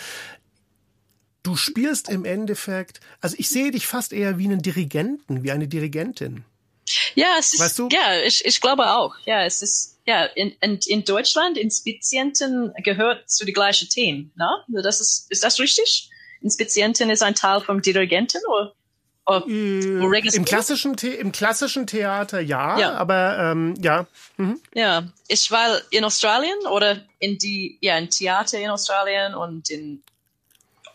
du 1.43 1.57
spielst 1.57 2.09
im 2.09 2.25
Endeffekt, 2.25 3.01
also 3.21 3.37
ich 3.39 3.49
sehe 3.49 3.71
dich 3.71 3.87
fast 3.87 4.13
eher 4.13 4.39
wie 4.39 4.47
einen 4.47 4.63
Dirigenten, 4.63 5.43
wie 5.43 5.53
eine 5.53 5.69
Dirigentin. 5.69 6.45
Ja, 7.15 7.37
es 7.39 7.55
ist, 7.55 7.61
weißt 7.61 7.79
du? 7.79 7.89
ja, 7.91 8.21
ich, 8.25 8.45
ich 8.45 8.61
glaube 8.61 8.91
auch. 8.91 9.15
Ja, 9.25 9.45
es 9.45 9.63
ist, 9.63 9.94
ja, 10.07 10.25
in, 10.25 10.53
in, 10.61 10.79
in 10.87 11.05
Deutschland, 11.05 11.57
Inspizienten 11.57 12.73
gehört 12.83 13.31
zu 13.31 13.45
die 13.45 13.53
gleiche 13.53 13.89
Team, 13.89 14.33
ne? 14.37 14.51
Das 14.83 15.01
ist, 15.01 15.31
ist 15.31 15.45
das 15.45 15.59
richtig? 15.59 16.11
Inspizienten 16.41 17.09
ist 17.11 17.23
ein 17.23 17.35
Teil 17.35 17.61
vom 17.61 17.81
Dirigenten 17.81 18.41
oder? 18.47 18.75
oder 19.27 19.47
äh, 19.49 20.37
Im 20.37 20.45
klassischen, 20.45 20.99
The 20.99 21.15
im 21.15 21.33
klassischen 21.33 21.87
Theater 21.87 22.41
ja, 22.41 22.79
ja. 22.79 22.95
aber 22.95 23.39
ähm, 23.39 23.75
ja. 23.81 24.07
Mhm. 24.37 24.61
Ja, 24.75 25.05
ich 25.29 25.51
war 25.51 25.81
in 25.91 26.05
Australien 26.05 26.59
oder 26.71 27.03
in 27.19 27.39
die, 27.39 27.79
ja, 27.81 27.97
in 27.97 28.11
Theater 28.11 28.59
in 28.59 28.69
Australien 28.69 29.35
und 29.35 29.71
in 29.71 30.03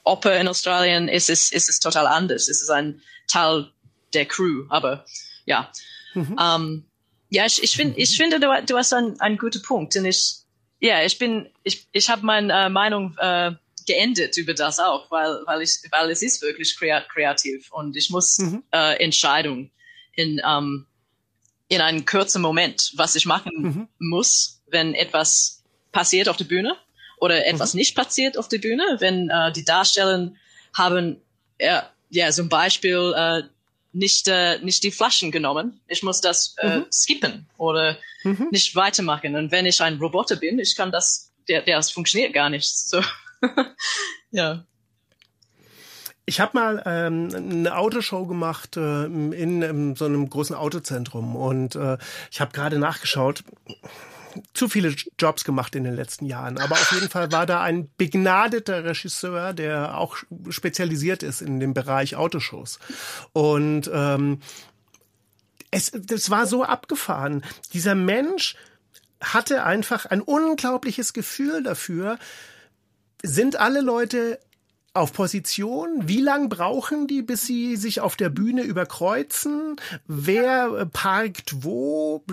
Oper 0.03 0.39
in 0.39 0.47
Australien 0.47 1.07
ist 1.07 1.29
es, 1.29 1.51
ist 1.51 1.69
es 1.69 1.79
total 1.79 2.05
anders. 2.05 2.47
Es 2.47 2.61
ist 2.61 2.69
ein 2.69 3.01
Teil 3.27 3.71
der 4.13 4.25
Crew, 4.25 4.65
aber 4.69 5.05
ja. 5.45 5.71
Mhm. 6.13 6.37
Ähm, 6.39 6.88
ja, 7.29 7.45
ich, 7.45 7.61
ich, 7.63 7.75
find, 7.75 7.97
ich 7.97 8.17
finde, 8.17 8.39
du, 8.39 8.47
du 8.65 8.77
hast 8.77 8.93
einen, 8.93 9.19
einen 9.19 9.37
guten 9.37 9.61
Punkt. 9.61 9.95
Und 9.95 10.05
ich, 10.05 10.37
ja, 10.79 11.03
ich 11.03 11.17
bin, 11.17 11.49
ich, 11.63 11.87
ich 11.91 12.09
habe 12.09 12.25
meine 12.25 12.65
äh, 12.65 12.69
Meinung 12.69 13.15
äh, 13.19 13.51
geändert 13.85 14.37
über 14.37 14.53
das 14.53 14.79
auch, 14.79 15.09
weil, 15.11 15.41
weil 15.45 15.61
ich, 15.61 15.77
weil 15.91 16.09
es 16.11 16.21
ist 16.21 16.41
wirklich 16.41 16.77
kreativ 16.77 17.71
und 17.71 17.95
ich 17.95 18.09
muss 18.09 18.37
mhm. 18.37 18.63
äh, 18.71 19.03
Entscheidungen 19.03 19.71
in, 20.13 20.41
ähm, 20.45 20.85
in 21.69 21.81
einem 21.81 22.05
kurzen 22.05 22.41
Moment, 22.41 22.93
was 22.95 23.15
ich 23.15 23.25
machen 23.25 23.51
mhm. 23.57 23.87
muss, 23.99 24.61
wenn 24.67 24.93
etwas 24.93 25.63
passiert 25.91 26.29
auf 26.29 26.37
der 26.37 26.45
Bühne 26.45 26.75
oder 27.17 27.45
etwas 27.45 27.73
mhm. 27.73 27.79
nicht 27.79 27.95
passiert 27.95 28.37
auf 28.37 28.47
der 28.47 28.59
Bühne, 28.59 28.97
wenn 28.99 29.29
äh, 29.29 29.51
die 29.51 29.65
Darsteller 29.65 30.31
haben, 30.75 31.21
ja, 31.59 31.89
ja, 32.09 32.31
zum 32.31 32.49
Beispiel 32.49 33.13
äh, 33.15 33.43
nicht, 33.91 34.27
äh, 34.27 34.59
nicht 34.59 34.83
die 34.83 34.91
Flaschen 34.91 35.31
genommen. 35.31 35.81
Ich 35.87 36.03
muss 36.03 36.21
das 36.21 36.55
äh, 36.59 36.79
mhm. 36.79 36.85
skippen 36.91 37.47
oder 37.57 37.97
mhm. 38.23 38.47
nicht 38.51 38.75
weitermachen. 38.75 39.35
Und 39.35 39.51
wenn 39.51 39.65
ich 39.65 39.81
ein 39.81 39.97
Roboter 39.97 40.35
bin, 40.35 40.59
ich 40.59 40.75
kann 40.75 40.91
das, 40.91 41.31
der, 41.47 41.61
der 41.61 41.77
das 41.77 41.91
funktioniert 41.91 42.33
gar 42.33 42.49
nicht. 42.49 42.77
So. 42.77 43.01
ja. 44.31 44.63
Ich 46.25 46.39
habe 46.39 46.51
mal 46.53 46.83
ähm, 46.85 47.29
eine 47.33 47.75
Autoshow 47.75 48.27
gemacht 48.27 48.77
äh, 48.77 49.05
in, 49.05 49.63
in 49.63 49.95
so 49.95 50.05
einem 50.05 50.29
großen 50.29 50.55
Autozentrum 50.55 51.35
und 51.35 51.75
äh, 51.75 51.97
ich 52.29 52.39
habe 52.39 52.51
gerade 52.51 52.77
nachgeschaut 52.77 53.43
zu 54.53 54.69
viele 54.69 54.93
Jobs 55.17 55.43
gemacht 55.43 55.75
in 55.75 55.83
den 55.83 55.95
letzten 55.95 56.25
Jahren. 56.25 56.57
Aber 56.57 56.73
auf 56.73 56.91
jeden 56.91 57.09
Fall 57.09 57.31
war 57.31 57.45
da 57.45 57.61
ein 57.61 57.89
begnadeter 57.97 58.83
Regisseur, 58.83 59.53
der 59.53 59.97
auch 59.97 60.17
spezialisiert 60.49 61.23
ist 61.23 61.41
in 61.41 61.59
dem 61.59 61.73
Bereich 61.73 62.15
Autoshows. 62.15 62.79
Und 63.33 63.89
ähm, 63.93 64.39
es, 65.71 65.91
das 65.93 66.29
war 66.29 66.47
so 66.47 66.63
abgefahren. 66.63 67.43
Dieser 67.73 67.95
Mensch 67.95 68.55
hatte 69.21 69.63
einfach 69.63 70.05
ein 70.05 70.21
unglaubliches 70.21 71.13
Gefühl 71.13 71.63
dafür, 71.63 72.17
sind 73.21 73.57
alle 73.57 73.81
Leute 73.81 74.39
auf 74.99 75.13
Position? 75.13 76.07
Wie 76.07 76.21
lang 76.21 76.49
brauchen 76.49 77.07
die, 77.07 77.21
bis 77.21 77.45
sie 77.45 77.75
sich 77.75 78.01
auf 78.01 78.15
der 78.15 78.29
Bühne 78.29 78.61
überkreuzen? 78.61 79.77
Wer 80.07 80.73
äh, 80.77 80.85
parkt 80.85 81.63
wo? 81.63 82.23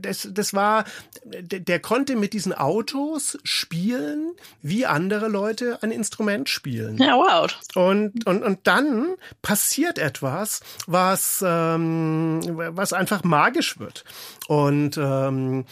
Das, 0.00 0.28
das 0.30 0.54
war, 0.54 0.84
der 1.24 1.80
konnte 1.80 2.16
mit 2.16 2.32
diesen 2.32 2.52
Autos 2.52 3.38
spielen, 3.44 4.32
wie 4.62 4.86
andere 4.86 5.28
Leute 5.28 5.82
ein 5.82 5.90
Instrument 5.90 6.48
spielen. 6.48 6.96
Ja, 6.98 7.16
wow. 7.16 7.50
Und, 7.74 8.26
und, 8.26 8.42
und 8.42 8.58
dann 8.64 9.14
passiert 9.42 9.98
etwas, 9.98 10.60
was, 10.86 11.44
ähm, 11.46 12.40
was 12.44 12.92
einfach 12.92 13.24
magisch 13.24 13.78
wird. 13.78 14.04
Und 14.48 14.98
ähm, 14.98 15.64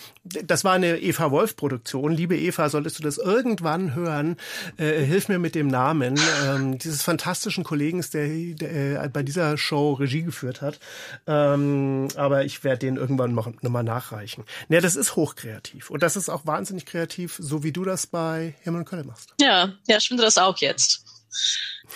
das 0.45 0.65
war 0.65 0.73
eine 0.73 0.99
Eva 0.99 1.31
Wolf 1.31 1.57
Produktion. 1.57 2.13
Liebe 2.13 2.37
Eva, 2.37 2.69
solltest 2.69 2.99
du 2.99 3.03
das 3.03 3.19
irgendwann 3.19 3.95
hören, 3.95 4.37
äh, 4.77 5.03
hilf 5.03 5.29
mir 5.29 5.39
mit 5.39 5.55
dem 5.55 5.69
Namen 5.69 6.19
ähm, 6.47 6.79
dieses 6.79 7.03
fantastischen 7.03 7.65
Kollegen, 7.65 8.05
der, 8.13 8.29
der 8.55 9.03
äh, 9.03 9.09
bei 9.09 9.23
dieser 9.23 9.57
Show 9.57 9.95
Regie 9.95 10.23
geführt 10.23 10.61
hat. 10.61 10.79
Ähm, 11.27 12.09
aber 12.17 12.45
ich 12.45 12.65
werde 12.65 12.81
den 12.81 12.97
irgendwann 12.97 13.35
noch, 13.35 13.51
noch 13.63 13.71
mal 13.71 13.83
nachreichen. 13.83 14.45
Ja, 14.69 14.81
das 14.81 14.97
ist 14.97 15.17
hochkreativ 15.17 15.91
und 15.91 16.03
das 16.03 16.17
ist 16.17 16.29
auch 16.29 16.47
wahnsinnig 16.47 16.87
kreativ, 16.87 17.37
so 17.39 17.63
wie 17.63 17.73
du 17.73 17.85
das 17.85 18.07
bei 18.07 18.55
Himmel 18.63 18.81
und 18.81 18.89
Köln 18.89 19.07
machst. 19.07 19.35
Ja, 19.41 19.73
ja, 19.87 19.97
ich 19.97 20.09
finde 20.09 20.23
das 20.23 20.39
auch 20.39 20.59
jetzt 20.59 21.05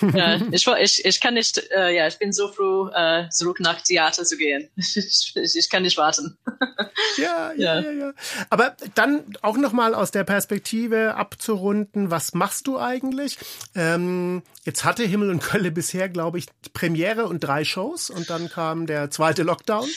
ja, 0.14 0.40
ich, 0.50 0.66
ich, 0.66 1.04
ich 1.04 1.20
kann 1.20 1.34
nicht, 1.34 1.62
äh, 1.70 1.94
ja, 1.94 2.06
ich 2.06 2.18
bin 2.18 2.32
so 2.32 2.48
froh, 2.48 2.88
äh, 2.94 3.28
zurück 3.30 3.60
nach 3.60 3.80
Theater 3.82 4.24
zu 4.24 4.36
gehen. 4.36 4.68
Ich, 5.02 5.32
ich, 5.34 5.70
kann 5.70 5.82
nicht 5.82 5.96
warten. 5.96 6.36
ja, 7.16 7.52
ja, 7.56 7.80
ja, 7.80 7.90
ja. 7.92 8.12
Aber 8.50 8.76
dann 8.94 9.24
auch 9.40 9.56
nochmal 9.56 9.94
aus 9.94 10.10
der 10.10 10.24
Perspektive 10.24 11.14
abzurunden, 11.14 12.10
was 12.10 12.34
machst 12.34 12.66
du 12.66 12.78
eigentlich? 12.78 13.38
Ähm, 13.74 14.42
jetzt 14.64 14.84
hatte 14.84 15.04
Himmel 15.04 15.30
und 15.30 15.42
Kölle 15.42 15.70
bisher, 15.70 16.08
glaube 16.08 16.38
ich, 16.38 16.46
Premiere 16.72 17.26
und 17.26 17.40
drei 17.40 17.64
Shows 17.64 18.10
und 18.10 18.30
dann 18.30 18.50
kam 18.50 18.86
der 18.86 19.10
zweite 19.10 19.42
Lockdown. 19.42 19.88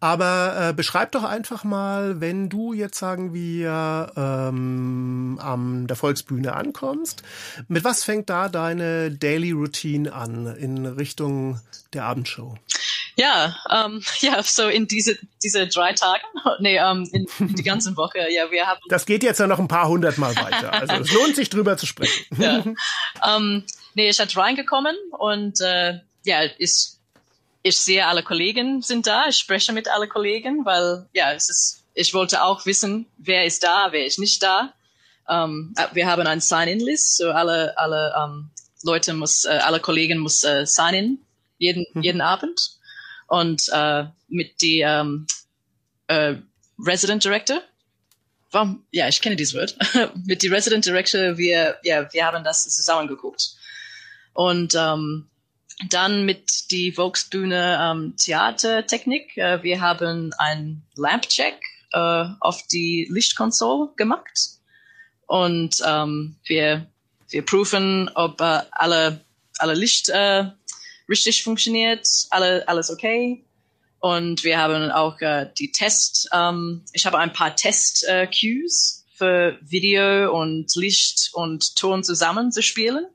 Aber 0.00 0.70
äh, 0.70 0.72
beschreib 0.72 1.12
doch 1.12 1.24
einfach 1.24 1.64
mal, 1.64 2.20
wenn 2.20 2.48
du 2.48 2.72
jetzt 2.72 2.98
sagen 2.98 3.34
wir 3.34 4.12
ähm, 4.16 5.38
am 5.40 5.86
der 5.86 5.96
Volksbühne 5.96 6.54
ankommst, 6.54 7.22
mit 7.68 7.84
was 7.84 8.04
fängt 8.04 8.30
da 8.30 8.48
deine 8.48 9.10
Daily 9.30 9.52
Routine 9.52 10.12
an 10.12 10.56
in 10.56 10.86
Richtung 10.86 11.60
der 11.92 12.02
Abendshow? 12.02 12.56
Ja, 13.14 13.56
ähm, 13.70 14.02
ja, 14.20 14.42
so 14.42 14.66
in 14.66 14.88
diese 14.88 15.18
diese 15.40 15.68
drei 15.68 15.92
Tagen, 15.92 16.24
nee, 16.58 16.78
ähm, 16.78 17.08
in, 17.12 17.28
in 17.38 17.54
die 17.54 17.62
ganze 17.62 17.96
Woche, 17.96 18.18
ja, 18.28 18.50
wir 18.50 18.66
haben. 18.66 18.80
Das 18.88 19.06
geht 19.06 19.22
jetzt 19.22 19.38
ja 19.38 19.46
noch 19.46 19.60
ein 19.60 19.68
paar 19.68 19.86
hundert 19.86 20.18
Mal 20.18 20.34
weiter. 20.34 20.72
Also 20.80 20.94
es 20.94 21.12
lohnt 21.12 21.36
sich 21.36 21.48
drüber 21.48 21.76
zu 21.76 21.86
sprechen. 21.86 22.26
ja. 22.38 22.64
ähm, 23.24 23.64
nee, 23.94 24.08
ich 24.08 24.18
hatte 24.18 24.36
reingekommen 24.36 24.96
und 25.12 25.60
äh, 25.60 26.00
ja, 26.24 26.40
ich, 26.58 26.88
ich 27.62 27.78
sehe 27.78 28.04
alle 28.06 28.24
Kollegen 28.24 28.82
sind 28.82 29.06
da, 29.06 29.26
ich 29.28 29.36
spreche 29.36 29.72
mit 29.72 29.86
alle 29.88 30.08
Kollegen, 30.08 30.64
weil 30.64 31.06
ja, 31.12 31.32
es 31.32 31.48
ist, 31.48 31.84
ich 31.94 32.14
wollte 32.14 32.42
auch 32.42 32.66
wissen, 32.66 33.06
wer 33.16 33.44
ist 33.44 33.62
da, 33.62 33.88
wer 33.92 34.06
ist 34.06 34.18
nicht 34.18 34.42
da. 34.42 34.72
Um, 35.28 35.72
ähm, 35.78 35.86
wir 35.92 36.08
haben 36.08 36.26
ein 36.26 36.40
Sign-in-List, 36.40 37.18
so 37.18 37.30
alle 37.30 37.78
alle 37.78 38.12
um, 38.24 38.50
Leute 38.82 39.12
muss, 39.14 39.44
äh, 39.44 39.58
alle 39.62 39.80
Kollegen 39.80 40.18
muss 40.18 40.42
äh, 40.44 40.66
signen 40.66 41.24
jeden 41.58 41.86
mhm. 41.92 42.02
jeden 42.02 42.20
Abend 42.20 42.78
und 43.28 43.62
äh, 43.72 44.04
mit 44.28 44.60
die 44.62 44.80
ähm, 44.80 45.26
äh, 46.08 46.36
Resident 46.84 47.24
Director. 47.24 47.60
Warum? 48.50 48.84
Ja, 48.90 49.06
ich 49.06 49.20
kenne 49.20 49.36
dieses 49.36 49.54
Wort. 49.54 49.76
mit 50.24 50.42
die 50.42 50.48
Resident 50.48 50.84
Director, 50.84 51.36
wir 51.36 51.78
ja 51.84 52.12
wir 52.12 52.26
haben 52.26 52.42
das 52.42 52.64
zusammen 52.64 53.06
geguckt 53.06 53.54
und 54.32 54.74
ähm, 54.74 55.28
dann 55.88 56.24
mit 56.24 56.70
die 56.70 56.92
Volksbühne 56.92 57.78
ähm, 57.80 58.16
Theatertechnik. 58.16 59.36
Äh, 59.36 59.62
wir 59.62 59.80
haben 59.80 60.32
ein 60.38 60.82
Lampcheck 60.96 61.56
äh, 61.92 62.24
auf 62.40 62.66
die 62.66 63.08
Lichtkonsole 63.10 63.92
gemacht 63.96 64.60
und 65.26 65.76
ähm, 65.86 66.36
wir 66.44 66.86
wir 67.30 67.44
prüfen, 67.44 68.10
ob 68.14 68.40
äh, 68.40 68.60
alle, 68.72 69.24
alle 69.58 69.74
Licht 69.74 70.08
äh, 70.08 70.44
richtig 71.08 71.42
funktioniert, 71.42 72.06
alle, 72.30 72.66
alles 72.68 72.90
okay. 72.90 73.44
Und 74.00 74.44
wir 74.44 74.58
haben 74.58 74.90
auch 74.90 75.20
äh, 75.20 75.50
die 75.58 75.72
Test, 75.72 76.28
ähm, 76.32 76.82
ich 76.92 77.04
habe 77.06 77.18
ein 77.18 77.32
paar 77.32 77.54
Test-Cues 77.54 79.04
äh, 79.06 79.16
für 79.16 79.58
Video 79.60 80.34
und 80.34 80.74
Licht 80.74 81.30
und 81.34 81.76
Ton 81.76 82.02
zusammen 82.02 82.50
zu 82.52 82.62
spielen. 82.62 83.06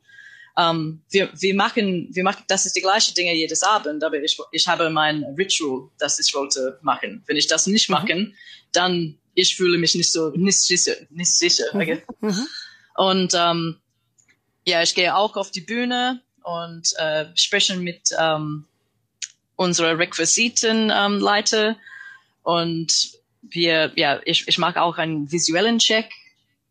Um, 0.57 1.01
wir, 1.09 1.29
wir 1.33 1.53
machen, 1.53 2.07
wir 2.13 2.23
machen, 2.23 2.45
das 2.47 2.65
ist 2.65 2.77
die 2.77 2.81
gleiche 2.81 3.13
Dinge 3.13 3.35
jedes 3.35 3.61
Abend, 3.61 4.01
aber 4.05 4.23
ich, 4.23 4.39
ich 4.53 4.65
habe 4.69 4.89
mein 4.89 5.25
Ritual, 5.37 5.89
das 5.97 6.17
ich 6.17 6.33
wollte 6.33 6.79
machen. 6.81 7.23
Wenn 7.27 7.35
ich 7.35 7.47
das 7.47 7.67
nicht 7.67 7.89
mhm. 7.89 7.93
machen, 7.93 8.35
dann 8.71 9.17
ich 9.33 9.57
fühle 9.57 9.77
mich 9.77 9.95
nicht 9.95 10.13
so 10.13 10.29
nicht 10.29 10.61
sicher, 10.61 10.95
nicht 11.09 11.35
sicher. 11.35 11.65
Mhm. 11.73 11.81
Okay? 11.81 12.03
Mhm. 12.21 12.47
Und 12.95 13.33
um, 13.33 13.81
ja, 14.65 14.81
ich 14.81 14.95
gehe 14.95 15.15
auch 15.15 15.35
auf 15.35 15.51
die 15.51 15.61
Bühne 15.61 16.21
und 16.43 16.93
äh, 16.97 17.25
spreche 17.35 17.75
mit 17.75 18.09
ähm, 18.19 18.65
unserer 19.55 19.97
Requisitenleiter 19.97 21.69
ähm, 21.69 21.75
und 22.43 23.17
wir, 23.41 23.91
ja, 23.95 24.19
ich, 24.25 24.47
ich 24.47 24.57
mache 24.57 24.81
auch 24.81 24.97
einen 24.97 25.31
visuellen 25.31 25.79
Check 25.79 26.09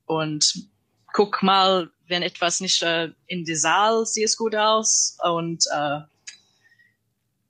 und 0.07 0.67
guck 1.13 1.43
mal, 1.43 1.91
wenn 2.09 2.23
etwas 2.23 2.61
nicht 2.61 2.83
äh, 2.83 3.11
in 3.27 3.45
der 3.45 3.57
Saal 3.57 4.05
sieht 4.07 4.25
es 4.25 4.37
gut 4.37 4.55
aus 4.55 5.17
und 5.23 5.65
äh, 5.73 6.01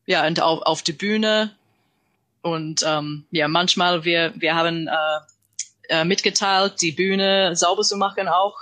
ja 0.07 0.27
und 0.27 0.41
auf, 0.41 0.63
auf 0.63 0.83
die 0.83 0.93
Bühne. 0.93 1.57
Und 2.43 2.83
ähm, 2.87 3.25
ja 3.31 3.49
manchmal 3.49 4.05
wir 4.05 4.33
wir 4.37 4.55
haben 4.55 4.87
äh, 4.87 5.21
äh, 5.89 6.05
mitgeteilt 6.05 6.81
die 6.83 6.93
Bühne 6.93 7.57
sauber 7.57 7.83
zu 7.83 7.97
machen 7.97 8.29
auch. 8.29 8.57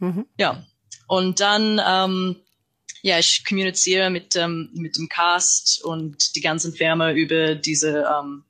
Mhm. 0.00 0.26
ja 0.36 0.64
und 1.06 1.40
dann, 1.40 1.80
ähm, 1.86 2.36
ja, 3.02 3.18
ich 3.18 3.44
kommuniziere 3.46 4.10
mit, 4.10 4.34
ähm, 4.36 4.70
mit 4.72 4.96
dem 4.96 5.08
Cast 5.08 5.84
und 5.84 6.36
die 6.36 6.40
ganzen 6.40 6.72
Firma 6.72 7.12
über 7.12 7.54
diese 7.54 8.06
ähm, 8.10 8.44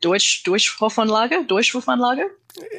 Durch 0.00 0.42
Durchrufanlage, 0.44 1.44
Durchrufanlage. 1.46 2.24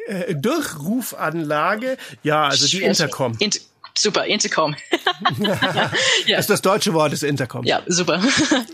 Äh, 0.07 0.36
Durchrufanlage, 0.36 1.97
ja, 2.24 2.47
also 2.47 2.68
die 2.68 2.84
Intercom. 2.84 3.36
Inter 3.39 3.59
super, 3.97 4.26
Intercom. 4.26 4.76
ja. 5.39 6.36
Das 6.36 6.41
ist 6.41 6.49
das 6.49 6.61
deutsche 6.61 6.93
Wort 6.93 7.13
des 7.13 7.24
Intercom. 7.24 7.66
Ja, 7.66 7.82
super. 7.88 8.22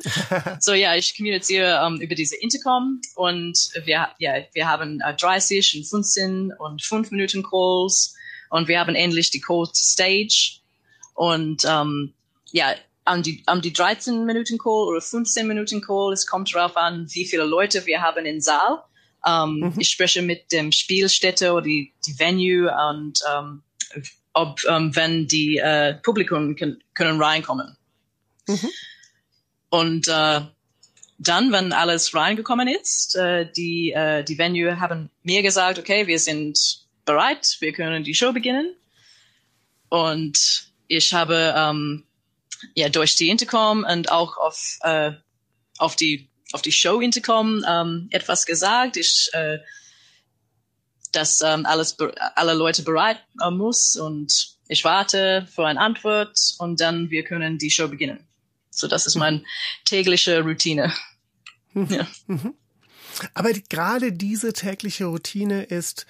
so 0.59 0.73
ja, 0.73 0.95
ich 0.95 1.15
kommuniziere 1.15 1.85
um, 1.85 1.95
ähm, 1.95 2.01
über 2.01 2.15
diese 2.15 2.35
Intercom 2.35 3.01
und 3.15 3.69
wir, 3.85 4.09
ja, 4.17 4.33
wir 4.53 4.67
haben 4.67 4.99
äh, 5.01 5.15
30 5.15 5.77
und 5.77 5.87
15 5.87 6.53
und 6.57 6.81
5 6.81 7.11
Minuten 7.11 7.43
Calls 7.43 8.15
und 8.51 8.67
wir 8.67 8.79
haben 8.79 8.95
endlich 8.95 9.31
die 9.31 9.41
Call 9.41 9.65
to 9.65 9.73
Stage. 9.73 10.59
Und 11.13 11.63
ähm, 11.65 12.13
ja, 12.51 12.75
an 13.05 13.23
die, 13.23 13.41
an 13.47 13.61
die 13.61 13.73
13 13.73 14.25
Minuten 14.25 14.57
Call 14.57 14.87
oder 14.89 15.01
15 15.01 15.47
Minuten 15.47 15.81
Call, 15.81 16.13
es 16.13 16.27
kommt 16.27 16.53
darauf 16.53 16.77
an, 16.77 17.07
wie 17.11 17.25
viele 17.25 17.45
Leute 17.45 17.85
wir 17.85 18.01
haben 18.01 18.25
im 18.25 18.41
Saal. 18.41 18.83
Ähm, 19.25 19.59
mhm. 19.59 19.73
Ich 19.77 19.89
spreche 19.89 20.21
mit 20.21 20.51
dem 20.51 20.71
Spielstätte 20.71 21.53
oder 21.53 21.63
die, 21.63 21.93
die 22.05 22.19
Venue 22.19 22.71
und 22.89 23.19
ähm, 23.33 23.63
ob 24.33 24.59
ähm, 24.67 24.95
wenn 24.95 25.27
die 25.27 25.57
äh, 25.57 25.95
Publikum 25.95 26.55
können, 26.55 26.83
können 26.93 27.21
reinkommen. 27.21 27.77
Mhm. 28.47 28.69
Und 29.69 30.07
äh, 30.09 30.41
dann, 31.19 31.51
wenn 31.51 31.71
alles 31.71 32.13
reingekommen 32.13 32.67
ist, 32.67 33.15
äh, 33.15 33.49
die, 33.49 33.91
äh, 33.91 34.23
die 34.23 34.37
Venue 34.37 34.79
haben 34.79 35.09
mir 35.23 35.41
gesagt, 35.41 35.79
okay, 35.79 36.07
wir 36.07 36.19
sind 36.19 36.80
bereit, 37.05 37.57
wir 37.59 37.73
können 37.73 38.03
die 38.03 38.15
Show 38.15 38.31
beginnen. 38.33 38.75
Und 39.89 40.71
ich 40.87 41.13
habe 41.13 41.53
ähm, 41.55 42.05
ja 42.75 42.89
durch 42.89 43.15
die 43.15 43.29
Intercom 43.29 43.83
und 43.83 44.11
auch 44.11 44.37
auf 44.37 44.77
äh, 44.81 45.11
auf 45.77 45.95
die 45.95 46.29
auf 46.53 46.61
die 46.61 46.71
Show 46.71 46.99
Intercom 46.99 47.63
ähm, 47.67 48.07
etwas 48.11 48.45
gesagt. 48.45 48.97
Ich 48.97 49.29
äh, 49.33 49.59
dass 51.11 51.41
ähm, 51.41 51.65
alles 51.65 51.97
alle 52.35 52.53
Leute 52.53 52.83
bereit 52.83 53.17
äh, 53.41 53.51
muss 53.51 53.95
und 53.95 54.57
ich 54.67 54.85
warte 54.85 55.47
für 55.53 55.67
eine 55.67 55.79
Antwort 55.79 56.37
und 56.57 56.79
dann 56.79 57.09
wir 57.09 57.23
können 57.23 57.57
die 57.57 57.71
Show 57.71 57.87
beginnen. 57.87 58.25
So 58.69 58.87
das 58.87 59.05
ist 59.05 59.15
meine 59.15 59.43
tägliche 59.85 60.41
Routine. 60.41 60.93
ja. 61.73 62.07
Mhm. 62.27 62.53
Aber 63.33 63.51
gerade 63.53 64.13
diese 64.13 64.53
tägliche 64.53 65.05
Routine 65.05 65.63
ist 65.63 66.05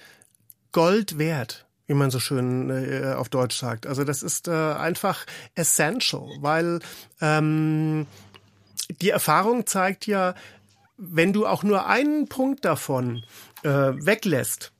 Gold 0.72 1.18
wert 1.18 1.66
wie 1.92 1.94
man 1.94 2.10
so 2.10 2.20
schön 2.20 2.70
äh, 2.70 3.12
auf 3.14 3.28
Deutsch 3.28 3.58
sagt. 3.58 3.86
Also 3.86 4.04
das 4.04 4.22
ist 4.22 4.48
äh, 4.48 4.50
einfach 4.52 5.26
essential, 5.54 6.26
weil 6.40 6.80
ähm, 7.20 8.06
die 9.02 9.10
Erfahrung 9.10 9.66
zeigt 9.66 10.06
ja, 10.06 10.34
wenn 10.96 11.32
du 11.32 11.46
auch 11.46 11.62
nur 11.62 11.86
einen 11.86 12.28
Punkt 12.28 12.64
davon 12.64 13.24
äh, 13.62 13.68
weglässt, 13.68 14.72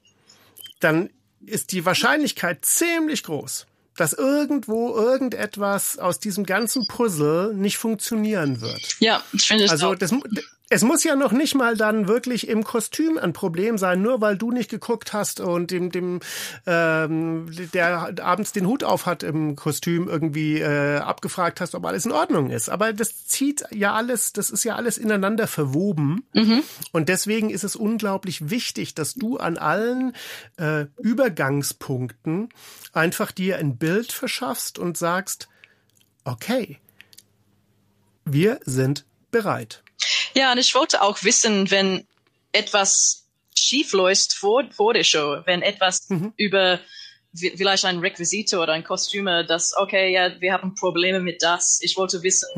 dann 0.80 1.10
ist 1.44 1.72
die 1.72 1.84
Wahrscheinlichkeit 1.84 2.64
ziemlich 2.64 3.24
groß, 3.24 3.66
dass 3.96 4.12
irgendwo 4.12 4.94
irgendetwas 4.94 5.98
aus 5.98 6.20
diesem 6.20 6.44
ganzen 6.44 6.86
Puzzle 6.86 7.52
nicht 7.54 7.78
funktionieren 7.78 8.60
wird. 8.60 8.96
Ja, 9.00 9.22
ich 9.32 9.46
finde 9.46 9.64
es 9.64 9.70
Also 9.70 9.88
auch. 9.88 9.94
das, 9.96 10.14
es 10.72 10.82
muss 10.82 11.04
ja 11.04 11.16
noch 11.16 11.32
nicht 11.32 11.54
mal 11.54 11.76
dann 11.76 12.08
wirklich 12.08 12.48
im 12.48 12.64
Kostüm 12.64 13.18
ein 13.18 13.34
Problem 13.34 13.76
sein, 13.76 14.00
nur 14.00 14.22
weil 14.22 14.38
du 14.38 14.50
nicht 14.50 14.70
geguckt 14.70 15.12
hast 15.12 15.38
und 15.40 15.70
dem, 15.70 15.92
dem 15.92 16.20
ähm, 16.66 17.46
der 17.74 18.14
abends 18.22 18.52
den 18.52 18.66
Hut 18.66 18.82
auf 18.82 19.04
hat 19.04 19.22
im 19.22 19.54
Kostüm 19.54 20.08
irgendwie 20.08 20.60
äh, 20.60 20.96
abgefragt 20.96 21.60
hast, 21.60 21.74
ob 21.74 21.84
alles 21.84 22.06
in 22.06 22.12
Ordnung 22.12 22.48
ist. 22.48 22.70
Aber 22.70 22.94
das 22.94 23.26
zieht 23.26 23.64
ja 23.70 23.92
alles, 23.92 24.32
das 24.32 24.48
ist 24.48 24.64
ja 24.64 24.76
alles 24.76 24.96
ineinander 24.96 25.46
verwoben. 25.46 26.24
Und 26.92 27.10
deswegen 27.10 27.50
ist 27.50 27.64
es 27.64 27.76
unglaublich 27.76 28.48
wichtig, 28.48 28.94
dass 28.94 29.14
du 29.14 29.36
an 29.36 29.58
allen 29.58 30.14
äh, 30.56 30.86
Übergangspunkten 31.02 32.48
einfach 32.94 33.30
dir 33.30 33.58
ein 33.58 33.76
Bild 33.76 34.10
verschaffst 34.10 34.78
und 34.78 34.96
sagst, 34.96 35.48
okay, 36.24 36.78
wir 38.24 38.60
sind 38.64 39.04
bereit. 39.30 39.82
Ja, 40.34 40.52
und 40.52 40.58
ich 40.58 40.74
wollte 40.74 41.02
auch 41.02 41.22
wissen, 41.22 41.70
wenn 41.70 42.06
etwas 42.52 43.26
schief 43.56 43.92
läuft 43.92 44.32
vor, 44.34 44.64
vor 44.72 44.94
der 44.94 45.04
Show, 45.04 45.42
wenn 45.46 45.62
etwas 45.62 46.06
über 46.36 46.80
vi- 47.34 47.56
vielleicht 47.56 47.84
ein 47.84 47.98
Requisite 47.98 48.58
oder 48.58 48.72
ein 48.72 48.84
Kostüme, 48.84 49.44
das, 49.46 49.74
okay, 49.76 50.12
ja, 50.12 50.40
wir 50.40 50.52
haben 50.52 50.74
Probleme 50.74 51.20
mit 51.20 51.42
das. 51.42 51.78
Ich 51.82 51.96
wollte 51.96 52.22
wissen, 52.22 52.48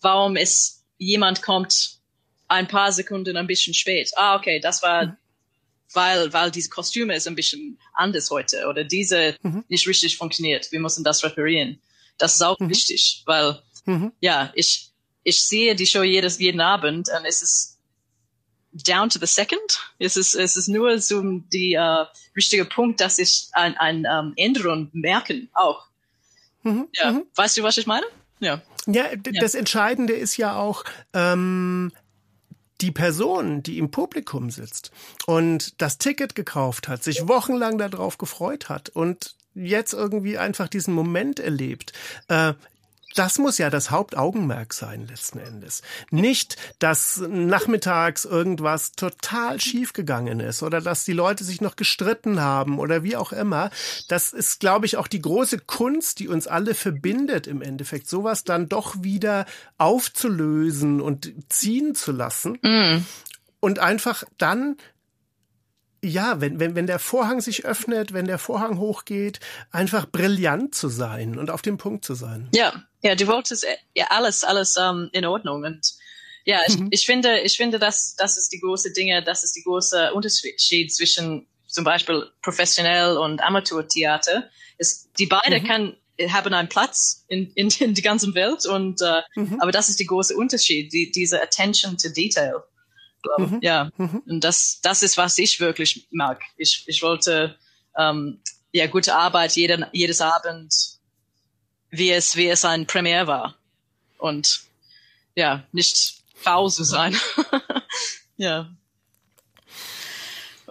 warum 0.00 0.36
es 0.36 0.84
jemand 0.98 1.42
kommt 1.42 1.98
ein 2.48 2.66
paar 2.66 2.92
Sekunden 2.92 3.36
ein 3.36 3.46
bisschen 3.46 3.74
spät. 3.74 4.10
Ah, 4.16 4.36
okay, 4.36 4.58
das 4.60 4.82
war, 4.82 5.16
weil, 5.92 6.32
weil 6.32 6.50
diese 6.50 6.70
Kostüme 6.70 7.14
ist 7.14 7.26
ein 7.26 7.34
bisschen 7.34 7.78
anders 7.94 8.30
heute 8.30 8.66
oder 8.68 8.84
diese 8.84 9.36
nicht 9.68 9.86
richtig 9.86 10.16
funktioniert. 10.16 10.70
Wir 10.72 10.80
müssen 10.80 11.04
das 11.04 11.22
reparieren. 11.24 11.80
Das 12.16 12.34
ist 12.34 12.42
auch 12.42 12.56
wichtig, 12.60 13.22
weil, 13.26 13.62
ja, 14.20 14.50
ich, 14.54 14.87
ich 15.28 15.42
sehe 15.42 15.74
die 15.74 15.86
Show 15.86 16.02
jedes, 16.02 16.38
jeden 16.38 16.60
Abend 16.60 17.08
und 17.16 17.24
es 17.26 17.42
ist 17.42 17.78
down 18.72 19.08
to 19.10 19.18
the 19.18 19.26
second. 19.26 19.60
Es 19.98 20.16
ist, 20.16 20.34
es 20.34 20.56
ist 20.56 20.68
nur 20.68 20.98
so 21.00 21.22
die 21.52 21.74
äh, 21.74 22.04
richtige 22.36 22.64
Punkt, 22.64 23.00
dass 23.00 23.18
ich 23.18 23.48
ein, 23.52 23.76
ein 23.76 24.06
ähm, 24.10 24.32
Änderung 24.36 24.88
merken 24.92 25.48
auch. 25.52 25.86
ja. 26.64 27.22
Weißt 27.34 27.56
du, 27.58 27.62
was 27.62 27.78
ich 27.78 27.86
meine? 27.86 28.06
Ja. 28.40 28.62
Ja, 28.86 29.14
d- 29.16 29.32
das 29.40 29.54
Entscheidende 29.54 30.14
ist 30.14 30.36
ja 30.36 30.56
auch 30.56 30.84
ähm, 31.12 31.92
die 32.80 32.92
Person, 32.92 33.62
die 33.62 33.78
im 33.78 33.90
Publikum 33.90 34.50
sitzt 34.50 34.92
und 35.26 35.80
das 35.82 35.98
Ticket 35.98 36.34
gekauft 36.34 36.88
hat, 36.88 37.02
sich 37.02 37.26
wochenlang 37.26 37.78
darauf 37.78 38.18
gefreut 38.18 38.68
hat 38.68 38.88
und 38.90 39.34
jetzt 39.54 39.92
irgendwie 39.92 40.38
einfach 40.38 40.68
diesen 40.68 40.94
Moment 40.94 41.40
erlebt. 41.40 41.92
Äh, 42.28 42.54
das 43.18 43.38
muss 43.38 43.58
ja 43.58 43.68
das 43.68 43.90
Hauptaugenmerk 43.90 44.72
sein 44.72 45.06
letzten 45.06 45.38
Endes. 45.38 45.82
Nicht, 46.10 46.56
dass 46.78 47.18
nachmittags 47.28 48.24
irgendwas 48.24 48.92
total 48.92 49.60
schief 49.60 49.92
gegangen 49.92 50.38
ist 50.40 50.62
oder 50.62 50.80
dass 50.80 51.04
die 51.04 51.12
Leute 51.12 51.42
sich 51.42 51.60
noch 51.60 51.74
gestritten 51.74 52.40
haben 52.40 52.78
oder 52.78 53.02
wie 53.02 53.16
auch 53.16 53.32
immer. 53.32 53.70
Das 54.08 54.32
ist, 54.32 54.60
glaube 54.60 54.86
ich, 54.86 54.96
auch 54.96 55.08
die 55.08 55.20
große 55.20 55.58
Kunst, 55.58 56.20
die 56.20 56.28
uns 56.28 56.46
alle 56.46 56.74
verbindet 56.74 57.46
im 57.46 57.60
Endeffekt, 57.60 58.08
sowas 58.08 58.44
dann 58.44 58.68
doch 58.68 59.02
wieder 59.02 59.46
aufzulösen 59.78 61.00
und 61.00 61.32
ziehen 61.48 61.94
zu 61.96 62.12
lassen 62.12 62.58
und 63.60 63.78
einfach 63.80 64.24
dann 64.36 64.76
ja, 66.02 66.40
wenn, 66.40 66.60
wenn, 66.60 66.74
wenn 66.74 66.86
der 66.86 66.98
Vorhang 66.98 67.40
sich 67.40 67.64
öffnet, 67.64 68.12
wenn 68.12 68.26
der 68.26 68.38
Vorhang 68.38 68.78
hochgeht, 68.78 69.40
einfach 69.70 70.06
brillant 70.06 70.74
zu 70.74 70.88
sein 70.88 71.38
und 71.38 71.50
auf 71.50 71.62
dem 71.62 71.76
Punkt 71.76 72.04
zu 72.04 72.14
sein. 72.14 72.48
Ja, 72.54 72.84
ja, 73.02 73.14
du 73.14 73.26
wolltest 73.26 73.64
äh, 73.64 73.76
ja 73.94 74.06
alles, 74.10 74.44
alles 74.44 74.76
ähm, 74.78 75.10
in 75.12 75.24
Ordnung 75.24 75.64
und 75.64 75.94
ja, 76.44 76.60
ich, 76.66 76.78
ich 76.90 77.04
finde, 77.04 77.40
ich 77.40 77.58
finde, 77.58 77.78
dass 77.78 78.14
das 78.16 78.38
ist 78.38 78.52
die 78.52 78.60
große 78.60 78.92
Dinge, 78.94 79.22
das 79.22 79.44
ist 79.44 79.54
die 79.54 79.62
große 79.62 80.14
Unterschied 80.14 80.94
zwischen 80.94 81.46
zum 81.66 81.84
Beispiel 81.84 82.26
professionell 82.40 83.18
und 83.18 83.42
Amateurtheater. 83.42 84.48
Ist 84.78 85.10
die 85.18 85.26
beide 85.26 85.62
kann 85.62 85.94
haben 86.30 86.52
einen 86.54 86.68
Platz 86.68 87.24
in, 87.28 87.52
in, 87.52 87.68
in 87.78 87.94
die 87.94 88.02
ganzen 88.02 88.34
Welt 88.34 88.66
und 88.66 89.02
äh, 89.02 89.22
aber 89.60 89.72
das 89.72 89.88
ist 89.88 90.00
die 90.00 90.06
große 90.06 90.34
Unterschied, 90.34 90.92
die, 90.92 91.12
diese 91.12 91.40
Attention 91.40 91.96
to 91.96 92.08
Detail. 92.08 92.62
Glaub, 93.22 93.62
Ja, 93.62 93.90
und 93.98 94.42
das 94.42 94.80
das 94.82 95.02
ist 95.02 95.16
was 95.16 95.38
ich 95.38 95.60
wirklich 95.60 96.06
mag. 96.10 96.40
Ich 96.56 96.84
ich 96.86 97.02
wollte 97.02 97.56
ähm, 97.96 98.40
ja 98.72 98.86
gute 98.86 99.14
Arbeit 99.14 99.52
jeden 99.52 99.86
jedes 99.92 100.20
Abend 100.20 100.98
wie 101.90 102.10
es, 102.10 102.36
wie 102.36 102.48
es 102.48 102.64
ein 102.64 102.86
Premiere 102.86 103.26
war. 103.26 103.54
Und 104.18 104.62
ja, 105.34 105.64
nicht 105.72 106.22
faul 106.34 106.70
zu 106.70 106.84
sein. 106.84 107.16
ja. 108.36 108.68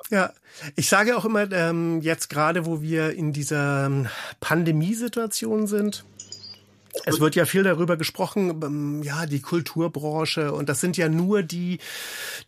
Ja, 0.10 0.34
ich 0.76 0.88
sage 0.88 1.18
auch 1.18 1.26
immer, 1.26 1.52
ähm, 1.52 2.02
jetzt 2.02 2.30
gerade, 2.30 2.66
wo 2.66 2.82
wir 2.82 3.14
in 3.14 3.34
dieser 3.34 3.86
ähm, 3.86 4.08
Pandemiesituation 4.40 5.68
sind, 5.68 6.06
es 7.06 7.20
wird 7.20 7.36
ja 7.36 7.46
viel 7.46 7.64
darüber 7.64 7.98
gesprochen, 7.98 8.62
ähm, 8.64 9.04
ja, 9.04 9.26
die 9.26 9.42
Kulturbranche 9.42 10.54
und 10.54 10.70
das 10.70 10.82
sind 10.82 10.98
ja 10.98 11.10
nur 11.10 11.44
die, 11.44 11.80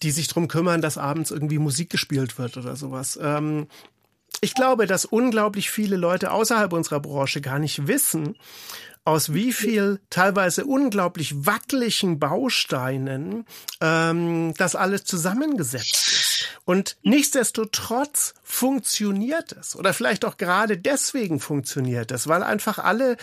die 0.01 0.11
sich 0.11 0.27
drum 0.27 0.47
kümmern, 0.47 0.81
dass 0.81 0.97
abends 0.97 1.31
irgendwie 1.31 1.59
Musik 1.59 1.89
gespielt 1.89 2.37
wird 2.37 2.57
oder 2.57 2.75
sowas. 2.75 3.19
Ähm, 3.21 3.67
ich 4.41 4.53
glaube, 4.53 4.85
dass 4.87 5.05
unglaublich 5.05 5.69
viele 5.69 5.97
Leute 5.97 6.31
außerhalb 6.31 6.71
unserer 6.71 6.99
Branche 6.99 7.41
gar 7.41 7.59
nicht 7.59 7.87
wissen, 7.87 8.35
aus 9.05 9.33
wie 9.33 9.53
viel 9.53 9.99
teilweise 10.09 10.65
unglaublich 10.65 11.45
wackeligen 11.45 12.19
Bausteinen 12.19 13.45
ähm, 13.81 14.53
das 14.57 14.75
alles 14.75 15.03
zusammengesetzt 15.03 16.07
ist. 16.09 16.29
Und 16.65 16.97
nichtsdestotrotz 17.01 18.35
funktioniert 18.43 19.53
es. 19.53 19.75
Oder 19.75 19.93
vielleicht 19.93 20.25
auch 20.25 20.37
gerade 20.37 20.77
deswegen 20.77 21.39
funktioniert 21.39 22.11
es, 22.11 22.27
weil 22.27 22.43
einfach 22.43 22.77
alle 22.77 23.17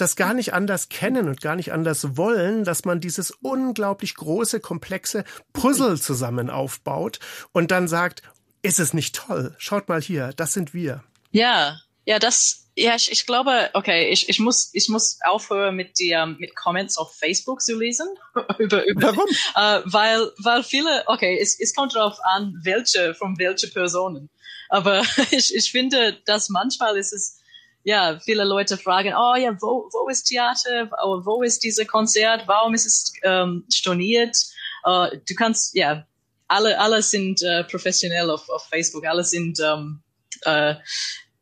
das 0.00 0.16
gar 0.16 0.34
nicht 0.34 0.54
anders 0.54 0.88
kennen 0.88 1.28
und 1.28 1.40
gar 1.40 1.56
nicht 1.56 1.72
anders 1.72 2.16
wollen, 2.16 2.64
dass 2.64 2.84
man 2.84 3.00
dieses 3.00 3.30
unglaublich 3.42 4.14
große, 4.14 4.60
komplexe 4.60 5.24
Puzzle 5.52 6.00
zusammen 6.00 6.50
aufbaut 6.50 7.18
und 7.52 7.70
dann 7.70 7.88
sagt, 7.88 8.22
ist 8.62 8.80
es 8.80 8.94
nicht 8.94 9.14
toll? 9.14 9.54
Schaut 9.58 9.88
mal 9.88 10.00
hier, 10.00 10.32
das 10.36 10.52
sind 10.52 10.74
wir. 10.74 11.02
Ja, 11.30 11.78
ja, 12.04 12.18
das, 12.18 12.66
ja, 12.76 12.94
ich, 12.94 13.12
ich 13.12 13.26
glaube, 13.26 13.70
okay, 13.74 14.08
ich, 14.10 14.28
ich 14.28 14.38
muss, 14.40 14.70
ich 14.72 14.88
muss 14.88 15.18
aufhören 15.24 15.76
mit 15.76 15.98
die, 15.98 16.10
ähm, 16.10 16.36
mit 16.38 16.56
Comments 16.56 16.96
auf 16.96 17.14
Facebook 17.14 17.60
zu 17.62 17.78
lesen. 17.78 18.08
über, 18.58 18.86
über, 18.86 19.02
Warum? 19.02 19.26
Äh, 19.54 19.82
weil, 19.84 20.30
weil 20.38 20.62
viele, 20.62 21.04
okay, 21.06 21.38
es, 21.40 21.58
es 21.60 21.74
kommt 21.74 21.94
darauf 21.94 22.18
an, 22.22 22.54
welche, 22.62 23.14
von 23.14 23.38
welche 23.38 23.68
Personen. 23.68 24.30
Aber 24.68 25.02
ich, 25.30 25.54
ich 25.54 25.70
finde, 25.70 26.18
dass 26.24 26.48
manchmal 26.48 26.96
ist 26.96 27.12
es, 27.12 27.39
ja, 27.82 28.18
viele 28.20 28.44
Leute 28.44 28.76
fragen, 28.76 29.14
oh 29.14 29.34
ja, 29.36 29.56
wo, 29.60 29.88
wo 29.92 30.08
ist 30.08 30.24
Theater? 30.24 30.90
Oh, 31.02 31.20
wo 31.24 31.42
ist 31.42 31.64
dieses 31.64 31.86
Konzert? 31.86 32.46
Warum 32.46 32.74
ist 32.74 32.86
es 32.86 33.12
ähm, 33.22 33.64
storniert? 33.72 34.36
Äh, 34.84 35.18
du 35.26 35.34
kannst, 35.34 35.74
ja, 35.74 36.06
alle, 36.48 36.78
alle 36.78 37.02
sind 37.02 37.42
äh, 37.42 37.64
professionell 37.64 38.30
auf, 38.30 38.48
auf 38.48 38.66
Facebook, 38.68 39.06
alle 39.06 39.24
sind 39.24 39.58
ähm, 39.60 40.02
äh, 40.42 40.74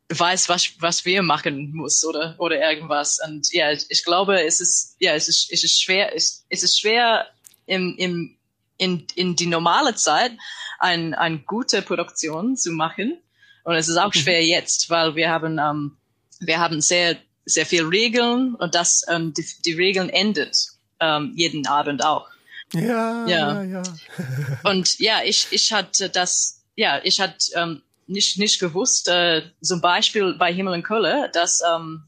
weiß, 0.09 0.49
was, 0.49 0.71
was 0.79 1.05
wir 1.05 1.21
machen 1.21 1.71
muss 1.73 2.03
oder, 2.05 2.35
oder 2.37 2.59
irgendwas. 2.59 3.19
Und 3.25 3.51
ja, 3.51 3.71
ich 3.71 4.03
glaube, 4.03 4.41
es 4.41 4.61
ist, 4.61 4.95
ja, 4.99 5.13
es 5.13 5.27
ist, 5.27 5.51
es 5.51 5.63
ist 5.63 5.81
schwer, 5.81 6.15
es, 6.15 6.45
es 6.49 6.63
ist 6.63 6.79
schwer 6.79 7.27
im, 7.65 7.95
im, 7.97 8.37
in, 8.77 9.05
in 9.15 9.35
die 9.35 9.45
normale 9.45 9.95
Zeit 9.95 10.31
ein, 10.79 11.13
eine 11.13 11.39
gute 11.39 11.81
Produktion 11.81 12.55
zu 12.55 12.71
machen. 12.71 13.21
Und 13.63 13.75
es 13.75 13.87
ist 13.87 13.97
auch 13.97 14.13
schwer 14.13 14.43
jetzt, 14.43 14.89
weil 14.89 15.15
wir 15.15 15.29
haben, 15.29 15.59
ähm, 15.59 15.98
wir 16.39 16.59
haben 16.59 16.81
sehr, 16.81 17.17
sehr 17.45 17.65
viel 17.65 17.85
Regeln 17.85 18.55
und 18.55 18.75
das, 18.75 19.03
ähm, 19.09 19.33
die, 19.33 19.45
die 19.65 19.73
Regeln 19.73 20.09
endet 20.09 20.55
ähm, 20.99 21.33
jeden 21.35 21.65
Abend 21.67 22.03
auch. 22.05 22.27
Ja, 22.73 23.25
ja, 23.27 23.63
Ja. 23.63 23.83
Und 24.63 24.99
ja, 24.99 25.21
ich, 25.23 25.47
ich 25.49 25.73
hatte 25.73 26.09
das, 26.09 26.61
ja, 26.75 27.01
ich 27.03 27.19
hatte 27.19 27.51
ähm, 27.55 27.81
nicht, 28.05 28.37
nicht 28.37 28.59
gewusst, 28.59 29.07
äh, 29.07 29.41
zum 29.61 29.81
Beispiel 29.81 30.33
bei 30.33 30.53
Himmel 30.53 30.73
und 30.73 30.83
Kölle, 30.83 31.29
dass 31.33 31.61
ähm, 31.67 32.03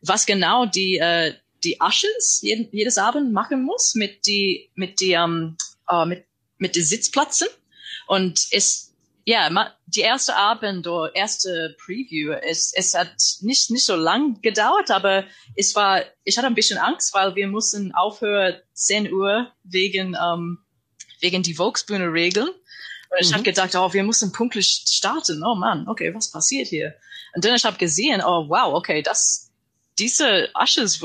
was 0.00 0.26
genau 0.26 0.66
die, 0.66 0.98
äh, 0.98 1.34
die 1.62 1.80
Asches 1.80 2.40
jeden, 2.42 2.68
jedes 2.72 2.98
Abend 2.98 3.32
machen 3.32 3.62
muss 3.62 3.94
mit 3.94 4.26
die, 4.26 4.70
mit 4.74 5.00
die, 5.00 5.12
ähm, 5.12 5.56
äh, 5.88 6.06
mit, 6.06 6.24
mit 6.58 6.76
den 6.76 6.84
Sitzplätzen. 6.84 7.48
Und 8.06 8.48
es, 8.50 8.93
ja, 9.26 9.72
die 9.86 10.00
erste 10.00 10.36
Abend 10.36 10.86
oder 10.86 11.14
erste 11.14 11.74
Preview, 11.82 12.32
es, 12.32 12.72
es 12.74 12.94
hat 12.94 13.14
nicht, 13.40 13.70
nicht 13.70 13.84
so 13.84 13.96
lang 13.96 14.40
gedauert, 14.42 14.90
aber 14.90 15.24
es 15.56 15.74
war, 15.74 16.02
ich 16.24 16.36
hatte 16.36 16.46
ein 16.46 16.54
bisschen 16.54 16.78
Angst, 16.78 17.14
weil 17.14 17.34
wir 17.34 17.48
mussten 17.48 17.94
aufhören 17.94 18.56
10 18.74 19.12
Uhr 19.12 19.50
wegen, 19.62 20.14
ähm, 20.22 20.58
wegen 21.20 21.42
die 21.42 21.54
Volksbühne 21.54 22.12
regeln. 22.12 22.48
Und 22.48 23.20
ich 23.20 23.30
mhm. 23.30 23.34
habe 23.34 23.44
gedacht, 23.44 23.74
oh, 23.76 23.92
wir 23.92 24.02
müssen 24.02 24.32
pünktlich 24.32 24.84
starten. 24.86 25.42
Oh 25.42 25.54
Mann, 25.54 25.88
okay, 25.88 26.14
was 26.14 26.30
passiert 26.30 26.68
hier? 26.68 26.94
Und 27.34 27.44
dann 27.44 27.54
ich 27.54 27.64
habe 27.64 27.78
gesehen, 27.78 28.20
oh 28.22 28.48
wow, 28.48 28.74
okay, 28.74 29.02
das, 29.02 29.50
diese 29.98 30.50
Ashes 30.54 31.00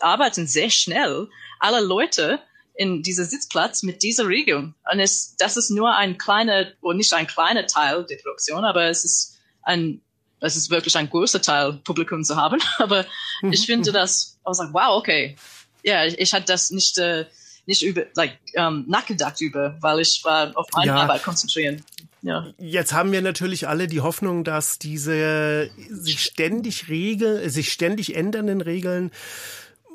arbeiten 0.00 0.46
sehr 0.46 0.70
schnell. 0.70 1.28
Alle 1.60 1.80
Leute 1.80 2.40
in 2.74 3.02
dieser 3.02 3.24
Sitzplatz 3.24 3.82
mit 3.82 4.02
dieser 4.02 4.26
Regelung. 4.26 4.74
Und 4.90 5.00
es, 5.00 5.36
das 5.36 5.56
ist 5.56 5.70
nur 5.70 5.94
ein 5.94 6.18
kleiner, 6.18 6.66
oder 6.80 6.96
nicht 6.96 7.12
ein 7.12 7.26
kleiner 7.26 7.66
Teil 7.66 8.04
der 8.04 8.16
Produktion, 8.16 8.64
aber 8.64 8.84
es 8.84 9.04
ist 9.04 9.38
ein, 9.62 10.00
es 10.40 10.56
ist 10.56 10.70
wirklich 10.70 10.96
ein 10.96 11.08
großer 11.08 11.40
Teil 11.40 11.74
Publikum 11.84 12.22
zu 12.24 12.36
haben. 12.36 12.60
Aber 12.78 13.06
mhm. 13.40 13.52
ich 13.52 13.64
finde 13.64 13.92
das, 13.92 14.38
I 14.40 14.44
was 14.44 14.58
like, 14.58 14.74
wow, 14.74 14.98
okay. 14.98 15.36
Ja, 15.82 16.04
ich, 16.04 16.18
ich 16.18 16.34
hatte 16.34 16.46
das 16.46 16.70
nicht, 16.70 16.98
äh, 16.98 17.26
nicht 17.66 17.82
über, 17.82 18.04
like, 18.14 18.38
um, 18.56 18.84
nachgedacht 18.88 19.40
über, 19.40 19.76
weil 19.80 20.00
ich 20.00 20.22
war 20.24 20.52
auf 20.54 20.66
meine 20.74 20.92
ja. 20.92 20.96
Arbeit 20.96 21.22
konzentrieren. 21.22 21.82
Ja. 22.20 22.52
Jetzt 22.58 22.92
haben 22.92 23.12
wir 23.12 23.20
natürlich 23.20 23.68
alle 23.68 23.86
die 23.86 24.00
Hoffnung, 24.00 24.44
dass 24.44 24.78
diese 24.78 25.70
sich 25.90 26.22
ständig 26.22 26.88
Regeln, 26.88 27.48
sich 27.50 27.70
ständig 27.70 28.16
ändernden 28.16 28.62
Regeln 28.62 29.10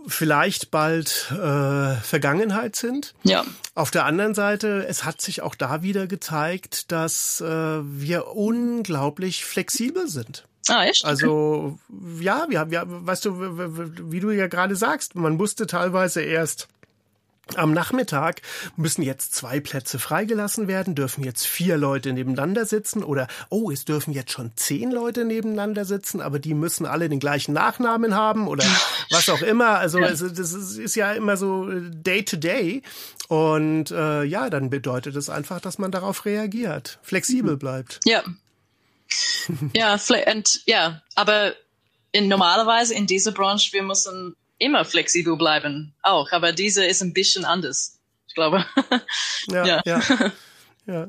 vielleicht 0.07 0.71
bald 0.71 1.31
äh, 1.31 1.95
Vergangenheit 1.95 2.75
sind. 2.75 3.13
Ja. 3.23 3.45
Auf 3.75 3.91
der 3.91 4.05
anderen 4.05 4.33
Seite, 4.33 4.85
es 4.87 5.03
hat 5.03 5.21
sich 5.21 5.41
auch 5.41 5.55
da 5.55 5.81
wieder 5.81 6.07
gezeigt, 6.07 6.91
dass 6.91 7.41
äh, 7.41 7.45
wir 7.45 8.27
unglaublich 8.27 9.45
flexibel 9.45 10.07
sind. 10.07 10.45
Ah, 10.67 10.85
echt? 10.85 11.03
Also 11.05 11.79
ja, 12.19 12.45
wir, 12.49 12.69
wir, 12.69 12.83
weißt 12.85 13.25
du, 13.25 14.11
wie 14.11 14.19
du 14.19 14.31
ja 14.31 14.47
gerade 14.47 14.75
sagst, 14.75 15.15
man 15.15 15.35
musste 15.35 15.65
teilweise 15.65 16.21
erst 16.21 16.67
am 17.55 17.73
Nachmittag 17.73 18.41
müssen 18.75 19.01
jetzt 19.01 19.33
zwei 19.33 19.59
Plätze 19.59 19.99
freigelassen 19.99 20.67
werden, 20.67 20.95
dürfen 20.95 21.23
jetzt 21.23 21.45
vier 21.45 21.77
Leute 21.77 22.13
nebeneinander 22.13 22.65
sitzen 22.65 23.03
oder 23.03 23.27
oh, 23.49 23.71
es 23.71 23.85
dürfen 23.85 24.13
jetzt 24.13 24.31
schon 24.31 24.51
zehn 24.55 24.91
Leute 24.91 25.25
nebeneinander 25.25 25.85
sitzen, 25.85 26.21
aber 26.21 26.39
die 26.39 26.53
müssen 26.53 26.85
alle 26.85 27.09
den 27.09 27.19
gleichen 27.19 27.53
Nachnamen 27.53 28.15
haben 28.15 28.47
oder 28.47 28.65
was 29.11 29.29
auch 29.29 29.41
immer. 29.41 29.79
Also 29.79 29.99
es, 29.99 30.19
das 30.19 30.53
ist 30.53 30.95
ja 30.95 31.13
immer 31.13 31.37
so 31.37 31.69
Day 31.69 32.23
to 32.23 32.37
Day 32.37 32.83
und 33.27 33.91
äh, 33.91 34.23
ja, 34.23 34.49
dann 34.49 34.69
bedeutet 34.69 35.15
es 35.15 35.29
einfach, 35.29 35.59
dass 35.59 35.77
man 35.77 35.91
darauf 35.91 36.25
reagiert, 36.25 36.99
flexibel 37.01 37.53
mhm. 37.53 37.59
bleibt. 37.59 37.99
Ja, 38.05 38.23
ja, 39.73 39.97
und 40.31 40.61
ja, 40.65 41.01
aber 41.15 41.53
in 42.11 42.27
normalerweise 42.27 42.93
in 42.93 43.07
dieser 43.07 43.31
Branche 43.31 43.73
wir 43.73 43.83
müssen 43.83 44.35
immer 44.59 44.85
flexibel 44.85 45.35
bleiben, 45.37 45.95
auch. 46.03 46.31
Aber 46.31 46.51
diese 46.51 46.85
ist 46.85 47.01
ein 47.01 47.13
bisschen 47.13 47.45
anders, 47.45 47.99
ich 48.27 48.35
glaube. 48.35 48.65
ja. 49.47 49.65
ja. 49.65 49.81
ja. 49.85 50.01
ja. 50.85 51.07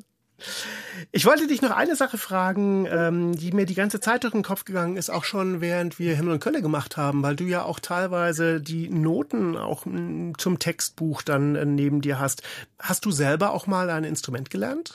Ich 1.12 1.26
wollte 1.26 1.46
dich 1.46 1.60
noch 1.60 1.70
eine 1.70 1.96
Sache 1.96 2.18
fragen, 2.18 2.86
ähm, 2.86 3.36
die 3.36 3.52
mir 3.52 3.66
die 3.66 3.74
ganze 3.74 4.00
Zeit 4.00 4.24
durch 4.24 4.32
den 4.32 4.42
Kopf 4.42 4.64
gegangen 4.64 4.96
ist, 4.96 5.10
auch 5.10 5.24
schon 5.24 5.60
während 5.60 5.98
wir 5.98 6.16
Himmel 6.16 6.34
und 6.34 6.40
Kölle 6.40 6.62
gemacht 6.62 6.96
haben, 6.96 7.22
weil 7.22 7.36
du 7.36 7.44
ja 7.44 7.62
auch 7.64 7.80
teilweise 7.80 8.60
die 8.60 8.88
Noten 8.88 9.56
auch 9.56 9.84
mm, 9.84 10.32
zum 10.38 10.58
Textbuch 10.58 11.22
dann 11.22 11.56
äh, 11.56 11.64
neben 11.64 12.00
dir 12.00 12.18
hast. 12.18 12.42
Hast 12.78 13.04
du 13.04 13.10
selber 13.10 13.52
auch 13.52 13.66
mal 13.66 13.90
ein 13.90 14.04
Instrument 14.04 14.50
gelernt? 14.50 14.94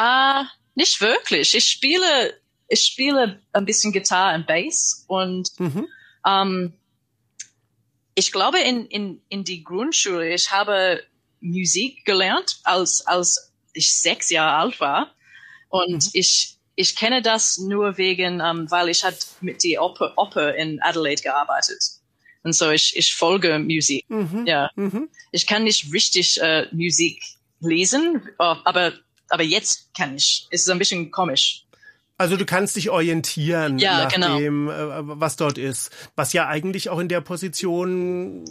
Uh, 0.00 0.44
nicht 0.74 1.00
wirklich. 1.00 1.54
Ich 1.54 1.64
spiele, 1.64 2.34
ich 2.68 2.80
spiele 2.80 3.40
ein 3.52 3.66
bisschen 3.66 3.92
Gitarre 3.92 4.34
und 4.34 4.46
Bass 4.46 5.04
und 5.08 5.50
mhm. 5.58 5.88
um, 6.24 6.72
ich 8.20 8.32
glaube 8.32 8.58
in, 8.60 8.84
in, 8.86 9.22
in 9.30 9.44
die 9.44 9.64
Grundschule, 9.64 10.34
ich 10.34 10.50
habe 10.50 11.02
Musik 11.40 12.04
gelernt, 12.04 12.60
als, 12.64 13.06
als 13.06 13.50
ich 13.72 13.94
sechs 13.94 14.28
Jahre 14.28 14.58
alt 14.58 14.78
war. 14.78 15.14
Und 15.70 16.04
mhm. 16.04 16.10
ich, 16.12 16.58
ich 16.74 16.96
kenne 16.96 17.22
das 17.22 17.56
nur 17.56 17.96
wegen, 17.96 18.42
um, 18.42 18.46
ähm, 18.46 18.70
weil 18.70 18.90
ich 18.90 19.04
hat 19.04 19.16
mit 19.40 19.62
die 19.62 19.78
Oper, 19.78 20.12
Oper 20.16 20.54
in 20.54 20.82
Adelaide 20.82 21.22
gearbeitet. 21.22 21.82
Und 22.42 22.52
so 22.54 22.70
ich, 22.70 22.94
ich 22.94 23.14
folge 23.14 23.58
Musik. 23.58 24.04
Mhm. 24.10 24.44
Ja. 24.46 24.70
Mhm. 24.74 25.08
Ich 25.32 25.46
kann 25.46 25.64
nicht 25.64 25.90
richtig 25.90 26.38
äh, 26.42 26.66
Musik 26.72 27.22
lesen, 27.60 28.28
aber, 28.38 28.92
aber 29.30 29.42
jetzt 29.42 29.94
kann 29.94 30.16
ich. 30.16 30.46
Es 30.50 30.62
ist 30.62 30.68
ein 30.68 30.78
bisschen 30.78 31.10
komisch. 31.10 31.64
Also 32.20 32.36
du 32.36 32.44
kannst 32.44 32.76
dich 32.76 32.90
orientieren 32.90 33.78
ja, 33.78 34.04
nach 34.04 34.12
genau. 34.12 34.38
dem, 34.38 34.68
äh, 34.68 34.72
was 34.74 35.36
dort 35.36 35.56
ist, 35.56 35.90
was 36.16 36.34
ja 36.34 36.46
eigentlich 36.48 36.90
auch 36.90 36.98
in 36.98 37.08
der 37.08 37.22
Position 37.22 38.44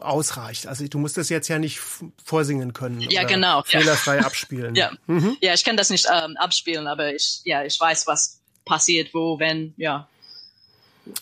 ausreicht. 0.00 0.66
Also 0.66 0.88
du 0.88 0.98
musst 0.98 1.18
das 1.18 1.28
jetzt 1.28 1.46
ja 1.48 1.58
nicht 1.58 1.80
vorsingen 2.24 2.72
können. 2.72 3.02
Ja, 3.02 3.24
genau. 3.24 3.60
Fehlerfrei 3.62 4.16
ja. 4.16 4.22
abspielen. 4.24 4.74
Ja. 4.74 4.92
Mhm. 5.06 5.36
ja, 5.42 5.52
ich 5.52 5.64
kann 5.64 5.76
das 5.76 5.90
nicht 5.90 6.06
ähm, 6.10 6.38
abspielen, 6.38 6.86
aber 6.86 7.14
ich, 7.14 7.42
ja, 7.44 7.62
ich 7.62 7.78
weiß, 7.78 8.06
was 8.06 8.40
passiert, 8.64 9.12
wo, 9.12 9.38
wenn, 9.38 9.74
ja. 9.76 10.08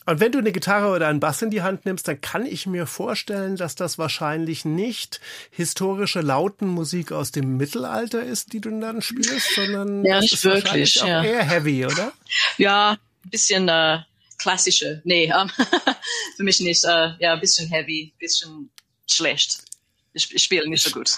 Und 0.06 0.20
wenn 0.20 0.32
du 0.32 0.38
eine 0.38 0.52
Gitarre 0.52 0.94
oder 0.94 1.08
einen 1.08 1.20
Bass 1.20 1.42
in 1.42 1.50
die 1.50 1.62
Hand 1.62 1.86
nimmst, 1.86 2.08
dann 2.08 2.20
kann 2.20 2.46
ich 2.46 2.66
mir 2.66 2.86
vorstellen, 2.86 3.56
dass 3.56 3.74
das 3.74 3.98
wahrscheinlich 3.98 4.64
nicht 4.64 5.20
historische 5.50 6.20
Lautenmusik 6.20 7.12
aus 7.12 7.32
dem 7.32 7.56
Mittelalter 7.56 8.22
ist, 8.22 8.52
die 8.52 8.60
du 8.60 8.70
dann 8.80 9.02
spielst, 9.02 9.54
sondern 9.54 10.04
ja, 10.04 10.20
nicht 10.20 10.44
wirklich, 10.44 10.96
ja. 10.96 11.22
eher 11.22 11.42
heavy, 11.42 11.86
oder? 11.86 12.12
Ja, 12.56 12.98
ein 13.24 13.30
bisschen 13.30 13.68
äh, 13.68 13.98
klassische. 14.38 15.00
Nee, 15.04 15.32
ähm, 15.34 15.50
für 16.36 16.42
mich 16.42 16.60
nicht. 16.60 16.84
Äh, 16.84 17.10
ja, 17.18 17.34
ein 17.34 17.40
bisschen 17.40 17.68
heavy, 17.68 18.12
ein 18.14 18.18
bisschen 18.18 18.70
schlecht 19.06 19.68
ich, 20.12 20.34
ich 20.34 20.42
spiele 20.42 20.68
nicht 20.68 20.82
so 20.82 20.90
gut. 20.90 21.16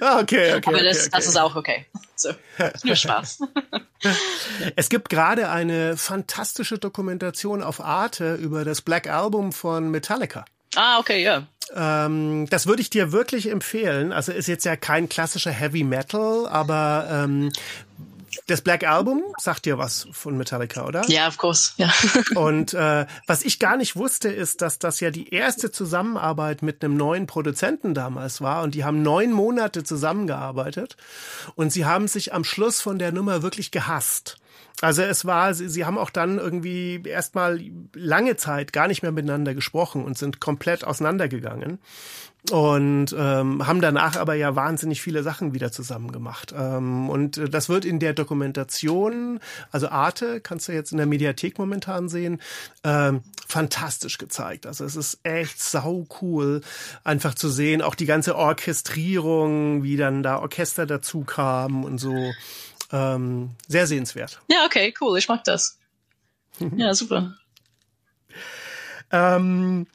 Ah, 0.00 0.20
okay, 0.20 0.54
okay. 0.54 0.62
Aber 0.68 0.82
das, 0.82 0.96
okay, 0.96 1.06
okay. 1.06 1.10
das 1.12 1.26
ist 1.26 1.36
auch 1.36 1.54
okay. 1.54 1.86
So, 2.16 2.30
nur 2.82 2.96
Spaß. 2.96 3.40
es 4.76 4.88
gibt 4.88 5.08
gerade 5.08 5.48
eine 5.48 5.96
fantastische 5.96 6.78
Dokumentation 6.78 7.62
auf 7.62 7.80
Arte 7.80 8.34
über 8.34 8.64
das 8.64 8.82
Black 8.82 9.08
Album 9.08 9.52
von 9.52 9.90
Metallica. 9.90 10.44
Ah, 10.74 10.98
okay, 10.98 11.22
ja. 11.22 11.46
Ähm, 11.74 12.46
das 12.50 12.66
würde 12.66 12.82
ich 12.82 12.90
dir 12.90 13.12
wirklich 13.12 13.48
empfehlen. 13.48 14.12
Also 14.12 14.32
ist 14.32 14.48
jetzt 14.48 14.64
ja 14.64 14.76
kein 14.76 15.08
klassischer 15.08 15.50
Heavy 15.50 15.84
Metal, 15.84 16.46
aber 16.48 17.08
ähm, 17.10 17.52
das 18.46 18.60
Black 18.60 18.84
Album 18.86 19.22
sagt 19.38 19.66
dir 19.66 19.78
was 19.78 20.08
von 20.12 20.36
Metallica, 20.36 20.86
oder? 20.86 21.02
Ja, 21.08 21.20
yeah, 21.20 21.28
of 21.28 21.38
course. 21.38 21.72
Ja. 21.76 21.92
Und 22.34 22.74
äh, 22.74 23.06
was 23.26 23.44
ich 23.44 23.58
gar 23.58 23.76
nicht 23.76 23.96
wusste, 23.96 24.28
ist, 24.28 24.62
dass 24.62 24.78
das 24.78 25.00
ja 25.00 25.10
die 25.10 25.32
erste 25.32 25.70
Zusammenarbeit 25.70 26.62
mit 26.62 26.84
einem 26.84 26.96
neuen 26.96 27.26
Produzenten 27.26 27.94
damals 27.94 28.40
war. 28.40 28.62
Und 28.62 28.74
die 28.74 28.84
haben 28.84 29.02
neun 29.02 29.32
Monate 29.32 29.84
zusammengearbeitet. 29.84 30.96
Und 31.54 31.72
sie 31.72 31.84
haben 31.84 32.08
sich 32.08 32.34
am 32.34 32.44
Schluss 32.44 32.80
von 32.80 32.98
der 32.98 33.12
Nummer 33.12 33.42
wirklich 33.42 33.70
gehasst. 33.70 34.38
Also 34.80 35.02
es 35.02 35.24
war, 35.24 35.54
sie, 35.54 35.68
sie 35.68 35.84
haben 35.84 35.96
auch 35.96 36.10
dann 36.10 36.38
irgendwie 36.38 37.00
erstmal 37.04 37.60
lange 37.94 38.36
Zeit 38.36 38.72
gar 38.72 38.88
nicht 38.88 39.02
mehr 39.02 39.12
miteinander 39.12 39.54
gesprochen 39.54 40.04
und 40.04 40.18
sind 40.18 40.40
komplett 40.40 40.84
auseinandergegangen 40.84 41.78
und 42.50 43.14
ähm, 43.16 43.66
haben 43.66 43.80
danach 43.80 44.16
aber 44.16 44.34
ja 44.34 44.56
wahnsinnig 44.56 45.00
viele 45.00 45.22
Sachen 45.22 45.54
wieder 45.54 45.70
zusammen 45.70 46.10
gemacht. 46.10 46.52
Ähm, 46.56 47.08
und 47.08 47.38
äh, 47.38 47.48
das 47.48 47.68
wird 47.68 47.84
in 47.84 48.00
der 48.00 48.14
Dokumentation, 48.14 49.38
also 49.70 49.88
Arte, 49.88 50.40
kannst 50.40 50.66
du 50.66 50.72
jetzt 50.72 50.90
in 50.90 50.98
der 50.98 51.06
Mediathek 51.06 51.58
momentan 51.58 52.08
sehen, 52.08 52.40
ähm, 52.82 53.22
fantastisch 53.46 54.18
gezeigt. 54.18 54.66
Also 54.66 54.84
es 54.84 54.96
ist 54.96 55.20
echt 55.22 55.62
sau 55.62 56.06
cool, 56.20 56.62
einfach 57.04 57.34
zu 57.34 57.48
sehen, 57.48 57.80
auch 57.80 57.94
die 57.94 58.06
ganze 58.06 58.34
Orchestrierung, 58.34 59.84
wie 59.84 59.96
dann 59.96 60.24
da 60.24 60.40
Orchester 60.40 60.84
dazu 60.84 61.22
kamen 61.22 61.84
und 61.84 61.98
so. 61.98 62.32
Ähm, 62.90 63.50
sehr 63.68 63.86
sehenswert. 63.86 64.40
Ja, 64.48 64.64
okay, 64.66 64.92
cool, 65.00 65.16
ich 65.16 65.28
mag 65.28 65.44
das. 65.44 65.78
ja, 66.76 66.92
super. 66.92 67.34
Ähm, 69.12 69.86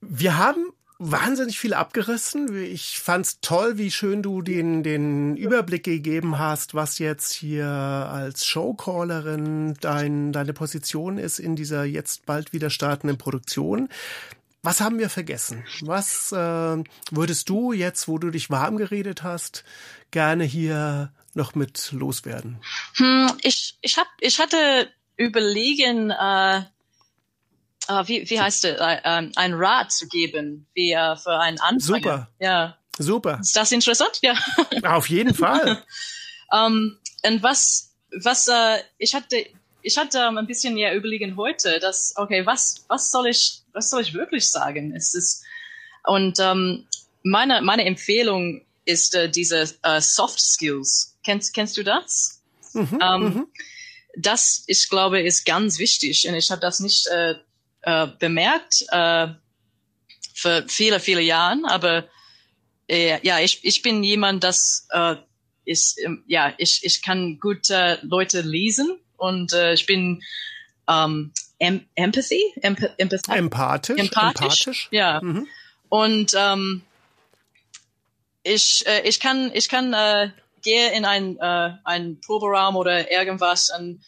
wir 0.00 0.38
haben 0.38 0.72
wahnsinnig 0.98 1.58
viel 1.58 1.74
abgerissen. 1.74 2.60
Ich 2.60 2.98
fand's 2.98 3.40
toll, 3.40 3.78
wie 3.78 3.90
schön 3.90 4.22
du 4.22 4.42
den, 4.42 4.82
den 4.82 5.36
Überblick 5.36 5.84
gegeben 5.84 6.38
hast, 6.38 6.74
was 6.74 6.98
jetzt 6.98 7.32
hier 7.32 7.66
als 7.66 8.44
Showcallerin 8.46 9.74
dein, 9.80 10.32
deine 10.32 10.52
Position 10.52 11.18
ist 11.18 11.38
in 11.38 11.54
dieser 11.54 11.84
jetzt 11.84 12.26
bald 12.26 12.52
wieder 12.52 12.70
startenden 12.70 13.16
Produktion. 13.16 13.88
Was 14.62 14.80
haben 14.80 14.98
wir 14.98 15.08
vergessen? 15.08 15.64
Was 15.82 16.32
äh, 16.32 16.82
würdest 17.12 17.48
du 17.48 17.72
jetzt, 17.72 18.08
wo 18.08 18.18
du 18.18 18.30
dich 18.30 18.50
warm 18.50 18.76
geredet 18.76 19.22
hast, 19.22 19.64
gerne 20.10 20.42
hier 20.42 21.12
noch 21.34 21.54
mit 21.54 21.92
loswerden? 21.92 22.58
Hm, 22.94 23.30
ich, 23.42 23.78
ich, 23.82 23.98
hab, 23.98 24.08
ich 24.20 24.40
hatte 24.40 24.88
überlegen, 25.16 26.10
äh, 26.10 26.62
uh, 27.90 28.06
wie, 28.06 28.28
wie 28.28 28.40
heißt 28.40 28.64
es, 28.64 28.80
uh, 28.80 28.84
um, 28.84 29.32
ein 29.36 29.54
Rat 29.54 29.92
zu 29.92 30.06
geben, 30.08 30.66
wie 30.74 30.94
uh, 30.94 31.16
für 31.16 31.38
einen 31.38 31.58
Anfang. 31.60 31.80
Super. 31.80 32.28
Ja. 32.38 32.76
Super. 32.98 33.38
Ist 33.40 33.56
das 33.56 33.72
interessant? 33.72 34.18
Ja. 34.22 34.34
Auf 34.84 35.08
jeden 35.08 35.34
Fall. 35.34 35.82
Um, 36.50 36.98
und 37.24 37.42
was, 37.42 37.94
was, 38.22 38.48
äh, 38.48 38.78
ich 38.98 39.14
hatte, 39.14 39.46
ich 39.82 39.96
hatte 39.96 40.28
um, 40.28 40.36
ein 40.38 40.46
bisschen 40.46 40.76
ja 40.76 40.92
überlegen 40.92 41.36
heute, 41.36 41.78
dass, 41.78 42.14
okay, 42.16 42.44
was, 42.44 42.84
was 42.88 43.10
soll 43.10 43.28
ich, 43.28 43.62
was 43.72 43.90
soll 43.90 44.02
ich 44.02 44.14
wirklich 44.14 44.50
sagen? 44.50 44.94
Es 44.94 45.14
ist, 45.14 45.44
und 46.04 46.40
um, 46.40 46.86
meine, 47.22 47.62
meine 47.62 47.84
Empfehlung 47.84 48.62
ist 48.84 49.14
äh, 49.14 49.30
diese 49.30 49.68
äh, 49.82 50.00
Soft 50.00 50.40
Skills. 50.40 51.16
Kennst, 51.24 51.54
kennst 51.54 51.76
du 51.76 51.84
das? 51.84 52.42
Mhm, 52.72 53.00
um, 53.00 53.22
mhm. 53.22 53.46
Das, 54.16 54.64
ich 54.66 54.88
glaube, 54.88 55.20
ist 55.20 55.44
ganz 55.44 55.78
wichtig. 55.78 56.26
Und 56.26 56.34
ich 56.34 56.50
habe 56.50 56.60
das 56.60 56.80
nicht 56.80 57.06
äh, 57.08 57.36
äh, 57.88 58.06
bemerkt 58.18 58.84
äh, 58.90 59.28
für 60.34 60.64
viele, 60.68 61.00
viele 61.00 61.22
Jahren. 61.22 61.64
Aber 61.64 62.04
äh, 62.86 63.18
ja, 63.26 63.40
ich, 63.40 63.64
ich 63.64 63.80
bin 63.80 64.04
jemand, 64.04 64.44
das 64.44 64.86
äh, 64.90 65.16
ist, 65.64 65.98
ähm, 66.04 66.22
ja, 66.26 66.52
ich, 66.58 66.80
ich 66.82 67.02
kann 67.02 67.38
gut 67.40 67.70
äh, 67.70 67.96
Leute 68.02 68.42
lesen 68.42 68.98
und 69.16 69.54
äh, 69.54 69.72
ich 69.72 69.86
bin 69.86 70.22
ähm, 70.86 71.32
em 71.58 71.86
Empathy, 71.94 72.42
Emp 72.60 72.78
Empathisch, 72.98 73.98
empathisch, 73.98 73.98
empathisch. 73.98 74.88
ja. 74.90 75.20
Mhm. 75.22 75.46
Und 75.88 76.32
ähm, 76.36 76.82
ich, 78.42 78.86
äh, 78.86 79.00
ich 79.08 79.18
kann, 79.18 79.50
ich 79.54 79.70
kann 79.70 79.94
äh, 79.94 80.30
gehe 80.60 80.92
in 80.92 81.06
ein, 81.06 81.38
äh, 81.38 81.70
ein 81.84 82.20
Proberaum 82.20 82.76
oder 82.76 83.10
irgendwas 83.10 83.70
und 83.76 84.02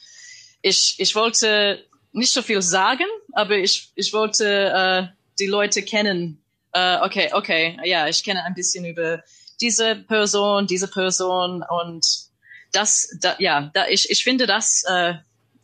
ich, 0.62 0.96
ich 0.98 1.14
wollte 1.14 1.82
nicht 2.12 2.32
so 2.32 2.42
viel 2.42 2.62
sagen, 2.62 3.06
aber 3.32 3.56
ich, 3.56 3.92
ich 3.94 4.12
wollte 4.12 4.46
äh, 4.46 5.16
die 5.38 5.46
Leute 5.46 5.82
kennen. 5.82 6.42
Äh, 6.72 6.98
okay, 6.98 7.30
okay, 7.32 7.78
ja, 7.84 8.08
ich 8.08 8.22
kenne 8.22 8.44
ein 8.44 8.54
bisschen 8.54 8.84
über 8.84 9.22
diese 9.61 9.96
Person, 9.96 10.66
diese 10.66 10.88
Person 10.88 11.62
und 11.68 12.06
das, 12.72 13.16
da, 13.20 13.36
ja, 13.38 13.70
da, 13.74 13.88
ich, 13.88 14.11
ich 14.11 14.22
finde, 14.22 14.46
dass 14.46 14.84
äh, 14.84 15.14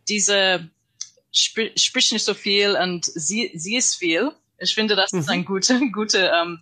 diese 0.09 0.68
sp 1.36 1.72
spricht 1.76 2.12
nicht 2.12 2.24
so 2.24 2.34
viel 2.34 2.76
und 2.76 3.05
sie, 3.05 3.53
sie 3.55 3.76
ist 3.76 3.97
viel. 3.97 4.32
Ich 4.59 4.74
finde, 4.74 4.97
das 4.97 5.12
mhm. 5.12 5.20
ist 5.20 5.28
ein 5.28 5.44
guter, 5.44 5.80
guter, 5.92 6.32
ähm, 6.42 6.61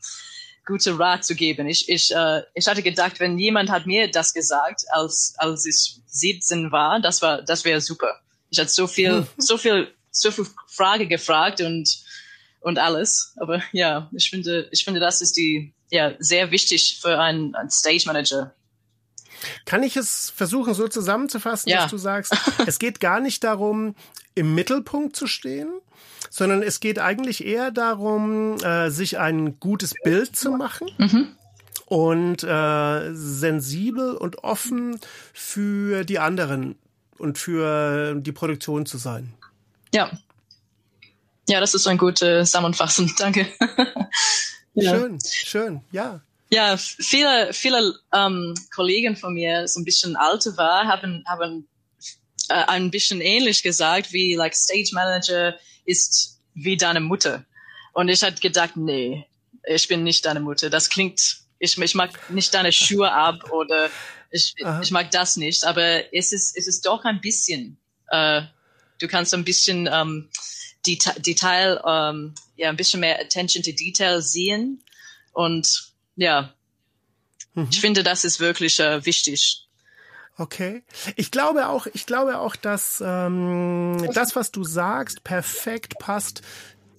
guter 0.66 0.98
Rat 0.98 1.24
zu 1.24 1.34
geben. 1.34 1.68
Ich, 1.68 1.88
ich, 1.88 2.14
äh, 2.14 2.42
ich 2.54 2.66
hatte 2.66 2.82
gedacht, 2.82 3.20
wenn 3.20 3.38
jemand 3.38 3.70
hat 3.70 3.86
mir 3.86 4.10
das 4.10 4.34
gesagt, 4.34 4.84
als, 4.90 5.34
als 5.38 5.64
ich 5.66 6.00
17 6.06 6.72
war, 6.72 7.00
das 7.00 7.22
war, 7.22 7.42
das 7.42 7.64
wäre 7.64 7.80
super. 7.80 8.20
Ich 8.54 8.60
hatte 8.60 8.70
so 8.70 8.86
viel, 8.86 9.26
so 9.36 9.58
viel, 9.58 9.92
so 10.10 10.30
viel 10.30 10.46
Frage 10.68 11.08
gefragt 11.08 11.60
und, 11.60 11.98
und 12.60 12.78
alles. 12.78 13.34
Aber 13.36 13.62
ja, 13.72 14.08
ich 14.12 14.30
finde, 14.30 14.68
ich 14.70 14.84
finde, 14.84 15.00
das 15.00 15.20
ist 15.20 15.36
die, 15.36 15.74
ja, 15.90 16.14
sehr 16.20 16.50
wichtig 16.52 16.98
für 17.00 17.18
einen, 17.18 17.54
einen 17.56 17.70
Stage 17.70 18.04
Manager. 18.06 18.54
Kann 19.66 19.82
ich 19.82 19.96
es 19.96 20.30
versuchen, 20.30 20.72
so 20.72 20.86
zusammenzufassen, 20.86 21.68
ja. 21.68 21.82
dass 21.82 21.90
du 21.90 21.98
sagst, 21.98 22.32
es 22.66 22.78
geht 22.78 23.00
gar 23.00 23.20
nicht 23.20 23.42
darum, 23.42 23.96
im 24.36 24.54
Mittelpunkt 24.54 25.16
zu 25.16 25.26
stehen, 25.26 25.68
sondern 26.30 26.62
es 26.62 26.78
geht 26.78 27.00
eigentlich 27.00 27.44
eher 27.44 27.72
darum, 27.72 28.56
äh, 28.62 28.90
sich 28.90 29.18
ein 29.18 29.58
gutes 29.58 29.94
Bild 30.04 30.36
zu 30.36 30.52
machen. 30.52 30.88
Mhm. 30.98 31.36
Und 31.86 32.44
äh, 32.44 33.12
sensibel 33.12 34.14
und 34.14 34.42
offen 34.42 34.98
für 35.34 36.04
die 36.04 36.18
anderen 36.18 36.76
und 37.18 37.38
für 37.38 38.14
die 38.16 38.32
Produktion 38.32 38.86
zu 38.86 38.98
sein. 38.98 39.34
Ja. 39.92 40.10
Ja, 41.48 41.60
das 41.60 41.74
ist 41.74 41.86
ein 41.86 41.98
gutes 41.98 42.50
Zusammenfassen. 42.50 43.12
Danke. 43.18 43.46
ja. 44.74 44.98
Schön, 44.98 45.18
schön, 45.20 45.80
ja. 45.92 46.20
Ja, 46.50 46.76
viele, 46.76 47.52
viele 47.52 47.94
ähm, 48.12 48.54
Kollegen 48.74 49.16
von 49.16 49.34
mir, 49.34 49.66
so 49.66 49.80
ein 49.80 49.84
bisschen 49.84 50.16
älter 50.16 50.56
war, 50.56 50.86
haben, 50.86 51.24
haben 51.26 51.66
äh, 52.48 52.64
ein 52.66 52.90
bisschen 52.90 53.20
ähnlich 53.20 53.62
gesagt, 53.62 54.12
wie 54.12 54.34
like 54.34 54.54
Stage 54.54 54.90
Manager 54.92 55.54
ist 55.84 56.40
wie 56.54 56.76
deine 56.76 57.00
Mutter. 57.00 57.44
Und 57.92 58.08
ich 58.08 58.22
hatte 58.22 58.40
gedacht, 58.40 58.76
nee, 58.76 59.26
ich 59.66 59.88
bin 59.88 60.04
nicht 60.04 60.24
deine 60.26 60.40
Mutter. 60.40 60.70
Das 60.70 60.90
klingt, 60.90 61.38
ich, 61.58 61.78
ich 61.78 61.94
mag 61.94 62.10
nicht 62.30 62.52
deine 62.54 62.72
Schuhe 62.72 63.10
ab 63.10 63.50
oder 63.50 63.90
ich, 64.34 64.54
ich 64.82 64.90
mag 64.90 65.10
das 65.12 65.36
nicht. 65.36 65.64
Aber 65.64 66.12
es 66.12 66.32
ist, 66.32 66.56
es 66.56 66.66
ist 66.66 66.84
doch 66.86 67.04
ein 67.04 67.20
bisschen, 67.20 67.78
äh, 68.08 68.42
du 68.98 69.06
kannst 69.06 69.32
ein 69.32 69.44
bisschen 69.44 69.88
ähm, 69.90 70.28
Deta 70.86 71.12
Detail, 71.18 71.80
ähm, 71.86 72.34
ja, 72.56 72.68
ein 72.68 72.76
bisschen 72.76 73.00
mehr 73.00 73.20
Attention 73.20 73.62
to 73.62 73.70
Detail 73.70 74.20
sehen. 74.20 74.82
Und 75.32 75.92
ja, 76.16 76.52
mhm. 77.54 77.68
ich 77.70 77.80
finde, 77.80 78.02
das 78.02 78.24
ist 78.24 78.40
wirklich 78.40 78.80
äh, 78.80 79.06
wichtig. 79.06 79.68
Okay. 80.36 80.82
Ich 81.14 81.30
glaube 81.30 81.68
auch, 81.68 81.86
ich 81.92 82.06
glaube 82.06 82.38
auch, 82.38 82.56
dass 82.56 83.00
ähm, 83.06 84.10
das, 84.14 84.34
was 84.34 84.50
du 84.50 84.64
sagst, 84.64 85.22
perfekt 85.22 86.00
passt 86.00 86.42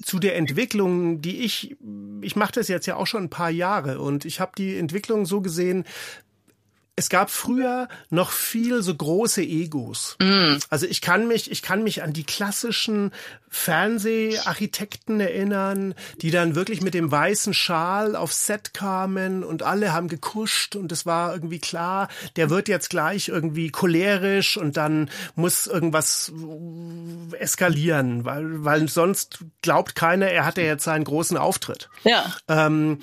zu 0.01 0.19
der 0.19 0.38
Entwicklung, 0.38 1.21
die 1.21 1.39
ich, 1.41 1.75
ich 2.21 2.36
mache 2.36 2.53
das 2.53 2.69
jetzt 2.69 2.86
ja 2.86 2.95
auch 2.95 3.07
schon 3.07 3.23
ein 3.23 3.29
paar 3.29 3.49
Jahre 3.49 3.99
und 3.99 4.23
ich 4.23 4.39
habe 4.39 4.51
die 4.57 4.77
Entwicklung 4.77 5.25
so 5.25 5.41
gesehen, 5.41 5.83
es 6.97 7.09
gab 7.09 7.29
früher 7.29 7.89
noch 8.09 8.31
viel 8.31 8.81
so 8.81 8.95
große 8.95 9.41
Egos. 9.41 10.15
Mm. 10.19 10.55
Also 10.69 10.85
ich 10.85 11.01
kann 11.01 11.27
mich, 11.27 11.51
ich 11.51 11.61
kann 11.61 11.83
mich 11.83 12.03
an 12.03 12.13
die 12.13 12.23
klassischen 12.23 13.11
Fernseharchitekten 13.49 15.19
erinnern, 15.19 15.93
die 16.21 16.31
dann 16.31 16.55
wirklich 16.55 16.81
mit 16.81 16.93
dem 16.93 17.11
weißen 17.11 17.53
Schal 17.53 18.15
auf 18.15 18.33
Set 18.33 18.73
kamen 18.73 19.43
und 19.43 19.63
alle 19.63 19.93
haben 19.93 20.07
gekuscht 20.07 20.75
und 20.75 20.91
es 20.91 21.05
war 21.05 21.33
irgendwie 21.33 21.59
klar, 21.59 22.07
der 22.35 22.49
wird 22.49 22.67
jetzt 22.67 22.89
gleich 22.89 23.27
irgendwie 23.27 23.71
cholerisch 23.71 24.57
und 24.57 24.77
dann 24.77 25.09
muss 25.35 25.67
irgendwas 25.67 26.31
eskalieren, 27.39 28.25
weil, 28.25 28.63
weil 28.63 28.87
sonst 28.87 29.39
glaubt 29.61 29.95
keiner, 29.95 30.27
er 30.27 30.45
hatte 30.45 30.61
jetzt 30.61 30.83
seinen 30.83 31.03
großen 31.03 31.37
Auftritt. 31.37 31.89
Ja. 32.03 32.25
Ähm, 32.47 32.99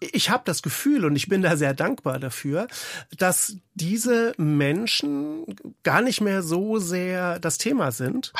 ich 0.00 0.30
habe 0.30 0.42
das 0.44 0.62
Gefühl 0.62 1.04
und 1.04 1.16
ich 1.16 1.28
bin 1.28 1.42
da 1.42 1.56
sehr 1.56 1.74
dankbar 1.74 2.18
dafür, 2.18 2.66
dass 3.16 3.56
diese 3.74 4.34
Menschen 4.36 5.44
gar 5.82 6.00
nicht 6.00 6.20
mehr 6.20 6.42
so 6.42 6.78
sehr 6.78 7.40
das 7.40 7.58
Thema 7.58 7.90
sind, 7.90 8.32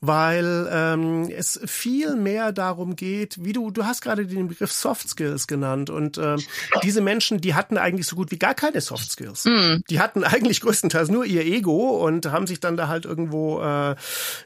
weil 0.00 0.68
ähm, 0.70 1.30
es 1.30 1.60
viel 1.64 2.16
mehr 2.16 2.52
darum 2.52 2.96
geht, 2.96 3.44
wie 3.44 3.52
du, 3.52 3.70
du 3.70 3.84
hast 3.84 4.00
gerade 4.00 4.26
den 4.26 4.48
Begriff 4.48 4.72
Soft 4.72 5.08
Skills 5.08 5.46
genannt 5.46 5.90
und 5.90 6.18
äh, 6.18 6.36
diese 6.82 7.00
Menschen, 7.00 7.40
die 7.40 7.54
hatten 7.54 7.78
eigentlich 7.78 8.06
so 8.06 8.16
gut 8.16 8.30
wie 8.30 8.38
gar 8.38 8.54
keine 8.54 8.80
Soft 8.80 9.12
Skills. 9.12 9.44
Mm. 9.44 9.82
Die 9.88 10.00
hatten 10.00 10.24
eigentlich 10.24 10.60
größtenteils 10.60 11.08
nur 11.08 11.24
ihr 11.24 11.44
Ego 11.44 12.04
und 12.04 12.26
haben 12.26 12.46
sich 12.46 12.60
dann 12.60 12.76
da 12.76 12.88
halt 12.88 13.04
irgendwo 13.04 13.60
äh, 13.60 13.92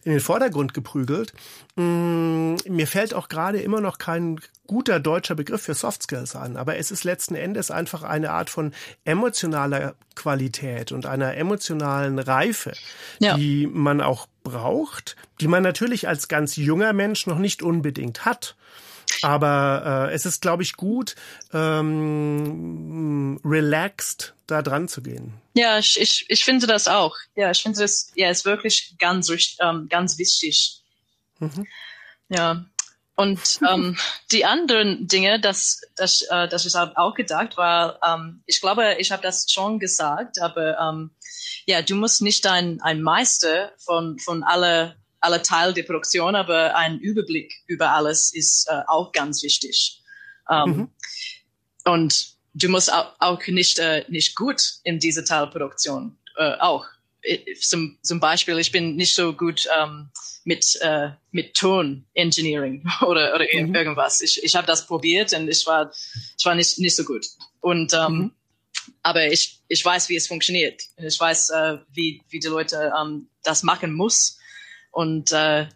in 0.05 0.13
den 0.13 0.21
Vordergrund 0.21 0.75
geprügelt. 0.75 1.33
Mm, 1.77 2.57
mir 2.69 2.87
fällt 2.87 3.15
auch 3.15 3.29
gerade 3.29 3.61
immer 3.61 3.81
noch 3.81 3.99
kein 3.99 4.41
guter 4.67 5.01
deutscher 5.01 5.35
Begriff 5.35 5.63
für 5.63 5.75
Soft 5.75 6.03
Skills 6.03 6.37
an, 6.37 6.57
aber 6.65 6.79
es 6.79 6.91
ist 6.91 7.05
letzten 7.05 7.35
Endes 7.35 7.71
einfach 7.71 8.05
eine 8.05 8.31
Art 8.31 8.49
von 8.49 8.73
emotionaler 9.05 9.97
Qualität 10.15 10.93
und 10.93 11.05
einer 11.05 11.37
emotionalen 11.37 12.19
Reife, 12.19 12.73
ja. 13.19 13.37
die 13.37 13.67
man 13.67 14.01
auch 14.01 14.29
braucht, 14.45 15.15
die 15.43 15.47
man 15.47 15.63
natürlich 15.63 16.09
als 16.09 16.27
ganz 16.27 16.57
junger 16.57 16.95
Mensch 16.95 17.27
noch 17.27 17.37
nicht 17.37 17.63
unbedingt 17.63 18.25
hat. 18.25 18.57
Aber 19.21 20.09
äh, 20.09 20.15
es 20.15 20.25
ist, 20.25 20.41
glaube 20.41 20.63
ich, 20.63 20.73
gut, 20.77 21.17
ähm, 21.53 23.39
relaxed 23.45 24.33
da 24.47 24.63
dran 24.63 24.89
zu 24.89 25.03
gehen. 25.03 25.35
Ja, 25.53 25.79
ich, 25.79 26.01
ich, 26.01 26.25
ich 26.31 26.47
finde 26.47 26.67
das 26.67 26.89
auch. 26.89 27.15
Ja, 27.37 27.51
ich 27.51 27.63
finde 27.63 27.79
das, 27.79 28.11
ja, 28.15 28.31
ist 28.31 28.47
wirklich 28.47 28.95
ganz, 28.99 29.31
ähm, 29.61 29.89
ganz 29.91 30.17
wichtig. 30.17 30.81
Mhm. 31.41 31.67
Ja. 32.31 32.65
Und 33.17 33.61
ähm, 33.69 33.97
die 34.33 34.45
anderen 34.45 35.07
Dinge, 35.07 35.41
das, 35.41 35.83
das, 35.97 36.23
äh, 36.23 36.49
das 36.49 36.67
ich 36.67 36.75
habe 36.75 36.97
auch 36.97 37.15
gedacht, 37.15 37.57
war, 37.57 37.99
ähm, 38.03 38.43
ich 38.47 38.61
glaube, 38.61 38.97
ich 38.99 39.13
habe 39.13 39.23
das 39.23 39.51
schon 39.51 39.79
gesagt, 39.79 40.41
aber 40.41 40.79
ähm, 40.79 41.11
ja, 41.67 41.83
du 41.83 41.95
musst 41.95 42.23
nicht 42.23 42.47
ein, 42.47 42.81
ein 42.83 43.03
Meister 43.03 43.73
von, 43.79 44.19
von 44.19 44.43
alle, 44.43 44.97
alle 45.21 45.43
Teil 45.43 45.73
der 45.73 45.85
Produktion, 45.85 46.35
aber 46.35 46.77
ein 46.77 46.99
Überblick 46.99 47.53
über 47.67 47.91
alles 47.91 48.35
ist 48.35 48.69
äh, 48.69 48.83
auch 48.87 49.13
ganz 49.13 49.43
wichtig. 49.43 50.03
Ähm, 50.51 50.69
mhm. 50.69 50.91
Und 51.85 52.35
du 52.55 52.69
musst 52.69 52.93
auch, 52.93 53.15
auch 53.19 53.47
nicht, 53.47 53.79
äh, 53.79 54.05
nicht 54.09 54.35
gut 54.35 54.75
in 54.83 54.99
dieser 54.99 55.25
Teilproduktion 55.25 56.19
äh, 56.37 56.55
auch. 56.59 56.87
Zum, 57.61 57.99
zum 58.03 58.21
Beispiel, 58.21 58.59
ich 58.59 58.73
bin 58.73 58.97
nicht 58.97 59.15
so 59.15 59.33
gut 59.33 59.67
ähm, 59.79 60.11
mit, 60.45 60.79
äh, 60.83 61.11
mit 61.31 61.55
Ton 61.55 62.05
Engineering 62.15 62.85
oder, 63.01 63.35
oder 63.35 63.47
mhm. 63.53 63.75
irgendwas. 63.75 64.21
Ich, 64.21 64.43
ich 64.43 64.55
habe 64.55 64.67
das 64.67 64.87
probiert 64.87 65.33
und 65.33 65.49
ich 65.49 65.67
war, 65.67 65.93
ich 66.39 66.45
war 66.45 66.55
nicht, 66.55 66.79
nicht 66.79 66.97
so 66.97 67.05
gut. 67.05 67.27
Und 67.61 67.95
ähm, 67.95 68.13
mhm. 68.13 68.31
aber 69.03 69.27
ich, 69.27 69.61
ich 69.69 69.85
weiß, 69.85 70.09
wie 70.09 70.17
es 70.17 70.29
funktioniert. 70.29 70.83
Ich 70.97 71.19
weiß, 71.19 71.51
äh, 71.51 71.79
wie, 71.93 72.23
wie 72.29 72.41
die 72.41 72.49
Leute 72.49 72.93
ähm, 73.01 73.29
das 73.43 73.63
machen 73.63 73.95
muss. 73.95 74.39
Und 74.91 75.33
äh, 75.33 75.67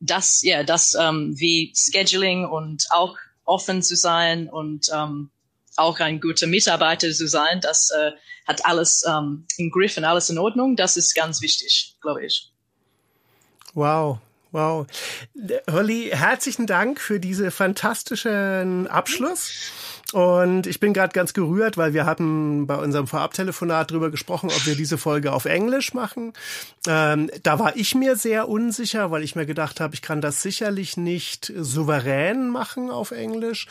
das, 0.00 0.42
ja, 0.42 0.62
das 0.62 0.94
ähm, 0.94 1.38
wie 1.38 1.72
Scheduling 1.74 2.44
und 2.44 2.86
auch 2.90 3.16
offen 3.44 3.82
zu 3.82 3.96
sein 3.96 4.48
und 4.48 4.88
ähm, 4.92 5.30
auch 5.76 6.00
ein 6.00 6.20
guter 6.20 6.46
Mitarbeiter 6.46 7.10
zu 7.10 7.26
sein, 7.26 7.60
das 7.60 7.90
äh, 7.90 8.12
hat 8.46 8.64
alles 8.66 9.04
ähm, 9.08 9.46
im 9.56 9.70
Griff 9.70 9.96
und 9.96 10.04
alles 10.04 10.30
in 10.30 10.38
Ordnung. 10.38 10.76
Das 10.76 10.96
ist 10.96 11.14
ganz 11.14 11.40
wichtig, 11.40 11.96
glaube 12.00 12.24
ich. 12.24 12.50
Wow, 13.74 14.18
wow. 14.50 14.86
Holly, 15.70 16.10
herzlichen 16.12 16.66
Dank 16.66 17.00
für 17.00 17.20
diese 17.20 17.50
fantastischen 17.50 18.86
Abschluss. 18.86 19.52
Und 20.12 20.66
ich 20.66 20.78
bin 20.78 20.92
gerade 20.92 21.12
ganz 21.12 21.32
gerührt, 21.32 21.76
weil 21.76 21.94
wir 21.94 22.04
hatten 22.04 22.66
bei 22.66 22.76
unserem 22.76 23.06
Vorabtelefonat 23.06 23.90
drüber 23.90 24.10
gesprochen, 24.10 24.50
ob 24.50 24.66
wir 24.66 24.74
diese 24.74 24.98
Folge 24.98 25.32
auf 25.32 25.46
Englisch 25.46 25.94
machen. 25.94 26.34
Ähm, 26.86 27.30
da 27.42 27.58
war 27.58 27.76
ich 27.76 27.94
mir 27.94 28.16
sehr 28.16 28.48
unsicher, 28.48 29.10
weil 29.10 29.22
ich 29.22 29.36
mir 29.36 29.46
gedacht 29.46 29.80
habe, 29.80 29.94
ich 29.94 30.02
kann 30.02 30.20
das 30.20 30.42
sicherlich 30.42 30.96
nicht 30.96 31.52
souverän 31.56 32.50
machen 32.50 32.90
auf 32.90 33.10
Englisch. 33.10 33.66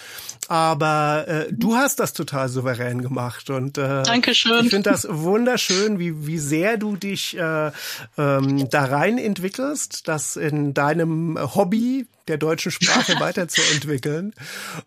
Aber 0.48 1.26
äh, 1.28 1.48
du 1.52 1.76
hast 1.76 2.00
das 2.00 2.14
total 2.14 2.50
souverän 2.50 3.02
gemacht. 3.02 3.50
Und 3.50 3.78
äh, 3.78 4.04
Dankeschön. 4.04 4.66
ich 4.66 4.72
finde 4.72 4.89
das 4.89 5.08
wunderschön, 5.10 6.00
wie, 6.00 6.26
wie 6.26 6.39
sehr 6.39 6.78
du 6.78 6.96
dich 6.96 7.38
äh, 7.38 7.72
ähm, 8.18 8.70
da 8.70 8.86
rein 8.86 9.18
entwickelst, 9.18 10.08
dass 10.08 10.36
in 10.38 10.74
deinem 10.74 11.38
Hobby 11.56 12.08
der 12.28 12.38
deutschen 12.38 12.72
Sprache 12.72 13.16
weiterzuentwickeln. 13.20 14.34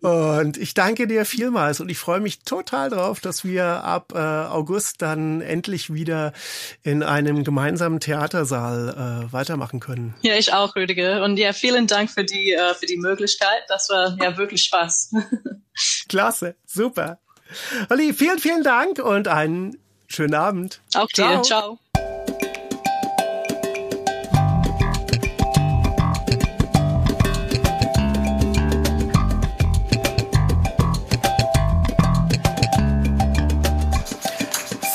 Und 0.00 0.56
ich 0.56 0.74
danke 0.74 1.06
dir 1.06 1.24
vielmals 1.24 1.80
und 1.80 1.88
ich 1.88 1.98
freue 1.98 2.20
mich 2.20 2.40
total 2.40 2.90
drauf, 2.90 3.20
dass 3.20 3.44
wir 3.44 3.64
ab 3.64 4.12
äh, 4.14 4.18
August 4.18 5.02
dann 5.02 5.40
endlich 5.40 5.92
wieder 5.92 6.32
in 6.82 7.02
einem 7.02 7.44
gemeinsamen 7.44 8.00
Theatersaal 8.00 9.28
äh, 9.28 9.32
weitermachen 9.32 9.80
können. 9.80 10.14
Ja, 10.22 10.34
ich 10.36 10.52
auch, 10.52 10.76
Rüdiger. 10.76 11.22
Und 11.24 11.36
ja, 11.36 11.52
vielen 11.52 11.86
Dank 11.86 12.10
für 12.10 12.24
die, 12.24 12.52
äh, 12.52 12.74
für 12.74 12.86
die 12.86 12.96
Möglichkeit. 12.98 13.62
Das 13.68 13.88
war 13.88 14.16
ja 14.20 14.36
wirklich 14.36 14.62
Spaß. 14.64 15.12
Klasse, 16.08 16.56
super. 16.66 17.18
Olli, 17.90 18.12
vielen, 18.12 18.38
vielen 18.38 18.62
Dank 18.62 18.98
und 18.98 19.28
einen 19.28 19.78
schönen 20.08 20.34
Abend. 20.34 20.80
Auch 20.94 21.08
dir. 21.08 21.24
Ciao. 21.24 21.42
Ciao. 21.42 21.78